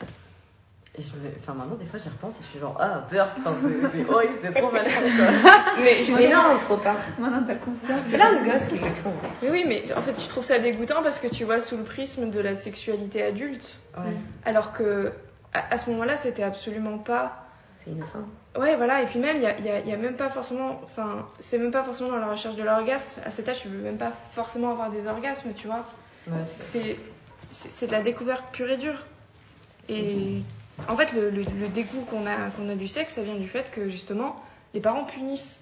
Et 0.98 1.02
je 1.02 1.08
me... 1.10 1.30
Enfin, 1.40 1.54
maintenant, 1.54 1.76
des 1.76 1.86
fois, 1.86 2.00
j'y 2.00 2.08
repense 2.10 2.36
et 2.40 2.44
je 2.44 2.48
suis 2.50 2.60
genre, 2.60 2.78
ah, 2.80 3.06
peur, 3.10 3.30
c'est 3.36 4.10
horrible, 4.10 4.34
c'est 4.42 4.54
trop 4.54 4.72
malade, 4.72 4.92
quoi. 4.94 5.52
Mais, 5.82 5.98
Mais 6.10 6.34
non, 6.34 6.58
trop 6.62 6.78
pas. 6.78 6.96
Maintenant 7.20 7.44
t'as 7.46 7.56
conscience. 7.56 8.02
Gosses 8.08 8.68
qui 8.70 8.76
le 8.76 8.92
font. 9.04 9.14
mais 9.42 9.50
oui, 9.50 9.66
mais 9.68 9.92
en 9.94 10.02
fait, 10.02 10.14
tu 10.14 10.28
trouves 10.28 10.46
ça 10.46 10.60
dégoûtant 10.60 11.04
parce 11.04 11.20
que 11.20 11.28
tu 11.28 11.44
vois 11.44 11.60
sous 11.60 11.76
le 11.76 11.84
prisme 11.84 12.30
de 12.30 12.40
la 12.40 12.56
sexualité 12.56 13.24
adulte. 13.24 13.82
Ouais. 13.98 14.14
Alors 14.46 14.72
que 14.72 15.12
à, 15.54 15.74
à 15.74 15.78
ce 15.78 15.90
moment-là, 15.90 16.16
c'était 16.16 16.44
absolument 16.44 16.98
pas. 16.98 17.45
C'est 17.86 17.92
innocent. 17.92 18.24
Ouais, 18.58 18.76
voilà. 18.76 19.02
Et 19.04 19.06
puis 19.06 19.20
même, 19.20 19.38
il 19.38 19.44
y 19.44 19.46
a, 19.48 19.60
y 19.60 19.70
a- 19.70 19.80
y 19.80 19.94
a 19.94 19.98
même 19.98 20.16
pas 20.18 20.30
forcément. 20.30 20.82
Enfin, 20.84 21.28
c'est 21.40 21.58
même 21.60 21.72
pas 21.72 21.84
forcément 21.84 22.10
dans 22.10 22.18
la 22.18 22.32
recherche 22.32 22.56
de 22.56 22.64
l'orgasme. 22.64 23.22
À 23.24 23.30
cet 23.32 23.48
âge, 23.48 23.62
tu 23.62 23.68
veux 23.68 23.82
même 23.82 23.98
pas 23.98 24.12
forcément 24.32 24.72
avoir 24.72 24.90
des 24.90 25.08
orgasmes, 25.08 25.54
tu 25.56 25.68
vois. 25.68 25.86
Ouais. 26.28 26.44
C'est 26.44 26.98
c'est 27.52 27.88
de 27.88 27.92
la 27.92 28.02
découverte 28.02 28.44
pure 28.52 28.70
et 28.72 28.78
dure. 28.78 29.06
Et 29.88 30.42
en 30.90 30.96
fait, 30.98 31.14
le, 31.14 31.30
le- 31.30 31.44
le 31.60 31.68
dégoût 31.70 32.02
qu'on 32.10 32.26
a, 32.26 32.50
qu'on 32.58 32.68
a 32.70 32.76
du 32.76 32.88
sexe, 32.88 33.14
ça 33.14 33.22
vient 33.24 33.36
du 33.36 33.48
fait 33.48 33.70
que 33.72 33.88
justement, 33.88 34.44
les 34.74 34.82
parents 34.82 35.06
punissent 35.06 35.62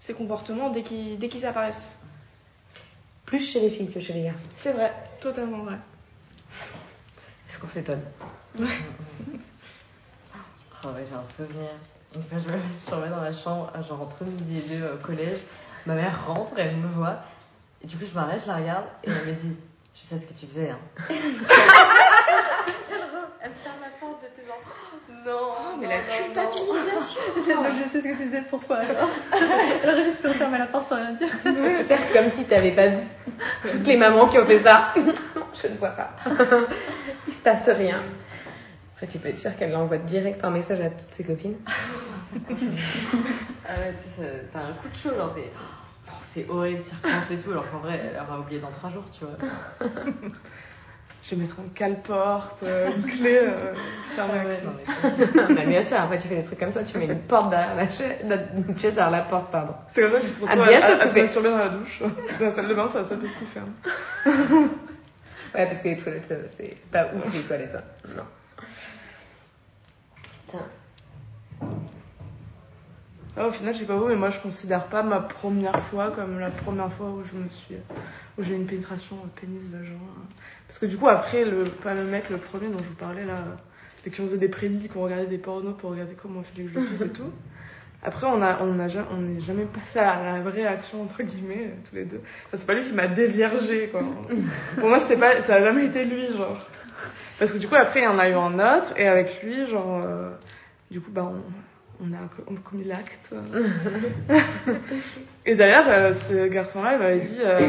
ces 0.00 0.14
comportements 0.14 0.70
dès 0.70 0.82
qu'ils 0.82 1.18
dès 1.18 1.28
qu'ils 1.28 1.44
apparaissent. 1.44 1.96
Plus 3.26 3.40
chez 3.46 3.60
les 3.60 3.68
filles 3.70 3.90
que 3.92 4.00
chez 4.00 4.14
les 4.14 4.22
gars. 4.24 4.34
C'est 4.56 4.72
vrai, 4.72 4.90
totalement 5.20 5.58
vrai. 5.58 5.76
Est-ce 7.48 7.58
qu'on 7.58 7.68
s'étonne? 7.68 8.02
Oh 10.84 10.88
ouais, 10.88 11.04
j'ai 11.08 11.14
un 11.14 11.24
souvenir. 11.24 11.70
Une 12.14 12.22
fois, 12.22 12.38
je 12.38 12.52
me 12.52 12.56
masturbais 12.56 13.08
dans 13.08 13.20
la 13.20 13.32
chambre, 13.32 13.68
à 13.74 13.82
genre 13.82 14.00
entre 14.00 14.22
midi 14.24 14.58
et 14.58 14.76
deux 14.76 14.86
au 14.86 14.96
collège. 15.04 15.40
Ma 15.86 15.94
mère 15.94 16.26
rentre, 16.26 16.52
elle 16.56 16.76
me 16.76 16.86
voit. 16.86 17.16
Et 17.82 17.86
du 17.88 17.96
coup, 17.96 18.04
je 18.08 18.14
m'arrête, 18.14 18.42
je 18.42 18.46
la 18.46 18.56
regarde 18.56 18.84
et 19.02 19.10
elle 19.10 19.26
me 19.26 19.32
dit 19.32 19.56
Je 19.94 20.02
sais 20.02 20.18
ce 20.18 20.26
que 20.26 20.34
tu 20.34 20.46
faisais. 20.46 20.70
Hein. 20.70 20.78
elle 23.40 23.52
ferme 23.64 23.80
la 23.80 23.90
porte, 23.98 24.20
j'étais 24.22 24.46
genre 24.46 24.62
Non, 25.26 25.78
mais 25.80 25.86
non, 25.86 25.92
la 25.92 25.98
non, 25.98 26.04
culpabilisation 26.52 27.22
Je 27.36 27.82
sais 27.90 27.98
ce 27.98 28.04
que 28.04 28.16
tu 28.16 28.24
faisais, 28.24 28.42
pourquoi 28.48 28.76
alors 28.76 29.08
Elle 29.82 29.90
aurait 29.90 30.04
juste 30.04 30.20
pu 30.20 30.28
refermer 30.28 30.58
la 30.58 30.66
porte 30.66 30.88
sans 30.88 30.96
rien 30.96 31.12
dire. 31.12 31.28
C'est 31.88 32.12
comme 32.12 32.30
si 32.30 32.44
t'avais 32.44 32.72
pas 32.72 32.86
vu 32.86 33.04
toutes 33.62 33.86
les 33.86 33.96
mamans 33.96 34.28
qui 34.28 34.38
ont 34.38 34.46
fait 34.46 34.60
ça. 34.60 34.94
Je 35.60 35.66
ne 35.66 35.76
vois 35.76 35.90
pas. 35.90 36.10
Il 37.26 37.32
se 37.32 37.42
passe 37.42 37.68
rien. 37.68 37.98
Après, 39.00 39.06
tu 39.06 39.18
peux 39.18 39.28
être 39.28 39.38
sûr 39.38 39.54
qu'elle 39.56 39.70
l'envoie 39.70 39.98
direct 39.98 40.44
en 40.44 40.50
message 40.50 40.80
à 40.80 40.90
toutes 40.90 41.10
ses 41.10 41.24
copines. 41.24 41.56
Ah 43.70 43.80
ouais, 43.80 43.94
tu 44.02 44.22
t'as 44.52 44.60
un 44.60 44.72
coup 44.72 44.88
de 44.88 44.94
chaud, 44.96 45.14
genre 45.14 45.34
t'es. 45.34 45.50
Oh, 46.08 46.12
c'est 46.22 46.46
horrible, 46.48 46.80
t'y 46.80 46.94
repenses 46.94 47.30
et 47.30 47.38
tout, 47.38 47.50
alors 47.50 47.70
qu'en 47.70 47.78
vrai, 47.80 48.00
elle 48.02 48.18
aura 48.20 48.40
oublié 48.40 48.60
dans 48.60 48.70
trois 48.70 48.88
jours, 48.88 49.04
tu 49.12 49.24
vois. 49.26 49.36
Je 51.22 51.34
vais 51.34 51.42
mettre 51.42 51.56
un 51.60 51.68
cale-porte, 51.74 52.62
euh, 52.62 52.88
une 52.96 53.02
clé, 53.04 53.40
euh, 53.42 53.74
fermer 54.14 54.38
la 54.38 54.54
clé. 54.54 54.64
Non, 54.64 55.44
mais- 55.48 55.54
Mais 55.54 55.66
bien 55.70 55.82
sûr, 55.82 56.00
après 56.00 56.18
tu 56.18 56.28
fais 56.28 56.36
des 56.36 56.44
trucs 56.44 56.58
comme 56.58 56.72
ça, 56.72 56.82
tu 56.82 56.96
mets 56.96 57.04
une 57.06 57.18
porte 57.20 57.50
derrière 57.50 57.74
la 57.74 57.90
chaise, 57.90 58.16
une 58.24 58.78
chaise 58.78 58.94
derrière 58.94 59.10
la 59.10 59.20
porte, 59.22 59.50
pardon. 59.50 59.74
C'est 59.88 60.00
comme 60.02 60.12
ça 60.12 60.20
que 60.20 60.26
te 60.26 60.44
Ah, 60.48 60.52
à, 60.52 60.68
bien 60.68 60.80
sûr, 60.80 60.90
à, 60.90 60.92
à 60.92 60.98
tu 61.00 61.08
te 61.08 61.12
fais. 61.12 61.20
masturber 61.20 61.50
dans 61.50 61.58
la 61.58 61.68
douche. 61.68 62.02
Dans 62.02 62.44
la 62.46 62.50
salle 62.50 62.68
de 62.68 62.74
bain, 62.74 62.88
c'est 62.88 62.98
la 62.98 63.04
seule 63.04 63.18
place 63.18 63.32
qui 63.38 63.44
ferme. 63.46 63.72
Ouais, 65.54 65.66
parce 65.66 65.80
que 65.80 65.88
les 65.88 65.98
toilettes, 65.98 66.30
euh, 66.30 66.44
c'est 66.56 66.74
pas 66.90 67.06
ouf 67.14 67.34
les 67.34 67.42
toilettes. 67.42 67.74
hein. 67.76 67.82
Non. 68.16 68.22
Ah, 73.36 73.46
au 73.46 73.52
final, 73.52 73.72
je 73.72 73.80
sais 73.80 73.84
pas 73.84 73.94
vous, 73.94 74.08
mais 74.08 74.16
moi 74.16 74.30
je 74.30 74.40
considère 74.40 74.86
pas 74.86 75.04
ma 75.04 75.20
première 75.20 75.80
fois 75.84 76.10
comme 76.10 76.40
la 76.40 76.50
première 76.50 76.92
fois 76.92 77.06
où 77.10 77.22
je 77.24 77.36
me 77.36 77.48
suis. 77.48 77.76
où 78.36 78.42
j'ai 78.42 78.54
eu 78.54 78.56
une 78.56 78.66
pénétration 78.66 79.16
pénis-vagin. 79.40 79.98
Parce 80.66 80.78
que 80.78 80.86
du 80.86 80.96
coup, 80.96 81.08
après, 81.08 81.44
le, 81.44 81.64
pas 81.64 81.94
le 81.94 82.04
mec, 82.04 82.30
le 82.30 82.38
premier 82.38 82.68
dont 82.68 82.78
je 82.78 82.84
vous 82.84 82.94
parlais 82.94 83.24
là, 83.24 83.44
et 84.04 84.10
qu'on 84.10 84.24
faisait 84.24 84.38
des 84.38 84.48
prédits, 84.48 84.88
qu'on 84.88 85.02
regardait 85.02 85.26
des 85.26 85.38
pornos 85.38 85.76
pour 85.76 85.90
regarder 85.90 86.14
comment 86.20 86.40
on 86.40 86.42
fait 86.42 86.62
que 86.62 86.68
je 86.68 86.74
le 86.74 87.06
et 87.06 87.08
tout. 87.10 87.30
Après, 88.02 88.26
on 88.28 88.40
a, 88.42 88.62
on 88.62 88.78
a, 88.78 88.86
on 89.10 89.16
n'est 89.16 89.40
jamais 89.40 89.64
passé 89.64 89.98
à 89.98 90.22
la 90.22 90.40
vraie 90.40 90.64
action 90.64 91.02
entre 91.02 91.22
guillemets 91.22 91.74
tous 91.88 91.96
les 91.96 92.04
deux. 92.04 92.20
Enfin, 92.46 92.56
c'est 92.56 92.66
pas 92.66 92.74
lui 92.74 92.84
qui 92.84 92.92
m'a 92.92 93.08
déviergé 93.08 93.88
quoi. 93.88 94.02
Pour 94.78 94.88
moi, 94.88 94.98
pas, 95.00 95.42
ça 95.42 95.56
a 95.56 95.60
jamais 95.62 95.86
été 95.86 96.04
lui 96.04 96.36
genre. 96.36 96.58
Parce 97.38 97.52
que 97.52 97.58
du 97.58 97.68
coup, 97.68 97.76
après, 97.76 98.00
il 98.00 98.04
y 98.04 98.06
en 98.08 98.18
a 98.18 98.28
eu 98.28 98.34
un 98.34 98.54
autre 98.54 98.92
et 98.96 99.06
avec 99.06 99.42
lui, 99.42 99.66
genre, 99.66 100.02
euh, 100.04 100.30
du 100.90 101.00
coup, 101.00 101.10
bah, 101.10 101.30
on, 101.30 101.42
on 102.04 102.12
a, 102.12 102.18
on 102.48 102.54
a 102.54 102.58
commis 102.58 102.84
l'acte. 102.84 103.32
et 105.46 105.54
d'ailleurs, 105.54 105.86
euh, 105.88 106.14
ce 106.14 106.48
garçon-là, 106.48 106.94
il 106.94 106.98
m'avait 106.98 107.20
dit, 107.20 107.40
euh, 107.44 107.68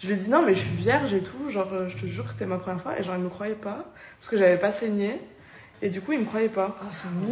je 0.00 0.06
lui 0.06 0.14
ai 0.14 0.16
dit 0.16 0.28
non, 0.28 0.42
mais 0.44 0.54
je 0.54 0.60
suis 0.60 0.70
vierge 0.70 1.14
et 1.14 1.20
tout, 1.20 1.50
genre, 1.50 1.70
je 1.88 1.96
te 1.96 2.06
jure 2.06 2.24
que 2.24 2.32
c'était 2.32 2.46
ma 2.46 2.58
première 2.58 2.80
fois 2.80 2.98
et 2.98 3.02
genre, 3.02 3.14
il 3.16 3.22
me 3.22 3.28
croyait 3.28 3.54
pas 3.54 3.84
parce 4.20 4.30
que 4.30 4.36
j'avais 4.36 4.58
pas 4.58 4.72
saigné. 4.72 5.20
Et 5.82 5.90
du 5.90 6.00
coup, 6.00 6.12
il 6.12 6.20
me 6.20 6.24
croyait 6.24 6.48
pas. 6.48 6.76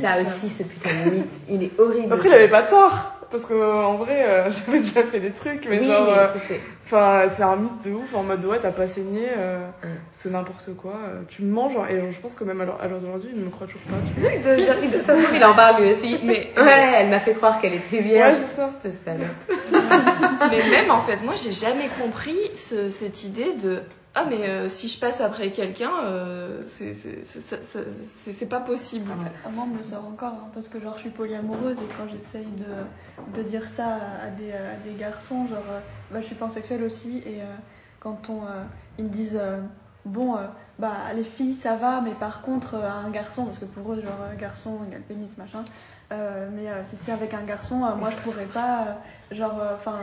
Ça 0.01 0.21
aussi, 0.21 0.49
ce 0.51 0.63
putain 0.63 0.91
de 1.07 1.11
mythe, 1.11 1.33
il 1.49 1.63
est 1.63 1.81
horrible. 1.81 2.13
Après, 2.13 2.29
il 2.29 2.35
avait 2.35 2.49
pas 2.49 2.63
tort. 2.63 3.22
Parce 3.33 3.45
que 3.47 3.55
en 3.55 3.95
vrai, 3.95 4.25
euh, 4.25 4.51
j'avais 4.67 4.79
déjà 4.81 5.03
fait 5.03 5.19
des 5.19 5.33
trucs, 5.33 5.67
mais 5.69 5.79
oui, 5.81 5.87
genre, 5.87 6.07
euh, 6.09 6.27
c'est- 6.47 6.61
enfin, 6.85 7.23
c'est 7.35 7.43
un 7.43 7.57
mythe 7.57 7.83
de 7.85 7.93
ouf. 7.93 8.15
En 8.15 8.23
mode 8.23 8.45
ouais, 8.45 8.59
t'as 8.61 8.71
pas 8.71 8.87
saigné, 8.87 9.27
euh, 9.37 9.67
Mm. 9.83 9.87
c'est 10.13 10.31
n'importe 10.31 10.77
quoi. 10.77 10.93
euh, 11.09 11.23
tu 11.29 11.43
me 11.43 11.53
manges, 11.53 11.73
genre, 11.73 11.87
et 11.89 12.11
je 12.13 12.21
pense 12.21 12.35
que 12.35 12.45
même 12.45 12.61
à 12.61 12.65
l'heure 12.67 13.01
d'aujourd'hui, 13.01 13.31
il 13.35 13.41
me 13.43 13.51
croit 13.51 13.67
toujours 13.67 13.81
pas. 13.83 13.97
Tu 14.07 14.21
vois. 14.21 14.31
Il 14.35 14.85
il 14.85 14.91
doit- 14.91 15.01
Ça 15.03 15.17
se 15.17 15.23
trouve, 15.25 15.35
il 15.37 15.45
en 15.45 15.55
parle 15.55 15.83
lui 15.83 15.91
aussi. 15.91 16.19
Mais, 16.23 16.53
Ouais, 16.59 16.93
elle 16.97 17.09
m'a 17.09 17.19
fait 17.21 17.33
croire 17.35 17.61
qu'elle 17.61 17.75
était 17.75 18.01
vierge. 18.03 18.35
Ouais, 18.35 18.45
c'est 18.49 18.57
ça. 18.57 18.67
Cette 18.83 18.93
salope. 18.93 19.27
mais 20.51 20.69
même 20.71 20.91
en 20.91 21.01
fait, 21.01 21.23
moi 21.25 21.35
j'ai 21.43 21.53
jamais 21.53 21.89
compris 22.01 22.37
ce- 22.55 22.89
cette 22.91 23.25
idée 23.25 23.55
de 23.63 23.81
ah 24.15 24.27
mais 24.29 24.49
euh, 24.49 24.69
si 24.69 24.89
je 24.89 24.99
passe 24.99 25.21
après 25.21 25.51
quelqu'un, 25.53 25.91
euh, 26.05 26.63
c'est- 26.67 26.93
c'est- 26.95 27.25
c'est 27.25 27.41
ça- 27.41 27.63
ça- 27.63 27.81
c'est 28.25 28.33
c'est 28.33 28.47
pas 28.47 28.61
possible. 28.61 29.11
Ah, 29.45 29.49
Moi, 29.51 29.65
on 29.65 29.69
me 29.73 29.79
le 29.79 29.85
sort 29.85 30.05
encore, 30.07 30.35
hein, 30.35 30.51
parce 30.55 30.69
que 30.69 30.79
genre, 30.81 30.95
je 30.97 31.01
suis 31.01 31.11
polyamoureuse 31.11 31.79
et 31.79 31.89
quand 31.97 32.07
j'essaye 32.09 32.47
de, 32.53 33.35
de 33.35 33.43
dire 33.49 33.67
ça 33.75 33.97
à 34.23 34.29
des, 34.29 34.53
à 34.53 34.77
des 34.77 34.95
garçons, 34.95 35.47
genre, 35.49 35.65
euh, 35.71 35.81
bah, 36.11 36.21
je 36.21 36.27
suis 36.27 36.35
pansexuelle 36.35 36.83
aussi, 36.83 37.19
et 37.25 37.41
euh, 37.43 37.47
quand 38.01 38.29
on, 38.29 38.43
euh, 38.47 38.65
ils 38.99 39.05
me 39.05 39.11
disent, 39.11 39.39
euh, 39.41 39.59
bon, 40.05 40.37
euh, 40.37 40.41
bah, 40.79 41.13
les 41.15 41.25
filles, 41.25 41.55
ça 41.55 41.77
va, 41.77 42.01
mais 42.03 42.13
par 42.15 42.43
contre, 42.43 42.75
euh, 42.75 42.91
un 42.91 43.11
garçon, 43.11 43.47
parce 43.47 43.61
que 43.61 43.65
pour 43.65 43.93
eux, 43.95 44.03
genre, 44.03 44.21
euh, 44.21 44.37
garçon, 44.37 44.81
il 44.87 44.93
y 44.93 44.95
a 44.95 44.99
le 44.99 45.05
pénis, 45.05 45.39
machin, 45.39 45.65
euh, 46.13 46.49
mais 46.53 46.69
euh, 46.69 46.83
si 46.85 46.97
c'est 47.03 47.13
avec 47.13 47.35
un 47.35 47.43
garçon, 47.43 47.85
euh, 47.85 47.95
moi, 47.97 48.11
je 48.11 48.17
pourrais 48.17 48.47
pas, 48.47 48.81
euh, 49.33 49.35
genre, 49.35 49.61
enfin, 49.75 49.99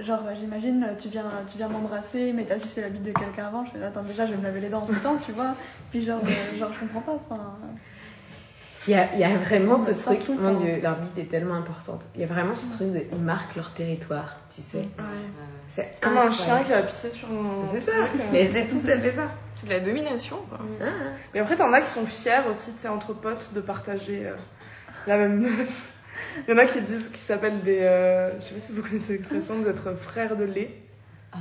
genre, 0.00 0.22
j'imagine, 0.34 0.96
tu 1.00 1.08
viens, 1.08 1.24
tu 1.50 1.58
viens 1.58 1.68
m'embrasser, 1.68 2.32
mais 2.32 2.44
t'as 2.44 2.58
sucé 2.58 2.80
la 2.80 2.88
bite 2.88 3.02
de 3.02 3.12
quelqu'un 3.12 3.46
avant, 3.46 3.64
je 3.64 3.70
fais, 3.72 3.84
attends, 3.84 4.02
déjà, 4.02 4.26
je 4.26 4.32
vais 4.32 4.38
me 4.38 4.42
laver 4.44 4.60
les 4.60 4.68
dents 4.68 4.82
en 4.82 4.86
tout 4.86 4.94
temps, 4.96 5.16
tu 5.24 5.32
vois, 5.32 5.54
puis 5.90 6.04
genre, 6.04 6.20
euh, 6.22 6.58
genre, 6.58 6.72
je 6.72 6.80
comprends 6.80 7.00
pas, 7.00 7.20
enfin. 7.30 7.42
Il 8.88 8.92
y 8.92 8.96
a, 8.96 9.12
il 9.12 9.20
y 9.20 9.24
a 9.24 9.36
vraiment 9.36 9.74
On 9.74 9.84
ce 9.84 9.92
truc, 9.92 10.26
mon 10.30 10.54
temps. 10.54 10.60
dieu, 10.60 10.80
l'arbitre 10.82 11.18
est 11.18 11.30
tellement 11.30 11.54
importante. 11.54 12.00
Il 12.14 12.22
y 12.22 12.24
a 12.24 12.26
vraiment 12.26 12.56
ce 12.56 12.64
truc 12.72 12.92
de, 12.92 13.02
ils 13.12 13.18
marquent 13.18 13.54
leur 13.56 13.72
territoire, 13.74 14.36
tu 14.54 14.62
sais. 14.62 14.78
Ouais. 14.78 15.04
C'est 15.68 16.00
Comme 16.00 16.16
un 16.16 16.30
chien 16.30 16.62
qui 16.64 16.70
va 16.70 16.80
pisser 16.82 17.10
sur 17.10 17.28
mon. 17.28 17.70
C'est 17.74 17.82
ça. 17.82 17.92
truc, 18.08 18.20
euh. 18.22 18.24
Mais 18.32 18.50
c'est 18.50 18.68
tout 18.68 18.80
à 18.88 18.98
fait 18.98 19.12
ça. 19.12 19.28
C'est 19.54 19.66
de 19.68 19.74
la 19.74 19.80
domination 19.80 20.38
quoi. 20.48 20.58
Ah. 20.80 20.86
Mais 21.34 21.40
après, 21.40 21.56
t'en 21.56 21.70
as 21.74 21.82
qui 21.82 21.90
sont 21.90 22.06
fiers 22.06 22.40
aussi, 22.48 22.72
tu 22.72 22.78
sais, 22.78 22.88
entre 22.88 23.12
potes, 23.12 23.52
de 23.54 23.60
partager 23.60 24.26
euh, 24.26 24.34
la 25.06 25.16
même 25.18 25.38
meuf. 25.40 25.82
Il 26.46 26.50
y 26.50 26.54
en 26.54 26.58
a 26.58 26.66
qui 26.66 26.80
disent, 26.82 27.08
qui 27.10 27.18
s'appellent 27.20 27.60
des. 27.62 27.80
euh, 27.82 28.30
je 28.40 28.44
sais 28.44 28.54
pas 28.54 28.60
si 28.60 28.72
vous 28.72 28.82
connaissez 28.82 29.12
l'expression 29.14 29.58
d'être 29.60 29.94
frère 29.94 30.36
de 30.36 30.44
lait. 30.44 30.70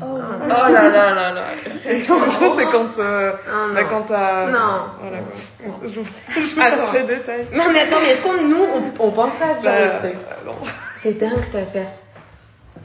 Oh, 0.01 0.05
Oh 0.05 0.17
là 0.47 0.69
là 0.69 1.13
là 1.15 1.33
là. 1.33 1.43
Et 1.89 2.09
en 2.12 2.19
gros, 2.19 2.57
c'est 2.57 2.65
quand. 2.65 2.99
euh, 2.99 3.33
Ah, 3.51 3.67
bah, 3.73 3.81
non. 3.83 3.89
quand 3.89 4.01
t'as. 4.03 4.45
Non. 4.51 4.83
Voilà 5.01 5.17
quoi. 5.19 5.79
Je 5.88 5.99
vous, 5.99 6.07
je 6.35 6.39
vous 6.41 6.55
passe 6.55 6.93
les 6.93 7.03
détails. 7.03 7.47
Non 7.53 7.71
mais 7.73 7.79
attends, 7.81 7.99
mais 8.01 8.12
est-ce 8.12 8.21
qu'on 8.23 8.41
nous 8.41 8.63
on, 8.99 9.03
on 9.07 9.12
pense 9.12 9.33
à 9.41 9.55
ce 9.59 9.63
genre 9.63 9.63
Bah, 9.63 9.88
de 9.88 9.97
truc 10.09 10.15
euh, 10.15 10.45
non. 10.45 10.55
C'est 10.95 11.13
dingue 11.19 11.43
cette 11.43 11.55
affaire. 11.55 11.88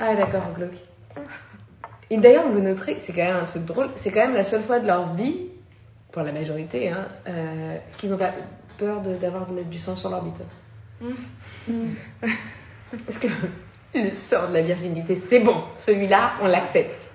Ah 0.00 0.14
d'accord, 0.14 0.50
glauque. 0.56 0.70
Et 2.10 2.16
d'ailleurs, 2.18 2.48
vous 2.48 2.60
noterez, 2.60 2.96
c'est 2.98 3.12
quand 3.12 3.22
même 3.24 3.36
un 3.36 3.44
truc 3.44 3.64
drôle, 3.64 3.88
c'est 3.96 4.10
quand 4.10 4.20
même 4.26 4.34
la 4.34 4.44
seule 4.44 4.62
fois 4.62 4.78
de 4.78 4.86
leur 4.86 5.14
vie, 5.14 5.48
pour 6.12 6.22
la 6.22 6.32
majorité, 6.32 6.88
hein, 6.90 7.06
euh, 7.28 7.76
qu'ils 7.98 8.10
n'ont 8.10 8.16
pas 8.18 8.32
peur 8.78 9.00
de- 9.02 9.14
d'avoir 9.16 9.46
de- 9.46 9.62
du 9.62 9.78
sang 9.78 9.96
sur 9.96 10.10
leur 10.10 10.22
bite. 10.22 10.40
Parce 13.06 13.18
que 13.18 13.28
le 13.94 14.10
sort 14.12 14.48
de 14.48 14.54
la 14.54 14.62
virginité, 14.62 15.16
c'est 15.16 15.40
bon, 15.40 15.62
celui-là, 15.78 16.32
on 16.42 16.46
l'accepte. 16.46 17.10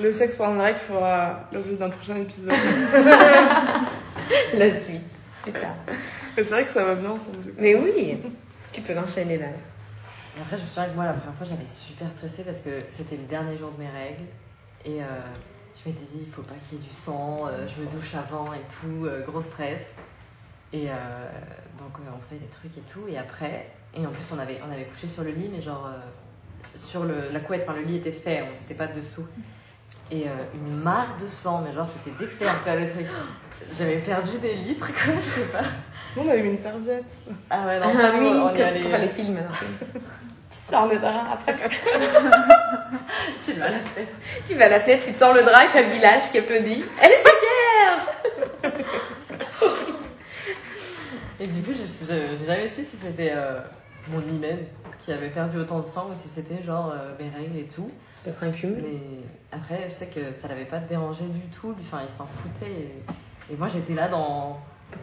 Le 0.00 0.10
sexe 0.12 0.36
pendant 0.36 0.54
le 0.54 0.62
règle 0.62 0.78
fera 0.80 1.40
l'objet 1.52 1.76
d'un 1.76 1.90
prochain 1.90 2.16
épisode. 2.16 2.52
La 4.54 4.70
suite, 4.72 5.02
c'est 5.44 5.52
ça. 5.52 5.68
Mais 6.36 6.42
c'est 6.42 6.50
vrai 6.50 6.64
que 6.64 6.70
ça 6.70 6.84
va 6.84 6.94
bien 6.96 7.10
ensemble. 7.10 7.52
Mais 7.58 7.74
oui, 7.76 8.18
tu 8.72 8.80
peux 8.80 8.94
l'enchaîner 8.94 9.38
là. 9.38 9.46
Après, 10.40 10.56
je 10.56 10.62
me 10.62 10.66
souviens 10.66 10.86
que 10.88 10.94
moi, 10.94 11.04
la 11.04 11.12
première 11.12 11.34
fois, 11.36 11.46
j'avais 11.46 11.66
super 11.66 12.10
stressé 12.10 12.42
parce 12.42 12.58
que 12.58 12.70
c'était 12.88 13.16
le 13.16 13.22
dernier 13.24 13.56
jour 13.56 13.70
de 13.72 13.82
mes 13.84 13.90
règles. 13.90 14.24
Et 14.84 15.00
euh, 15.02 15.06
je 15.76 15.88
m'étais 15.88 16.04
dit, 16.06 16.24
il 16.26 16.32
faut 16.32 16.42
pas 16.42 16.54
qu'il 16.68 16.78
y 16.78 16.80
ait 16.80 16.84
du 16.84 16.94
sang, 16.94 17.46
euh, 17.46 17.66
je 17.68 17.80
me 17.82 17.86
douche 17.88 18.14
avant 18.14 18.52
et 18.52 18.60
tout, 18.80 19.06
euh, 19.06 19.24
gros 19.24 19.42
stress. 19.42 19.94
Et 20.74 20.88
euh, 20.90 20.92
donc, 21.78 21.92
euh, 22.00 22.10
on 22.18 22.20
fait 22.28 22.34
des 22.40 22.48
trucs 22.48 22.76
et 22.76 22.80
tout. 22.92 23.06
Et 23.08 23.16
après, 23.16 23.68
et 23.94 24.04
en 24.04 24.10
plus, 24.10 24.24
on 24.34 24.38
avait, 24.40 24.60
on 24.68 24.72
avait 24.72 24.86
couché 24.86 25.06
sur 25.06 25.22
le 25.22 25.30
lit, 25.30 25.48
mais 25.54 25.62
genre, 25.62 25.86
euh, 25.86 25.98
sur 26.74 27.04
le, 27.04 27.28
la 27.30 27.38
couette, 27.38 27.62
enfin, 27.68 27.78
le 27.78 27.84
lit 27.84 27.96
était 27.98 28.10
fait, 28.10 28.42
on 28.50 28.54
s'était 28.56 28.74
pas 28.74 28.88
dessous. 28.88 29.24
Et 30.10 30.26
euh, 30.26 30.32
une 30.54 30.76
mare 30.82 31.16
de 31.22 31.28
sang, 31.28 31.62
mais 31.64 31.72
genre, 31.72 31.88
c'était 31.88 32.10
c'était 32.28 32.46
un 32.48 32.54
peu 32.64 32.70
à 32.70 32.76
le 32.76 32.90
truc. 32.90 33.06
J'avais 33.78 33.98
perdu 33.98 34.36
des 34.38 34.54
litres, 34.54 34.88
quoi, 34.88 35.14
je 35.20 35.24
sais 35.24 35.46
pas. 35.46 35.62
Nous, 36.16 36.24
on 36.24 36.28
avait 36.28 36.42
mis 36.42 36.50
une 36.50 36.58
serviette. 36.58 37.04
Ah 37.50 37.66
ouais, 37.66 37.78
non, 37.78 37.86
Ah 37.96 38.02
pas 38.12 38.18
oui, 38.18 38.30
nous, 38.32 38.40
on 38.40 38.54
y 38.54 38.60
allait. 38.62 38.80
pour 38.80 38.90
faire 38.90 39.00
les 39.00 39.08
films. 39.10 39.40
tu 40.50 40.58
sors 40.58 40.88
le 40.88 40.98
drap 40.98 41.34
après. 41.34 41.54
Tu 43.40 43.52
vas 43.52 43.66
à 43.66 43.70
la 43.70 43.78
tête. 43.78 44.08
Tu 44.46 44.54
vas 44.54 44.64
à 44.66 44.68
la 44.70 44.80
fenêtre, 44.80 45.04
tu 45.06 45.12
te 45.12 45.18
sors 45.18 45.34
le 45.34 45.42
drap 45.42 45.64
et 45.64 45.68
t'as 45.72 45.82
le 45.82 45.90
village 45.90 46.30
qui 46.32 46.38
applaudit. 46.38 46.84
Elle 47.02 47.12
est 47.12 47.22
Et 51.44 51.46
du 51.46 51.60
coup, 51.62 51.72
j'ai 51.74 52.46
jamais 52.46 52.66
su 52.66 52.82
si 52.84 52.96
c'était 52.96 53.32
euh, 53.34 53.60
mon 54.08 54.22
hymen 54.22 54.60
qui 54.98 55.12
avait 55.12 55.28
perdu 55.28 55.58
autant 55.58 55.80
de 55.80 55.84
sang 55.84 56.08
ou 56.10 56.16
si 56.16 56.26
c'était 56.28 56.62
genre 56.62 56.90
euh, 56.90 57.12
mes 57.20 57.28
règles 57.28 57.58
et 57.58 57.64
tout. 57.68 57.90
Peut-être 58.22 58.42
un 58.44 58.50
cumul. 58.50 58.82
Mais 58.82 58.98
après, 59.52 59.86
je 59.86 59.92
sais 59.92 60.06
que 60.06 60.32
ça 60.32 60.48
l'avait 60.48 60.64
pas 60.64 60.78
dérangé 60.78 61.24
du 61.26 61.46
tout. 61.48 61.74
Enfin, 61.80 62.00
il 62.02 62.08
s'en 62.08 62.26
foutait. 62.26 62.70
Et, 62.72 63.52
et 63.52 63.56
moi, 63.58 63.68
j'étais 63.68 63.92
là 63.92 64.08
dans, 64.08 64.58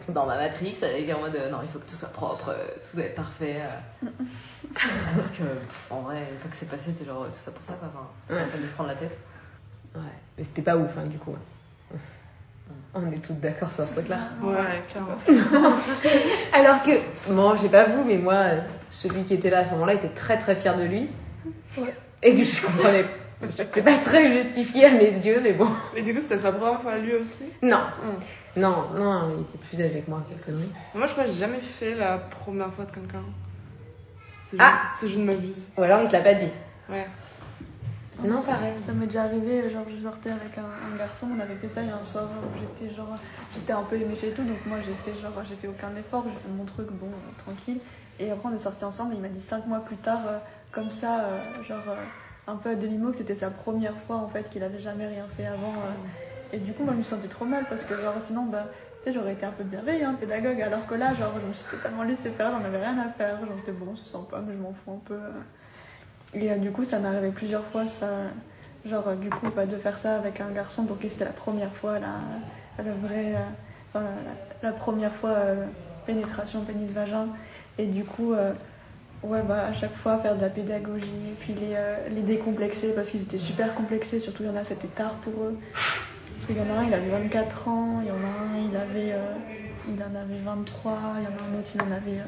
dans 0.08 0.26
ma 0.26 0.36
matrix 0.36 0.76
avec 0.82 1.08
en 1.14 1.20
mode 1.20 1.36
euh, 1.36 1.48
non, 1.48 1.58
il 1.62 1.68
faut 1.68 1.78
que 1.78 1.88
tout 1.88 1.94
soit 1.94 2.08
propre, 2.08 2.52
tout 2.90 2.96
doit 2.96 3.06
être 3.06 3.14
parfait. 3.14 3.60
Alors 4.02 5.30
que, 5.38 5.44
pff, 5.44 5.86
en 5.92 6.00
vrai, 6.00 6.26
une 6.32 6.38
fois 6.40 6.50
que 6.50 6.56
c'est 6.56 6.68
passé, 6.68 6.92
t'es 6.92 7.04
genre 7.04 7.26
tout 7.26 7.38
ça 7.38 7.52
pour 7.52 7.64
ça 7.64 7.74
quoi. 7.74 7.88
Enfin, 7.94 8.08
c'était 8.22 8.34
Ouais. 8.34 8.40
la 8.40 8.46
peine 8.48 8.62
de 8.62 8.66
se 8.66 8.72
prendre 8.72 8.88
la 8.88 8.96
tête. 8.96 9.16
Ouais, 9.94 10.00
mais 10.36 10.42
c'était 10.42 10.62
pas 10.62 10.76
ouf, 10.76 10.90
hein, 10.98 11.06
du 11.06 11.18
coup. 11.18 11.36
On 12.94 13.10
est 13.10 13.22
toutes 13.24 13.40
d'accord 13.40 13.72
sur 13.72 13.88
ce 13.88 13.94
truc-là. 13.94 14.18
Ouais, 14.42 14.82
clairement. 14.90 15.16
Alors 16.52 16.82
que, 16.82 16.90
bon, 17.32 17.56
je 17.56 17.62
sais 17.62 17.68
pas 17.68 17.84
vous, 17.84 18.04
mais 18.04 18.18
moi, 18.18 18.44
celui 18.90 19.24
qui 19.24 19.34
était 19.34 19.50
là 19.50 19.60
à 19.60 19.64
ce 19.64 19.70
moment-là 19.72 19.94
était 19.94 20.08
très 20.10 20.38
très 20.38 20.54
fier 20.56 20.76
de 20.76 20.84
lui. 20.84 21.08
Ouais. 21.78 21.94
Et 22.22 22.36
que 22.36 22.44
je 22.44 22.64
comprenais. 22.64 23.04
C'était 23.56 23.82
pas 23.82 23.98
très 23.98 24.30
justifié 24.40 24.84
à 24.84 24.90
mes 24.92 25.10
yeux, 25.10 25.40
mais 25.42 25.52
bon. 25.52 25.68
Mais 25.94 26.02
du 26.02 26.14
coup, 26.14 26.20
c'était 26.20 26.36
sa 26.36 26.52
première 26.52 26.80
fois 26.80 26.96
lui 26.98 27.14
aussi? 27.14 27.44
Non. 27.62 27.80
Non, 28.56 28.84
non, 28.96 29.30
il 29.36 29.42
était 29.42 29.58
plus 29.58 29.80
âgé 29.82 30.00
que 30.02 30.10
moi, 30.10 30.22
quelle 30.28 30.38
connerie. 30.38 30.68
Moi, 30.94 31.06
je 31.06 31.12
crois 31.12 31.24
que 31.24 31.30
j'ai 31.30 31.40
jamais 31.40 31.58
fait 31.60 31.94
la 31.94 32.18
première 32.18 32.72
fois 32.72 32.84
de 32.84 32.92
quelqu'un. 32.92 33.22
Si 34.44 34.56
Ah. 34.60 34.82
si 34.96 35.08
je 35.08 35.18
ne 35.18 35.24
m'abuse. 35.24 35.68
Ou 35.76 35.82
alors 35.82 36.02
il 36.02 36.08
te 36.08 36.12
l'a 36.12 36.20
pas 36.20 36.34
dit. 36.34 36.50
Ouais. 36.90 37.06
Non. 38.20 38.42
Ça 38.42 38.92
m'est 38.92 39.06
déjà 39.06 39.22
arrivé, 39.24 39.70
genre 39.70 39.86
je 39.88 40.02
sortais 40.02 40.30
avec 40.30 40.58
un, 40.58 40.96
garçon, 40.96 41.28
on 41.34 41.40
avait 41.40 41.56
fait 41.56 41.68
ça 41.68 41.82
il 41.82 41.88
y 41.88 41.90
a 41.90 41.96
un 41.96 42.04
soir 42.04 42.28
j'étais 42.58 42.92
genre, 42.94 43.16
j'étais 43.54 43.72
un 43.72 43.82
peu 43.82 43.96
éméchée 43.96 44.28
et 44.28 44.32
tout, 44.32 44.44
donc 44.44 44.64
moi 44.66 44.78
j'ai 44.80 44.92
fait 44.94 45.18
genre, 45.20 45.32
j'ai 45.48 45.56
fait 45.56 45.68
aucun 45.68 45.94
effort, 45.96 46.24
j'ai 46.28 46.40
fait 46.40 46.48
mon 46.48 46.64
truc, 46.64 46.88
bon, 46.90 47.06
euh, 47.06 47.42
tranquille. 47.42 47.80
Et 48.20 48.30
après 48.30 48.48
on 48.50 48.54
est 48.54 48.58
sortis 48.58 48.84
ensemble 48.84 49.14
il 49.14 49.20
m'a 49.20 49.28
dit 49.28 49.40
cinq 49.40 49.66
mois 49.66 49.80
plus 49.80 49.96
tard, 49.96 50.20
euh, 50.26 50.38
comme 50.70 50.90
ça, 50.90 51.24
euh, 51.24 51.38
genre 51.66 51.96
un 52.46 52.56
peu 52.56 52.70
à 52.70 52.74
demi-mot, 52.74 53.10
que 53.10 53.16
c'était 53.16 53.34
sa 53.34 53.50
première 53.50 53.96
fois 54.06 54.16
en 54.16 54.28
fait, 54.28 54.48
qu'il 54.50 54.62
avait 54.62 54.80
jamais 54.80 55.06
rien 55.06 55.26
fait 55.36 55.46
avant. 55.46 55.72
et 56.52 56.58
du 56.58 56.74
coup 56.74 56.84
moi 56.84 56.92
je 56.92 56.98
me 56.98 57.04
sentais 57.04 57.28
trop 57.28 57.46
mal 57.46 57.64
parce 57.68 57.84
que 57.84 57.94
genre 57.96 58.20
sinon, 58.20 58.44
bah, 58.44 58.66
j'aurais 59.06 59.32
été 59.32 59.46
un 59.46 59.52
peu 59.52 59.64
bienveillante, 59.64 60.20
pédagogue, 60.20 60.60
alors 60.60 60.86
que 60.86 60.94
là, 60.94 61.14
genre 61.14 61.32
je 61.40 61.46
me 61.46 61.52
suis 61.54 61.68
totalement 61.70 62.02
laissée 62.02 62.30
faire, 62.30 62.52
j'en 62.52 62.64
avais 62.64 62.78
rien 62.78 62.98
à 62.98 63.08
faire, 63.08 63.40
genre 63.40 63.56
j'étais 63.56 63.72
bon, 63.72 63.96
je 63.96 64.04
sens 64.04 64.28
pas, 64.28 64.40
mais 64.40 64.52
je 64.52 64.58
m'en 64.58 64.74
fous 64.74 64.92
un 64.92 65.00
peu. 65.04 65.18
Et 66.34 66.50
euh, 66.50 66.56
du 66.56 66.70
coup, 66.70 66.84
ça 66.84 66.98
m'est 66.98 67.08
arrivé 67.08 67.30
plusieurs 67.30 67.64
fois, 67.66 67.86
ça, 67.86 68.08
genre 68.86 69.08
euh, 69.08 69.16
du 69.16 69.28
coup, 69.30 69.48
bah, 69.54 69.66
de 69.66 69.76
faire 69.76 69.98
ça 69.98 70.16
avec 70.16 70.40
un 70.40 70.50
garçon. 70.50 70.84
Donc, 70.84 71.04
et 71.04 71.08
c'était 71.08 71.24
la 71.24 71.32
première 71.32 71.74
fois, 71.74 71.98
la, 71.98 72.20
la 72.82 72.92
vraie, 72.92 73.34
euh, 73.96 74.00
la, 74.62 74.72
première 74.72 75.14
fois 75.14 75.30
euh, 75.30 75.66
pénétration 76.06 76.64
pénis-vagin. 76.64 77.28
Et 77.78 77.86
du 77.86 78.04
coup, 78.04 78.34
Ouais, 79.22 79.40
bah, 79.44 79.66
à 79.66 79.72
chaque 79.72 79.94
fois 79.94 80.18
faire 80.18 80.34
de 80.34 80.40
la 80.40 80.48
pédagogie, 80.48 81.06
puis 81.38 81.54
les, 81.54 81.76
les 82.12 82.22
décomplexer 82.22 82.92
parce 82.92 83.08
qu'ils 83.08 83.22
étaient 83.22 83.38
super 83.38 83.72
complexés, 83.76 84.18
surtout 84.18 84.42
il 84.42 84.46
y 84.46 84.48
en 84.48 84.56
a 84.56 84.64
c'était 84.64 84.88
tard 84.88 85.14
pour 85.18 85.44
eux. 85.44 85.60
Parce 86.34 86.46
qu'il 86.46 86.56
y 86.56 86.60
en 86.60 86.68
a 86.68 86.80
un, 86.80 86.84
il 86.86 86.92
avait 86.92 87.08
24 87.08 87.68
ans, 87.68 88.00
il 88.00 88.08
y 88.08 88.10
en 88.10 88.24
a 88.24 88.26
un, 88.26 88.58
il, 88.58 88.76
avait, 88.76 89.14
il 89.86 90.02
en 90.02 90.20
avait 90.20 90.40
23, 90.44 91.18
il 91.18 91.22
y 91.22 91.26
en 91.28 91.30
a 91.30 91.34
un 91.34 91.54
autre, 91.60 91.70
il 91.72 91.82
en 91.82 91.92
avait 91.92 92.20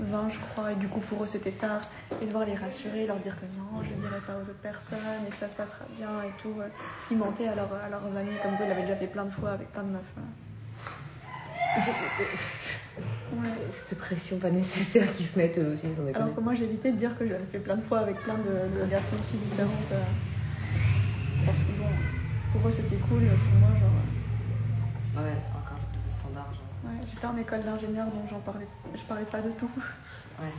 20 0.00 0.28
je 0.30 0.38
crois, 0.40 0.72
et 0.72 0.76
du 0.76 0.88
coup 0.88 1.00
pour 1.00 1.22
eux 1.24 1.26
c'était 1.26 1.52
tard. 1.52 1.80
Et 2.22 2.26
devoir 2.26 2.44
les 2.44 2.54
rassurer, 2.54 3.06
leur 3.06 3.18
dire 3.18 3.36
que 3.36 3.46
non, 3.58 3.82
je 3.88 3.94
ne 3.94 4.00
dirai 4.00 4.20
pas 4.20 4.34
aux 4.36 4.42
autres 4.42 4.54
personnes 4.62 4.98
et 5.26 5.30
que 5.30 5.36
ça 5.36 5.48
se 5.48 5.54
passera 5.54 5.84
bien 5.98 6.22
et 6.22 6.30
tout. 6.42 6.54
euh, 6.60 6.68
ce 6.98 7.06
qui 7.06 7.16
mentait 7.16 7.48
à, 7.48 7.54
leur, 7.54 7.72
à 7.72 7.88
leurs 7.88 8.16
amis, 8.16 8.36
comme 8.42 8.56
quoi 8.56 8.64
ils 8.66 8.68
l'avaient 8.68 8.82
déjà 8.82 8.96
fait 8.96 9.06
plein 9.06 9.24
de 9.24 9.30
fois 9.30 9.50
avec 9.50 9.70
plein 9.72 9.82
de 9.82 9.88
meufs. 9.90 10.02
euh. 10.18 11.80
Ouais. 13.32 13.48
Cette 13.72 13.98
pression 13.98 14.38
pas 14.38 14.50
nécessaire 14.50 15.12
qu'ils 15.14 15.26
se 15.26 15.36
mettent 15.38 15.58
eux 15.58 15.72
aussi, 15.72 15.88
ils 15.88 16.00
en 16.00 16.06
Alors 16.22 16.34
que 16.34 16.40
moi 16.40 16.54
j'évitais 16.54 16.92
de 16.92 16.96
dire 16.96 17.18
que 17.18 17.26
j'avais 17.26 17.44
fait 17.46 17.58
plein 17.58 17.76
de 17.76 17.82
fois 17.82 17.98
avec 17.98 18.22
plein 18.22 18.36
de, 18.38 18.78
de 18.80 18.86
garçons 18.88 19.16
aussi 19.16 19.38
différentes. 19.38 19.90
euh, 19.90 20.04
parce 21.44 21.58
que 21.62 21.72
bon, 21.72 21.88
pour 22.52 22.68
eux 22.68 22.72
c'était 22.72 22.96
cool, 22.96 23.22
pour 23.50 23.58
moi 23.58 23.70
genre. 23.80 23.90
Ouais, 25.16 25.32
encore 25.52 25.78
le 25.78 25.98
double 25.98 26.10
standard, 26.10 26.52
genre. 26.54 26.73
Ouais, 26.84 27.00
j'étais 27.12 27.26
en 27.26 27.36
école 27.36 27.62
d'ingénieur 27.62 28.06
donc 28.06 28.28
j'en 28.30 28.40
parlais, 28.40 28.66
je 28.94 29.00
parlais 29.02 29.24
pas 29.24 29.40
de 29.40 29.50
tout. 29.50 29.70
Ouais. 30.40 30.52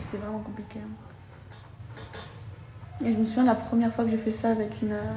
C'était 0.00 0.18
vraiment 0.18 0.38
compliqué. 0.40 0.78
hein. 0.80 2.04
Et 3.04 3.12
je 3.12 3.18
me 3.18 3.26
souviens 3.26 3.44
la 3.44 3.54
première 3.54 3.92
fois 3.92 4.04
que 4.04 4.10
j'ai 4.10 4.18
fait 4.18 4.32
ça 4.32 4.50
avec 4.50 4.82
une, 4.82 4.92
euh, 4.92 5.14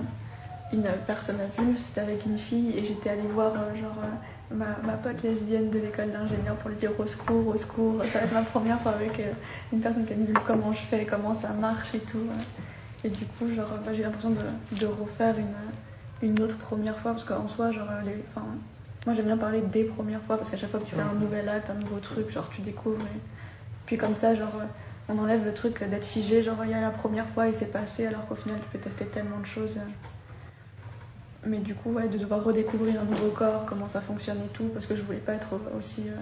une 0.71 0.83
personne 1.05 1.37
adulte, 1.39 1.79
c'était 1.79 2.01
avec 2.01 2.25
une 2.25 2.37
fille 2.37 2.71
et 2.77 2.85
j'étais 2.85 3.09
allée 3.09 3.27
voir 3.27 3.53
euh, 3.53 3.75
genre 3.75 3.97
euh, 4.03 4.55
ma, 4.55 4.77
ma 4.85 4.93
pote 4.97 5.21
lesbienne 5.23 5.69
de 5.69 5.79
l'école 5.79 6.11
d'ingénieur 6.11 6.55
pour 6.57 6.69
lui 6.69 6.77
dire 6.77 6.91
au 6.99 7.05
secours, 7.05 7.47
au 7.47 7.57
secours. 7.57 8.01
Ça 8.11 8.19
va 8.19 8.25
être 8.25 8.33
ma 8.33 8.43
première 8.43 8.79
fois 8.81 8.93
avec 8.93 9.21
une 9.73 9.79
personne 9.81 10.05
qui 10.05 10.13
a 10.13 10.15
vu 10.15 10.33
comment 10.45 10.71
je 10.73 10.79
fais, 10.79 11.05
comment 11.05 11.33
ça 11.33 11.49
marche 11.53 11.93
et 11.95 11.99
tout. 11.99 12.27
Et 13.03 13.09
du 13.09 13.25
coup, 13.25 13.47
genre, 13.47 13.67
bah, 13.83 13.93
j'ai 13.93 14.03
l'impression 14.03 14.29
de, 14.31 14.77
de 14.79 14.85
refaire 14.85 15.35
une, 15.39 15.55
une 16.29 16.39
autre 16.41 16.57
première 16.59 16.97
fois 16.99 17.11
parce 17.13 17.25
qu'en 17.25 17.47
soi, 17.47 17.71
genre, 17.71 17.87
les, 18.05 18.23
moi 19.05 19.15
j'aime 19.15 19.25
bien 19.25 19.37
parler 19.37 19.61
des 19.61 19.83
premières 19.85 20.21
fois 20.21 20.37
parce 20.37 20.49
qu'à 20.49 20.57
chaque 20.57 20.69
fois 20.69 20.79
que 20.79 20.85
tu 20.85 20.95
fais 20.95 21.01
un 21.01 21.13
nouvel 21.13 21.49
acte, 21.49 21.69
un 21.69 21.75
nouveau 21.75 21.99
truc, 21.99 22.29
genre 22.31 22.49
tu 22.49 22.61
découvres. 22.61 23.01
Et... 23.05 23.19
Puis 23.85 23.97
comme 23.97 24.15
ça, 24.15 24.35
genre, 24.35 24.53
on 25.09 25.17
enlève 25.17 25.43
le 25.43 25.53
truc 25.53 25.83
d'être 25.83 26.05
figé, 26.05 26.43
genre 26.43 26.63
il 26.63 26.71
y 26.71 26.73
a 26.73 26.81
la 26.81 26.91
première 26.91 27.27
fois, 27.29 27.47
il 27.47 27.55
s'est 27.55 27.65
passé, 27.65 28.05
alors 28.05 28.25
qu'au 28.27 28.35
final 28.35 28.59
tu 28.59 28.67
peux 28.77 28.79
tester 28.83 29.05
tellement 29.05 29.39
de 29.39 29.45
choses. 29.47 29.77
Mais 31.45 31.57
du 31.57 31.73
coup, 31.73 31.91
ouais, 31.93 32.07
de 32.07 32.17
devoir 32.19 32.43
redécouvrir 32.43 33.01
un 33.01 33.05
nouveau 33.05 33.29
corps, 33.29 33.65
comment 33.65 33.87
ça 33.87 33.99
fonctionne 34.01 34.37
et 34.45 34.49
tout, 34.53 34.65
parce 34.73 34.85
que 34.85 34.95
je 34.95 35.01
voulais 35.01 35.17
pas 35.17 35.33
être 35.33 35.59
aussi. 35.77 36.07
euh, 36.07 36.13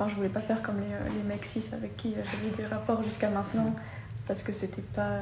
Enfin, 0.00 0.08
je 0.08 0.14
voulais 0.14 0.28
pas 0.28 0.40
faire 0.40 0.62
comme 0.62 0.76
les, 0.80 0.94
euh, 0.94 1.08
les 1.16 1.22
mecs 1.28 1.44
cis 1.44 1.64
avec 1.72 1.96
qui 1.96 2.14
euh, 2.14 2.22
j'avais 2.24 2.48
eu 2.48 2.56
des 2.56 2.66
rapports 2.66 3.02
jusqu'à 3.02 3.28
maintenant, 3.30 3.74
parce 4.28 4.42
que 4.44 4.52
c'était 4.52 4.80
pas. 4.80 5.18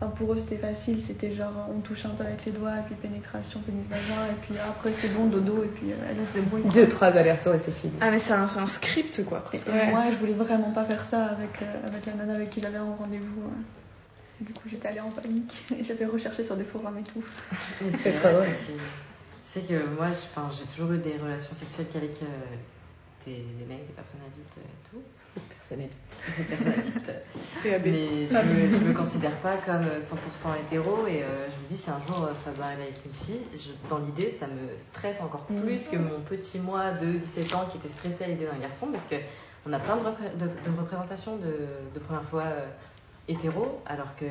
Enfin, 0.00 0.12
pour 0.12 0.32
eux, 0.32 0.38
c'était 0.38 0.58
facile, 0.58 1.00
c'était 1.04 1.32
genre 1.32 1.52
on 1.76 1.80
touche 1.80 2.04
un 2.06 2.10
peu 2.10 2.22
avec 2.24 2.44
les 2.44 2.52
doigts, 2.52 2.78
et 2.78 2.82
puis 2.86 2.94
pénétration, 2.94 3.58
pénis 3.60 3.84
vagin, 3.88 4.26
et 4.30 4.34
puis 4.42 4.54
après 4.58 4.92
c'est 4.92 5.08
bon, 5.08 5.26
dodo, 5.26 5.64
et 5.64 5.66
puis 5.68 5.90
euh, 5.90 5.94
allez, 6.08 6.24
c'est 6.24 6.40
bon. 6.40 6.58
Deux, 6.68 6.86
trois 6.88 7.08
allers-retours 7.08 7.54
et 7.54 7.58
c'est 7.58 7.72
fini. 7.72 7.94
Ah, 8.00 8.10
mais 8.12 8.20
c'est 8.20 8.32
un, 8.32 8.46
c'est 8.46 8.60
un 8.60 8.66
script 8.66 9.24
quoi. 9.24 9.44
Et, 9.52 9.56
et 9.56 9.72
Ouais. 9.72 9.90
moi, 9.90 10.02
je 10.08 10.16
voulais 10.16 10.34
vraiment 10.34 10.70
pas 10.70 10.84
faire 10.84 11.04
ça 11.04 11.24
avec, 11.26 11.50
euh, 11.62 11.86
avec 11.88 12.06
la 12.06 12.14
nana 12.14 12.34
avec 12.34 12.50
qui 12.50 12.60
j'avais 12.60 12.78
un 12.78 12.94
rendez-vous. 12.96 13.42
euh. 13.42 13.50
Du 14.40 14.52
coup, 14.52 14.68
j'étais 14.68 14.86
allée 14.86 15.00
en 15.00 15.10
panique 15.10 15.66
et 15.76 15.82
j'avais 15.82 16.04
recherché 16.06 16.44
sur 16.44 16.54
des 16.56 16.62
forums 16.62 16.96
et 16.98 17.02
tout. 17.02 17.24
C'est 18.04 18.12
trop 18.20 18.28
drôle. 18.28 18.44
parce 18.44 18.58
que 18.60 18.72
C'est 19.42 19.66
que 19.66 19.84
moi, 19.96 20.06
j'ai 20.52 20.64
toujours 20.66 20.92
eu 20.92 20.98
des 20.98 21.16
relations 21.16 21.54
sexuelles 21.54 21.86
qu'avec 21.92 22.22
euh, 22.22 22.26
des, 23.26 23.32
des 23.58 23.64
mecs, 23.66 23.86
des 23.86 23.92
personnes 23.92 24.20
adultes 24.26 24.58
et 24.58 24.88
tout. 24.90 25.02
Personne 25.48 25.88
personnes 26.48 26.72
adultes. 26.72 27.10
PAB. 27.62 27.82
Mais 27.84 28.26
je 28.26 28.34
me, 28.36 28.78
je 28.78 28.84
me 28.84 28.92
considère 28.94 29.36
pas 29.40 29.56
comme 29.58 29.84
100% 29.84 30.60
hétéro 30.66 31.06
et 31.06 31.22
euh, 31.22 31.46
je 31.46 31.62
me 31.62 31.68
dis 31.68 31.76
si 31.76 31.90
un 31.90 32.00
jour 32.06 32.24
euh, 32.24 32.34
ça 32.34 32.50
doit 32.52 32.66
arriver 32.66 32.84
avec 32.84 33.04
une 33.04 33.12
fille, 33.12 33.40
je- 33.54 33.88
dans 33.88 33.98
l'idée 33.98 34.30
ça 34.30 34.46
me 34.46 34.76
stresse 34.78 35.20
encore 35.20 35.46
Mhm. 35.50 35.62
plus 35.62 35.88
que 35.88 35.96
mon 35.96 36.20
petit 36.22 36.58
moi 36.58 36.92
de 36.92 37.12
17 37.12 37.54
ans 37.54 37.66
qui 37.70 37.78
était 37.78 37.88
stressé 37.88 38.24
à 38.24 38.28
l'idée 38.28 38.46
d'un 38.46 38.58
garçon 38.58 38.88
parce 38.92 39.04
que 39.04 39.16
on 39.66 39.72
a 39.72 39.78
plein 39.78 39.96
de, 39.96 40.02
repré- 40.02 40.36
de, 40.36 40.46
de 40.46 40.78
représentations 40.78 41.36
de, 41.36 41.54
de 41.94 41.98
première 42.00 42.24
fois 42.24 42.44
euh, 42.44 42.66
hétéro 43.28 43.82
alors 43.86 44.14
que 44.16 44.24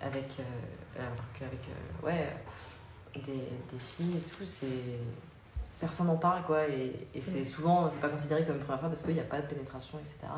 avec 0.00 0.26
euh, 0.40 0.98
alors 0.98 1.24
qu'avec 1.38 1.60
euh, 1.68 2.06
ouais 2.06 2.26
euh, 3.16 3.20
des, 3.26 3.32
des 3.32 3.78
filles 3.78 4.16
et 4.18 4.20
tout 4.22 4.44
c'est 4.46 4.66
personne 5.80 6.06
n'en 6.06 6.16
parle 6.16 6.42
quoi 6.42 6.68
et, 6.68 6.92
et 7.14 7.20
c'est 7.20 7.44
souvent 7.44 7.88
c'est 7.90 8.00
pas 8.00 8.08
considéré 8.08 8.44
comme 8.44 8.56
une 8.56 8.62
première 8.62 8.80
fois 8.80 8.88
parce 8.88 9.02
qu'il 9.02 9.14
n'y 9.14 9.20
a 9.20 9.24
pas 9.24 9.40
de 9.40 9.46
pénétration 9.46 9.98
etc 9.98 10.32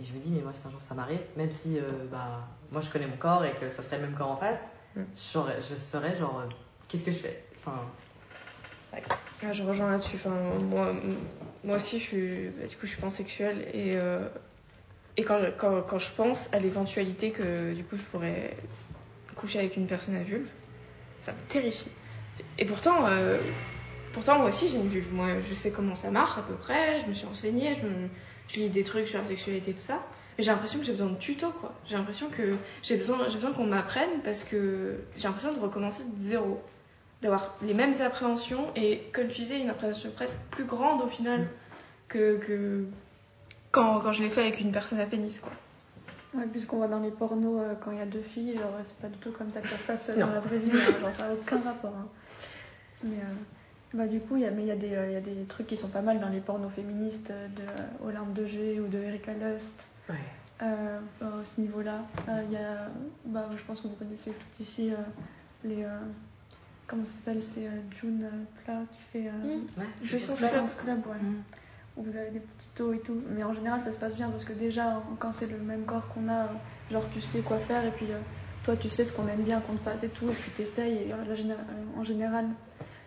et 0.00 0.04
je 0.04 0.12
me 0.12 0.18
dis 0.18 0.30
mais 0.32 0.42
moi 0.42 0.52
si 0.52 0.66
un 0.66 0.70
jour 0.70 0.80
ça 0.80 0.94
m'arrive 0.94 1.20
même 1.36 1.52
si 1.52 1.78
euh, 1.78 1.82
bah 2.10 2.46
moi 2.72 2.80
je 2.82 2.90
connais 2.90 3.06
mon 3.06 3.16
corps 3.16 3.44
et 3.44 3.52
que 3.52 3.70
ça 3.70 3.82
serait 3.82 3.98
le 3.98 4.06
même 4.06 4.14
corps 4.14 4.30
en 4.30 4.36
face 4.36 4.60
Mm. 4.96 5.02
je 5.16 5.74
saurais 5.74 6.16
genre 6.16 6.40
euh, 6.40 6.48
qu'est-ce 6.88 7.04
que 7.04 7.10
je 7.10 7.18
fais? 7.18 7.42
Enfin 7.58 7.80
Ah, 9.42 9.52
je 9.52 9.62
rejoins 9.64 9.90
là-dessus. 9.90 10.16
Enfin, 10.16 10.30
moi, 10.66 10.92
moi 11.64 11.76
aussi, 11.76 11.98
je 11.98 12.04
suis, 12.04 12.48
bah, 12.50 12.66
du 12.68 12.76
coup, 12.76 12.82
je 12.86 12.92
suis 12.92 13.00
pansexuelle 13.00 13.66
et, 13.72 13.96
euh, 13.96 14.28
et 15.16 15.24
quand, 15.24 15.40
quand, 15.58 15.82
quand 15.82 15.98
je 15.98 16.10
pense 16.12 16.48
à 16.52 16.60
l'éventualité 16.60 17.32
que 17.32 17.74
du 17.74 17.82
coup, 17.82 17.96
je 17.96 18.02
pourrais 18.04 18.56
coucher 19.34 19.58
avec 19.58 19.76
une 19.76 19.88
personne 19.88 20.14
à 20.14 20.22
vulve, 20.22 20.48
ça 21.22 21.32
me 21.32 21.38
terrifie. 21.48 21.90
Et 22.58 22.64
pourtant, 22.64 23.04
pourtant, 24.14 24.38
moi 24.38 24.48
aussi, 24.48 24.68
j'ai 24.68 24.78
une 24.78 24.88
vulve. 24.88 25.12
Moi, 25.12 25.40
je 25.46 25.52
sais 25.54 25.70
comment 25.70 25.94
ça 25.94 26.10
marche 26.10 26.38
à 26.38 26.42
peu 26.42 26.54
près. 26.54 27.00
Je 27.02 27.06
me 27.08 27.12
suis 27.14 27.26
renseignée, 27.26 27.74
je, 27.74 27.86
me, 27.86 28.08
je 28.48 28.56
lis 28.56 28.70
des 28.70 28.84
trucs 28.84 29.08
sur 29.08 29.20
la 29.20 29.28
sexualité, 29.28 29.72
tout 29.72 29.78
ça. 29.78 30.00
Mais 30.38 30.44
j'ai 30.44 30.50
l'impression 30.50 30.78
que 30.80 30.84
j'ai 30.86 30.92
besoin 30.92 31.08
de 31.10 31.16
tuto, 31.16 31.50
quoi. 31.60 31.72
J'ai 31.86 31.96
l'impression 31.96 32.28
que 32.28 32.56
j'ai 32.82 32.96
besoin, 32.96 33.18
j'ai 33.28 33.34
besoin 33.36 33.52
qu'on 33.52 33.66
m'apprenne 33.66 34.10
parce 34.24 34.42
que 34.44 34.96
j'ai 35.16 35.28
l'impression 35.28 35.52
de 35.52 35.58
recommencer 35.60 36.02
de 36.04 36.22
zéro 36.22 36.62
d'avoir 37.22 37.54
les 37.62 37.72
mêmes 37.74 37.94
appréhensions 38.02 38.66
et 38.76 39.02
comme 39.12 39.28
tu 39.28 39.42
disais 39.42 39.60
une 39.60 39.70
appréhension 39.70 40.10
presque 40.10 40.38
plus 40.50 40.64
grande 40.64 41.00
au 41.02 41.06
final 41.06 41.46
que, 42.08 42.36
que 42.36 42.84
quand, 43.70 44.00
quand 44.00 44.12
je 44.12 44.22
l'ai 44.22 44.28
fait 44.28 44.42
avec 44.42 44.60
une 44.60 44.72
personne 44.72 45.00
à 45.00 45.06
pénis 45.06 45.40
quoi. 45.40 45.52
Ouais, 46.34 46.46
puisqu'on 46.50 46.78
voit 46.78 46.88
dans 46.88 46.98
les 47.00 47.12
pornos, 47.12 47.60
euh, 47.62 47.74
quand 47.82 47.92
il 47.92 47.98
y 47.98 48.00
a 48.02 48.06
deux 48.06 48.20
filles, 48.20 48.54
genre 48.58 48.72
c'est 48.82 48.96
pas 48.98 49.06
du 49.08 49.16
tout 49.18 49.30
comme 49.30 49.50
ça 49.50 49.60
que 49.60 49.68
ça 49.68 49.78
se 49.78 49.84
passe 49.84 50.18
dans 50.18 50.26
la 50.30 50.40
vraie 50.40 50.58
vie, 50.58 50.70
hein, 50.74 50.92
genre 51.00 51.12
ça 51.12 51.28
n'a 51.28 51.34
aucun 51.34 51.60
rapport. 51.60 51.94
hein. 51.96 52.08
Mais 53.04 53.16
euh, 53.16 53.34
bah, 53.94 54.06
du 54.06 54.20
coup, 54.20 54.36
il 54.36 54.42
y 54.42 54.46
a, 54.46 54.50
mais 54.50 54.62
il 54.62 54.68
y, 54.68 54.70
a 54.72 54.76
des, 54.76 54.94
euh, 54.94 55.06
il 55.08 55.12
y 55.14 55.16
a 55.16 55.20
des 55.20 55.44
trucs 55.48 55.66
qui 55.68 55.76
sont 55.76 55.88
pas 55.88 56.02
mal 56.02 56.20
dans 56.20 56.28
les 56.28 56.40
pornos 56.40 56.70
féministes 56.72 57.30
euh, 57.30 57.48
de 57.48 57.62
euh, 57.62 58.08
Olympe 58.08 58.34
de 58.34 58.44
G 58.46 58.80
ou 58.80 58.88
de 58.88 58.98
Erika 58.98 59.32
Lust. 59.32 59.74
Ouais. 60.08 60.16
Euh, 60.62 60.98
à 61.22 61.44
ce 61.44 61.60
niveau-là, 61.60 62.02
Euh, 62.28 62.42
il 62.46 62.52
y 62.52 62.56
a, 62.56 62.88
bah, 63.26 63.48
je 63.56 63.62
pense 63.64 63.80
que 63.80 63.88
vous 63.88 63.94
connaissez 63.96 64.30
tout 64.30 64.62
ici 64.62 64.92
euh, 64.92 64.96
les. 65.64 65.84
euh, 65.84 65.98
comment 66.86 67.04
ça 67.04 67.12
s'appelle 67.12 67.42
C'est 67.42 67.66
euh, 67.66 67.70
June 68.00 68.26
Pla 68.64 68.82
qui 68.92 69.00
fait. 69.12 69.28
euh, 69.28 69.56
Mm. 69.56 69.80
ouais 69.80 69.86
Jouissance 70.04 70.38
Jouissance 70.38 70.74
Club, 70.74 70.98
ouais. 71.06 71.16
Mm. 71.20 71.42
Où 71.96 72.02
vous 72.02 72.16
avez 72.16 72.30
des 72.30 72.40
petits 72.40 72.56
tutos 72.70 72.92
et 72.92 72.98
tout. 73.00 73.20
Mais 73.36 73.44
en 73.44 73.54
général, 73.54 73.80
ça 73.80 73.92
se 73.92 73.98
passe 73.98 74.16
bien 74.16 74.28
parce 74.28 74.44
que 74.44 74.52
déjà, 74.52 75.00
quand 75.20 75.32
c'est 75.32 75.46
le 75.46 75.58
même 75.58 75.84
corps 75.84 76.06
qu'on 76.08 76.28
a, 76.28 76.48
genre 76.90 77.04
tu 77.12 77.20
sais 77.20 77.40
quoi 77.40 77.58
faire 77.58 77.84
et 77.84 77.90
puis 77.92 78.06
euh, 78.10 78.18
toi 78.64 78.74
tu 78.76 78.90
sais 78.90 79.04
ce 79.04 79.12
qu'on 79.12 79.28
aime 79.28 79.42
bien 79.42 79.60
qu'on 79.60 79.74
te 79.74 79.82
fasse 79.84 80.02
et 80.02 80.08
tout. 80.08 80.28
Et 80.28 80.32
puis 80.34 80.50
t'essayes 80.56 81.08
et 81.08 81.14
en 81.96 82.02
général, 82.04 82.46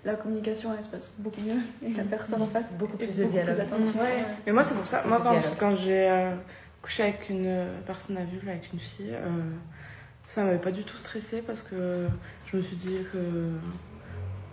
la 0.08 0.16
communication 0.16 0.74
elle 0.76 0.84
se 0.84 0.90
passe 0.90 1.14
beaucoup 1.20 1.42
mieux 1.42 1.60
et 1.86 1.94
la 1.94 2.04
personne 2.04 2.42
en 2.42 2.48
face 2.48 2.66
Beaucoup 2.80 2.98
plus 2.98 3.14
de 3.14 3.26
dialogue. 3.26 3.58
Mm. 3.58 4.00
Ouais. 4.00 4.26
Mais 4.46 4.54
moi 4.54 4.64
c'est 4.64 4.74
pour 4.74 4.88
ça, 4.88 5.04
moi 5.06 5.22
quand, 5.60 5.76
j'ai 5.76 6.10
euh, 6.10 6.34
couché 6.82 7.04
avec 7.04 7.30
une 7.30 7.46
euh, 7.46 7.80
personne 7.86 8.18
à 8.18 8.24
vulve, 8.24 8.48
avec 8.48 8.72
une 8.72 8.80
fille, 8.80 9.14
euh, 9.14 9.28
ça 10.26 10.44
m'avait 10.44 10.58
pas 10.58 10.72
du 10.72 10.84
tout 10.84 10.98
stressé 10.98 11.42
parce 11.42 11.62
que 11.62 12.08
je 12.46 12.58
me 12.58 12.62
suis 12.62 12.78
dit 12.78 13.00
que 13.12 13.20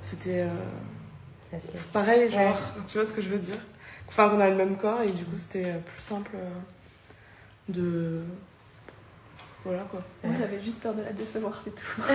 c'était 0.03 0.43
euh, 0.43 1.59
c'est 1.73 1.91
pareil 1.93 2.29
genre, 2.31 2.61
tu 2.89 2.99
vois 2.99 3.07
ce 3.07 3.13
que 3.13 3.23
je 3.23 3.29
veux 3.29 3.39
dire? 3.39 3.59
Enfin 4.09 4.29
qu'on 4.29 4.41
a 4.41 4.51
le 4.51 4.57
même 4.57 4.77
corps 4.77 5.03
et 5.03 5.11
du 5.11 5.25
coup 5.25 5.39
c'était 5.39 5.73
plus 5.95 6.03
simple 6.03 6.33
euh, 6.35 6.51
de... 7.69 8.23
Voilà 9.65 9.83
quoi. 9.91 10.01
Moi 10.23 10.35
j'avais 10.39 10.62
juste 10.62 10.83
peur 10.83 10.95
de 10.95 11.03
la 11.03 11.12
décevoir, 11.12 11.61
c'est 11.65 11.75
tout. 11.75 12.03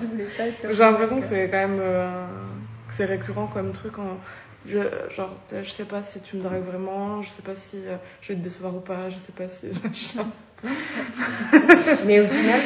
je 0.00 0.06
voulais 0.06 0.24
pas 0.36 0.44
être. 0.44 0.72
J'ai 0.72 0.82
l'impression 0.82 1.20
que 1.20 1.26
c'est 1.26 1.50
quand 1.50 1.68
même 1.68 1.78
euh, 1.80 2.26
que 2.88 2.94
c'est 2.94 3.04
récurrent 3.04 3.46
comme 3.46 3.72
truc. 3.72 3.98
En, 3.98 4.16
je, 4.66 4.78
genre, 5.14 5.34
je 5.50 5.70
sais 5.70 5.84
pas 5.84 6.02
si 6.02 6.20
tu 6.22 6.36
me 6.36 6.42
dragues 6.42 6.64
vraiment, 6.64 7.22
je 7.22 7.28
sais 7.28 7.42
pas 7.42 7.54
si 7.54 7.76
euh, 7.86 7.96
je 8.22 8.32
vais 8.32 8.38
te 8.38 8.44
décevoir 8.44 8.74
ou 8.74 8.80
pas, 8.80 9.10
je 9.10 9.18
sais 9.18 9.32
pas 9.32 9.48
si. 9.48 9.66
Mais 12.06 12.20
au 12.20 12.26
final, 12.26 12.60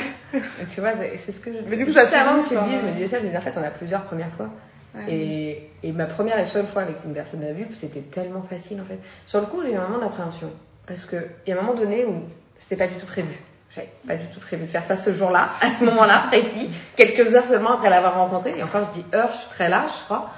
tu 0.70 0.80
vois, 0.80 0.93
c'est 0.93 1.16
c'est 1.18 1.32
ce 1.32 1.41
que 1.41 1.53
je. 1.53 1.59
Mais 1.68 1.76
du 1.76 1.84
coup, 1.84 1.93
ça 1.93 2.03
avant 2.03 2.43
que 2.43 2.49
tu 2.49 2.55
le 2.55 2.62
dises, 2.62 2.80
je 2.80 2.86
me 2.86 2.93
disais 2.93 3.09
ça, 3.09 3.18
je 3.18 3.22
me 3.24 3.28
disais 3.28 3.38
en 3.38 3.43
fait, 3.43 3.59
on 3.59 3.62
a 3.62 3.70
plusieurs 3.70 4.03
premières 4.03 4.32
fois. 4.32 4.49
Ouais. 4.95 5.12
Et, 5.12 5.70
et 5.82 5.93
ma 5.93 6.07
première 6.07 6.38
et 6.38 6.47
seule 6.47 6.66
fois 6.66 6.82
avec 6.82 6.97
une 7.05 7.12
personne 7.12 7.43
à 7.45 7.53
vulve, 7.53 7.74
c'était 7.74 8.01
tellement 8.01 8.43
facile 8.43 8.80
en 8.80 8.84
fait. 8.84 8.99
Sur 9.24 9.41
le 9.41 9.47
coup, 9.47 9.62
j'ai 9.62 9.72
eu 9.72 9.76
un 9.76 9.88
moment 9.88 9.99
d'appréhension. 9.99 10.51
Parce 10.86 11.07
qu'il 11.07 11.22
y 11.47 11.53
a 11.53 11.59
un 11.59 11.62
moment 11.62 11.74
donné 11.74 12.05
où 12.05 12.22
c'était 12.59 12.76
pas 12.76 12.88
du 12.88 12.95
tout 12.95 13.07
prévu. 13.07 13.38
J'avais 13.74 13.90
pas 14.06 14.16
du 14.16 14.26
tout 14.26 14.40
prévu 14.40 14.64
de 14.64 14.70
faire 14.70 14.84
ça 14.84 14.96
ce 14.96 15.12
jour-là, 15.12 15.50
à 15.60 15.70
ce 15.70 15.84
moment-là 15.84 16.24
précis, 16.28 16.70
quelques 16.96 17.34
heures 17.34 17.46
seulement 17.46 17.74
après 17.74 17.88
l'avoir 17.88 18.16
rencontrée. 18.16 18.54
Et 18.56 18.62
encore, 18.62 18.82
je 18.92 19.00
dis 19.00 19.06
heure, 19.14 19.30
je 19.32 19.38
suis 19.38 19.48
très 19.50 19.68
large, 19.68 19.92
je 20.00 20.04
crois. 20.04 20.30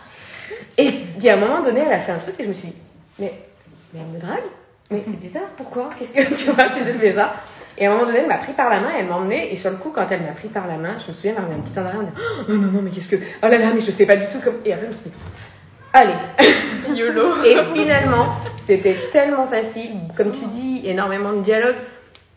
Et 0.77 0.93
il 1.17 1.23
y 1.23 1.31
a 1.31 1.35
un 1.35 1.41
moment 1.41 1.63
donné, 1.63 1.81
elle 1.81 1.93
a 1.93 1.99
fait 1.99 2.13
un 2.13 2.19
truc 2.19 2.35
et 2.39 2.45
je 2.45 2.49
me 2.49 2.53
suis 2.55 2.69
dit, 2.69 2.77
mais, 3.19 3.33
mais 3.93 4.01
elle 4.01 4.15
me 4.15 4.21
drague 4.21 4.45
mais 4.93 5.03
c'est 5.05 5.19
bizarre, 5.19 5.49
pourquoi? 5.57 5.91
Qu'est-ce 5.99 6.13
que 6.13 6.35
tu 6.45 6.51
vois, 6.51 6.65
tu 6.65 6.83
fais 6.83 7.13
ça? 7.13 7.35
Et 7.79 7.87
à 7.87 7.91
un 7.91 7.95
moment 7.95 8.07
donné, 8.07 8.19
elle 8.19 8.29
m'a 8.29 8.37
pris 8.37 8.53
par 8.53 8.69
la 8.69 8.81
main, 8.81 8.91
elle 8.99 9.07
m'a 9.07 9.17
emmenée, 9.17 9.53
et 9.53 9.57
sur 9.57 9.71
le 9.71 9.77
coup, 9.77 9.91
quand 9.91 10.07
elle 10.11 10.21
m'a 10.21 10.33
pris 10.33 10.49
par 10.49 10.67
la 10.67 10.77
main, 10.77 10.99
je 10.99 11.09
me 11.09 11.13
souviens, 11.15 11.33
elle 11.37 11.43
m'a 11.43 11.49
mis 11.49 11.55
un 11.55 11.61
petit 11.61 11.73
temps 11.73 11.81
en 11.81 12.03
disant 12.03 12.13
Oh 12.49 12.53
non, 12.53 12.69
non, 12.71 12.83
mais 12.83 12.91
qu'est-ce 12.91 13.09
que. 13.09 13.17
Oh 13.17 13.49
là 13.49 13.57
là, 13.57 13.73
mais 13.75 13.81
je 13.81 13.91
sais 13.91 14.05
pas 14.05 14.17
du 14.17 14.27
tout 14.27 14.39
comme. 14.41 14.57
Et 14.65 14.73
après, 14.73 14.87
je 14.87 14.93
me 14.93 14.97
suis 14.97 15.11
dit 15.11 15.17
Allez 15.95 16.15
YOLO. 16.95 17.45
Et 17.45 17.57
finalement, 17.75 18.27
c'était 18.67 18.99
tellement 19.13 19.47
facile, 19.47 19.93
comme 20.15 20.33
tu 20.33 20.45
dis, 20.47 20.83
énormément 20.85 21.33
de 21.33 21.41
dialogue, 21.41 21.77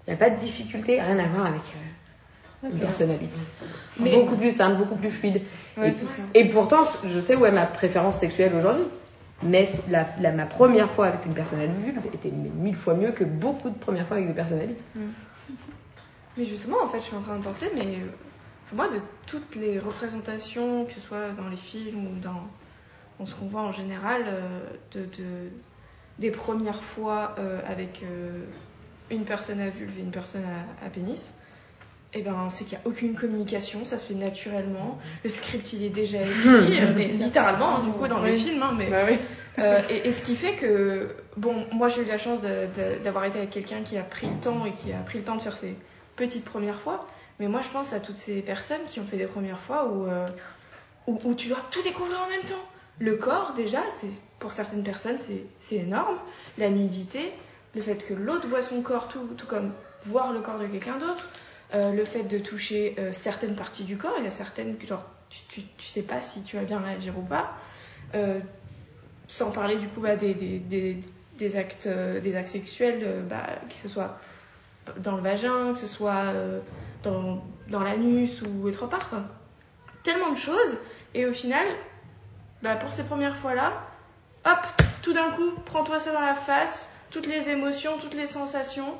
il 0.08 0.12
n'y 0.12 0.14
a 0.14 0.18
pas 0.18 0.30
de 0.30 0.40
difficulté, 0.40 1.02
rien 1.02 1.18
à 1.20 1.28
voir 1.28 1.48
avec 1.48 1.62
euh, 2.64 2.70
une 2.72 2.80
personne 2.80 3.12
habite. 3.12 3.38
Mais- 4.00 4.14
Beaucoup 4.16 4.36
plus 4.36 4.52
simple, 4.56 4.78
beaucoup 4.78 4.96
plus 4.96 5.12
fluide. 5.12 5.42
Ouais, 5.78 5.90
et, 5.90 5.94
c'est 5.94 6.08
ça. 6.08 6.22
et 6.34 6.46
pourtant, 6.50 6.82
je 7.06 7.20
sais 7.20 7.36
où 7.36 7.46
est 7.46 7.52
ma 7.52 7.66
préférence 7.66 8.18
sexuelle 8.18 8.54
aujourd'hui. 8.56 8.86
Mais 9.44 9.68
la, 9.90 10.08
la- 10.22 10.32
ma 10.32 10.46
première 10.46 10.90
fois 10.92 11.08
avec 11.08 11.26
une 11.26 11.34
personne 11.34 11.60
adulte 11.60 12.06
était 12.14 12.32
mille 12.32 12.76
fois 12.76 12.94
mieux 12.94 13.12
que 13.12 13.24
beaucoup 13.26 13.70
de 13.70 13.76
premières 13.78 14.08
fois 14.08 14.18
avec 14.18 14.28
des 14.30 14.34
personnes 14.34 14.60
adultes. 14.60 14.84
Mais 16.38 16.46
justement, 16.46 16.78
en 16.84 16.88
fait, 16.88 17.00
je 17.00 17.06
suis 17.06 17.16
en 17.16 17.22
train 17.22 17.38
de 17.38 17.44
penser, 17.44 17.68
mais 17.78 17.84
euh, 17.96 18.08
pour 18.68 18.76
moi, 18.78 18.90
de 18.90 19.00
toutes 19.26 19.56
les 19.56 19.80
représentations, 19.80 20.84
que 20.86 20.92
ce 20.92 21.00
soit 21.00 21.30
dans 21.38 21.48
les 21.48 21.56
films 21.56 22.08
ou 22.08 22.20
dans, 22.20 22.44
dans 23.20 23.26
ce 23.26 23.36
qu'on 23.36 23.46
voit 23.48 23.62
en 23.62 23.72
général, 23.72 24.24
euh, 24.28 24.60
de, 24.94 25.02
de- 25.06 25.50
des 26.20 26.32
premières 26.32 26.84
fois 26.84 27.36
euh, 27.40 27.62
avec 27.68 28.04
une 29.12 29.24
personne 29.26 29.60
à 29.60 29.70
vulve 29.70 29.98
et 29.98 30.02
une 30.02 30.12
personne 30.12 30.44
à, 30.44 30.86
à 30.86 30.90
pénis, 30.90 31.34
eh 32.14 32.22
ben, 32.22 32.48
c'est 32.50 32.64
qu'il 32.64 32.78
n'y 32.78 32.84
a 32.84 32.88
aucune 32.88 33.14
communication, 33.16 33.84
ça 33.84 33.98
se 33.98 34.06
fait 34.06 34.14
naturellement. 34.14 34.98
Le 35.24 35.30
script, 35.30 35.74
il 35.74 35.84
est 35.84 35.90
déjà 35.90 36.20
écrit, 36.22 36.80
mais 36.96 37.08
littéralement, 37.08 37.78
hein, 37.78 37.84
du 37.84 37.92
coup, 37.92 38.08
dans 38.08 38.22
les 38.22 38.32
Oui. 38.34 38.40
films, 38.40 38.64
hein, 38.64 38.74
mais 38.78 38.90
Bah 38.90 39.04
oui. 39.10 39.18
euh, 39.60 39.82
et, 39.90 40.08
et 40.08 40.12
ce 40.12 40.22
qui 40.22 40.36
fait 40.36 40.54
que, 40.54 41.14
bon, 41.36 41.66
moi 41.74 41.88
j'ai 41.90 42.02
eu 42.04 42.06
la 42.06 42.18
chance 42.18 42.40
d'avoir 43.04 43.26
été 43.26 43.38
avec 43.40 43.50
quelqu'un 43.50 43.82
qui 43.82 43.98
a 43.98 44.04
pris 44.04 44.28
le 44.28 44.36
temps 44.40 44.66
et 44.66 44.72
qui 44.72 44.94
a 44.94 44.98
pris 45.00 45.18
le 45.20 45.24
temps 45.26 45.36
de 45.36 45.42
faire 45.42 45.58
ses 45.58 45.76
petites 46.16 46.46
premières 46.46 46.80
fois. 46.80 47.06
Mais 47.40 47.48
moi 47.50 47.62
je 47.62 47.68
pense 47.70 47.92
à 47.92 48.00
toutes 48.00 48.18
ces 48.18 48.42
personnes 48.42 48.84
qui 48.88 49.02
ont 49.02 49.06
fait 49.06 49.18
des 49.18 49.26
premières 49.26 49.60
fois 49.60 49.90
où, 49.90 50.06
euh, 50.08 50.26
où, 51.08 51.20
où 51.26 51.34
tu 51.36 51.50
dois 51.50 51.62
tout 51.70 51.82
découvrir 51.84 52.18
en 52.26 52.30
même 52.30 52.46
temps. 52.48 52.64
Le 53.00 53.16
corps, 53.16 53.52
déjà, 53.58 53.82
c'est 53.90 54.08
pour 54.40 54.54
certaines 54.54 54.84
personnes, 54.84 55.18
c'est 55.60 55.76
énorme. 55.76 56.16
La 56.58 56.70
nudité, 56.70 57.34
le 57.76 57.82
fait 57.82 58.06
que 58.06 58.14
l'autre 58.14 58.48
voit 58.48 58.62
son 58.62 58.82
corps, 58.82 59.08
tout, 59.08 59.28
comme 59.48 59.74
voir 60.06 60.32
le 60.32 60.40
corps 60.40 60.58
de 60.58 60.68
quelqu'un 60.68 60.98
d'autre. 60.98 61.30
Euh, 61.74 61.92
le 61.92 62.06
fait 62.06 62.24
de 62.24 62.38
toucher 62.38 62.96
euh, 63.00 63.12
certaines 63.12 63.56
parties 63.56 63.84
du 63.84 63.98
corps, 63.98 64.16
il 64.20 64.24
y 64.24 64.28
a 64.28 64.32
certaines 64.32 64.78
tu, 64.78 65.64
tu, 65.78 65.86
sais 65.86 66.04
pas 66.04 66.22
si 66.22 66.44
tu 66.44 66.56
vas 66.58 66.64
bien 66.64 66.80
réagir 66.80 67.18
ou 67.18 67.24
pas. 67.24 67.54
Euh, 68.14 68.40
sans 69.28 69.52
parler 69.52 69.78
du 69.78 69.88
coup 69.88 70.00
bah, 70.00 70.16
des, 70.16 70.36
des, 70.36 70.60
des, 70.60 71.00
des 71.38 71.58
actes, 71.58 71.88
des 71.88 72.36
actes 72.36 72.50
sexuels, 72.50 73.26
bah, 73.28 73.48
que 73.68 73.76
ce 73.76 73.90
soit 73.90 74.20
dans 74.98 75.16
le 75.16 75.24
vagin, 75.24 75.74
que 75.74 75.80
ce 75.80 75.88
soit 75.88 76.34
dans, 77.02 77.44
dans 77.70 77.82
l'anus 77.82 78.44
ou 78.44 78.68
autre 78.68 78.88
part. 78.88 79.10
Enfin, 79.12 79.28
tellement 80.04 80.32
de 80.32 80.38
choses. 80.38 80.78
Et 81.16 81.26
au 81.26 81.34
final, 81.34 81.66
bah, 82.62 82.76
pour 82.76 82.92
ces 82.92 83.04
premières 83.04 83.36
fois-là, 83.36 83.74
hop, 84.46 84.60
tout 85.02 85.14
d'un 85.14 85.32
coup, 85.32 85.52
prends-toi 85.66 86.00
ça 86.00 86.14
dans 86.14 86.22
la 86.22 86.36
face, 86.36 86.88
toutes 87.16 87.28
les 87.28 87.48
émotions, 87.50 87.98
toutes 87.98 88.14
les 88.14 88.28
sensations. 88.28 88.94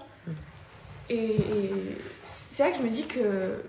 Et, 1.10 1.36
et 1.36 1.98
c'est 2.24 2.64
là 2.64 2.72
que 2.72 2.78
je 2.78 2.82
me 2.84 2.90
dis 2.90 3.06
que 3.06 3.62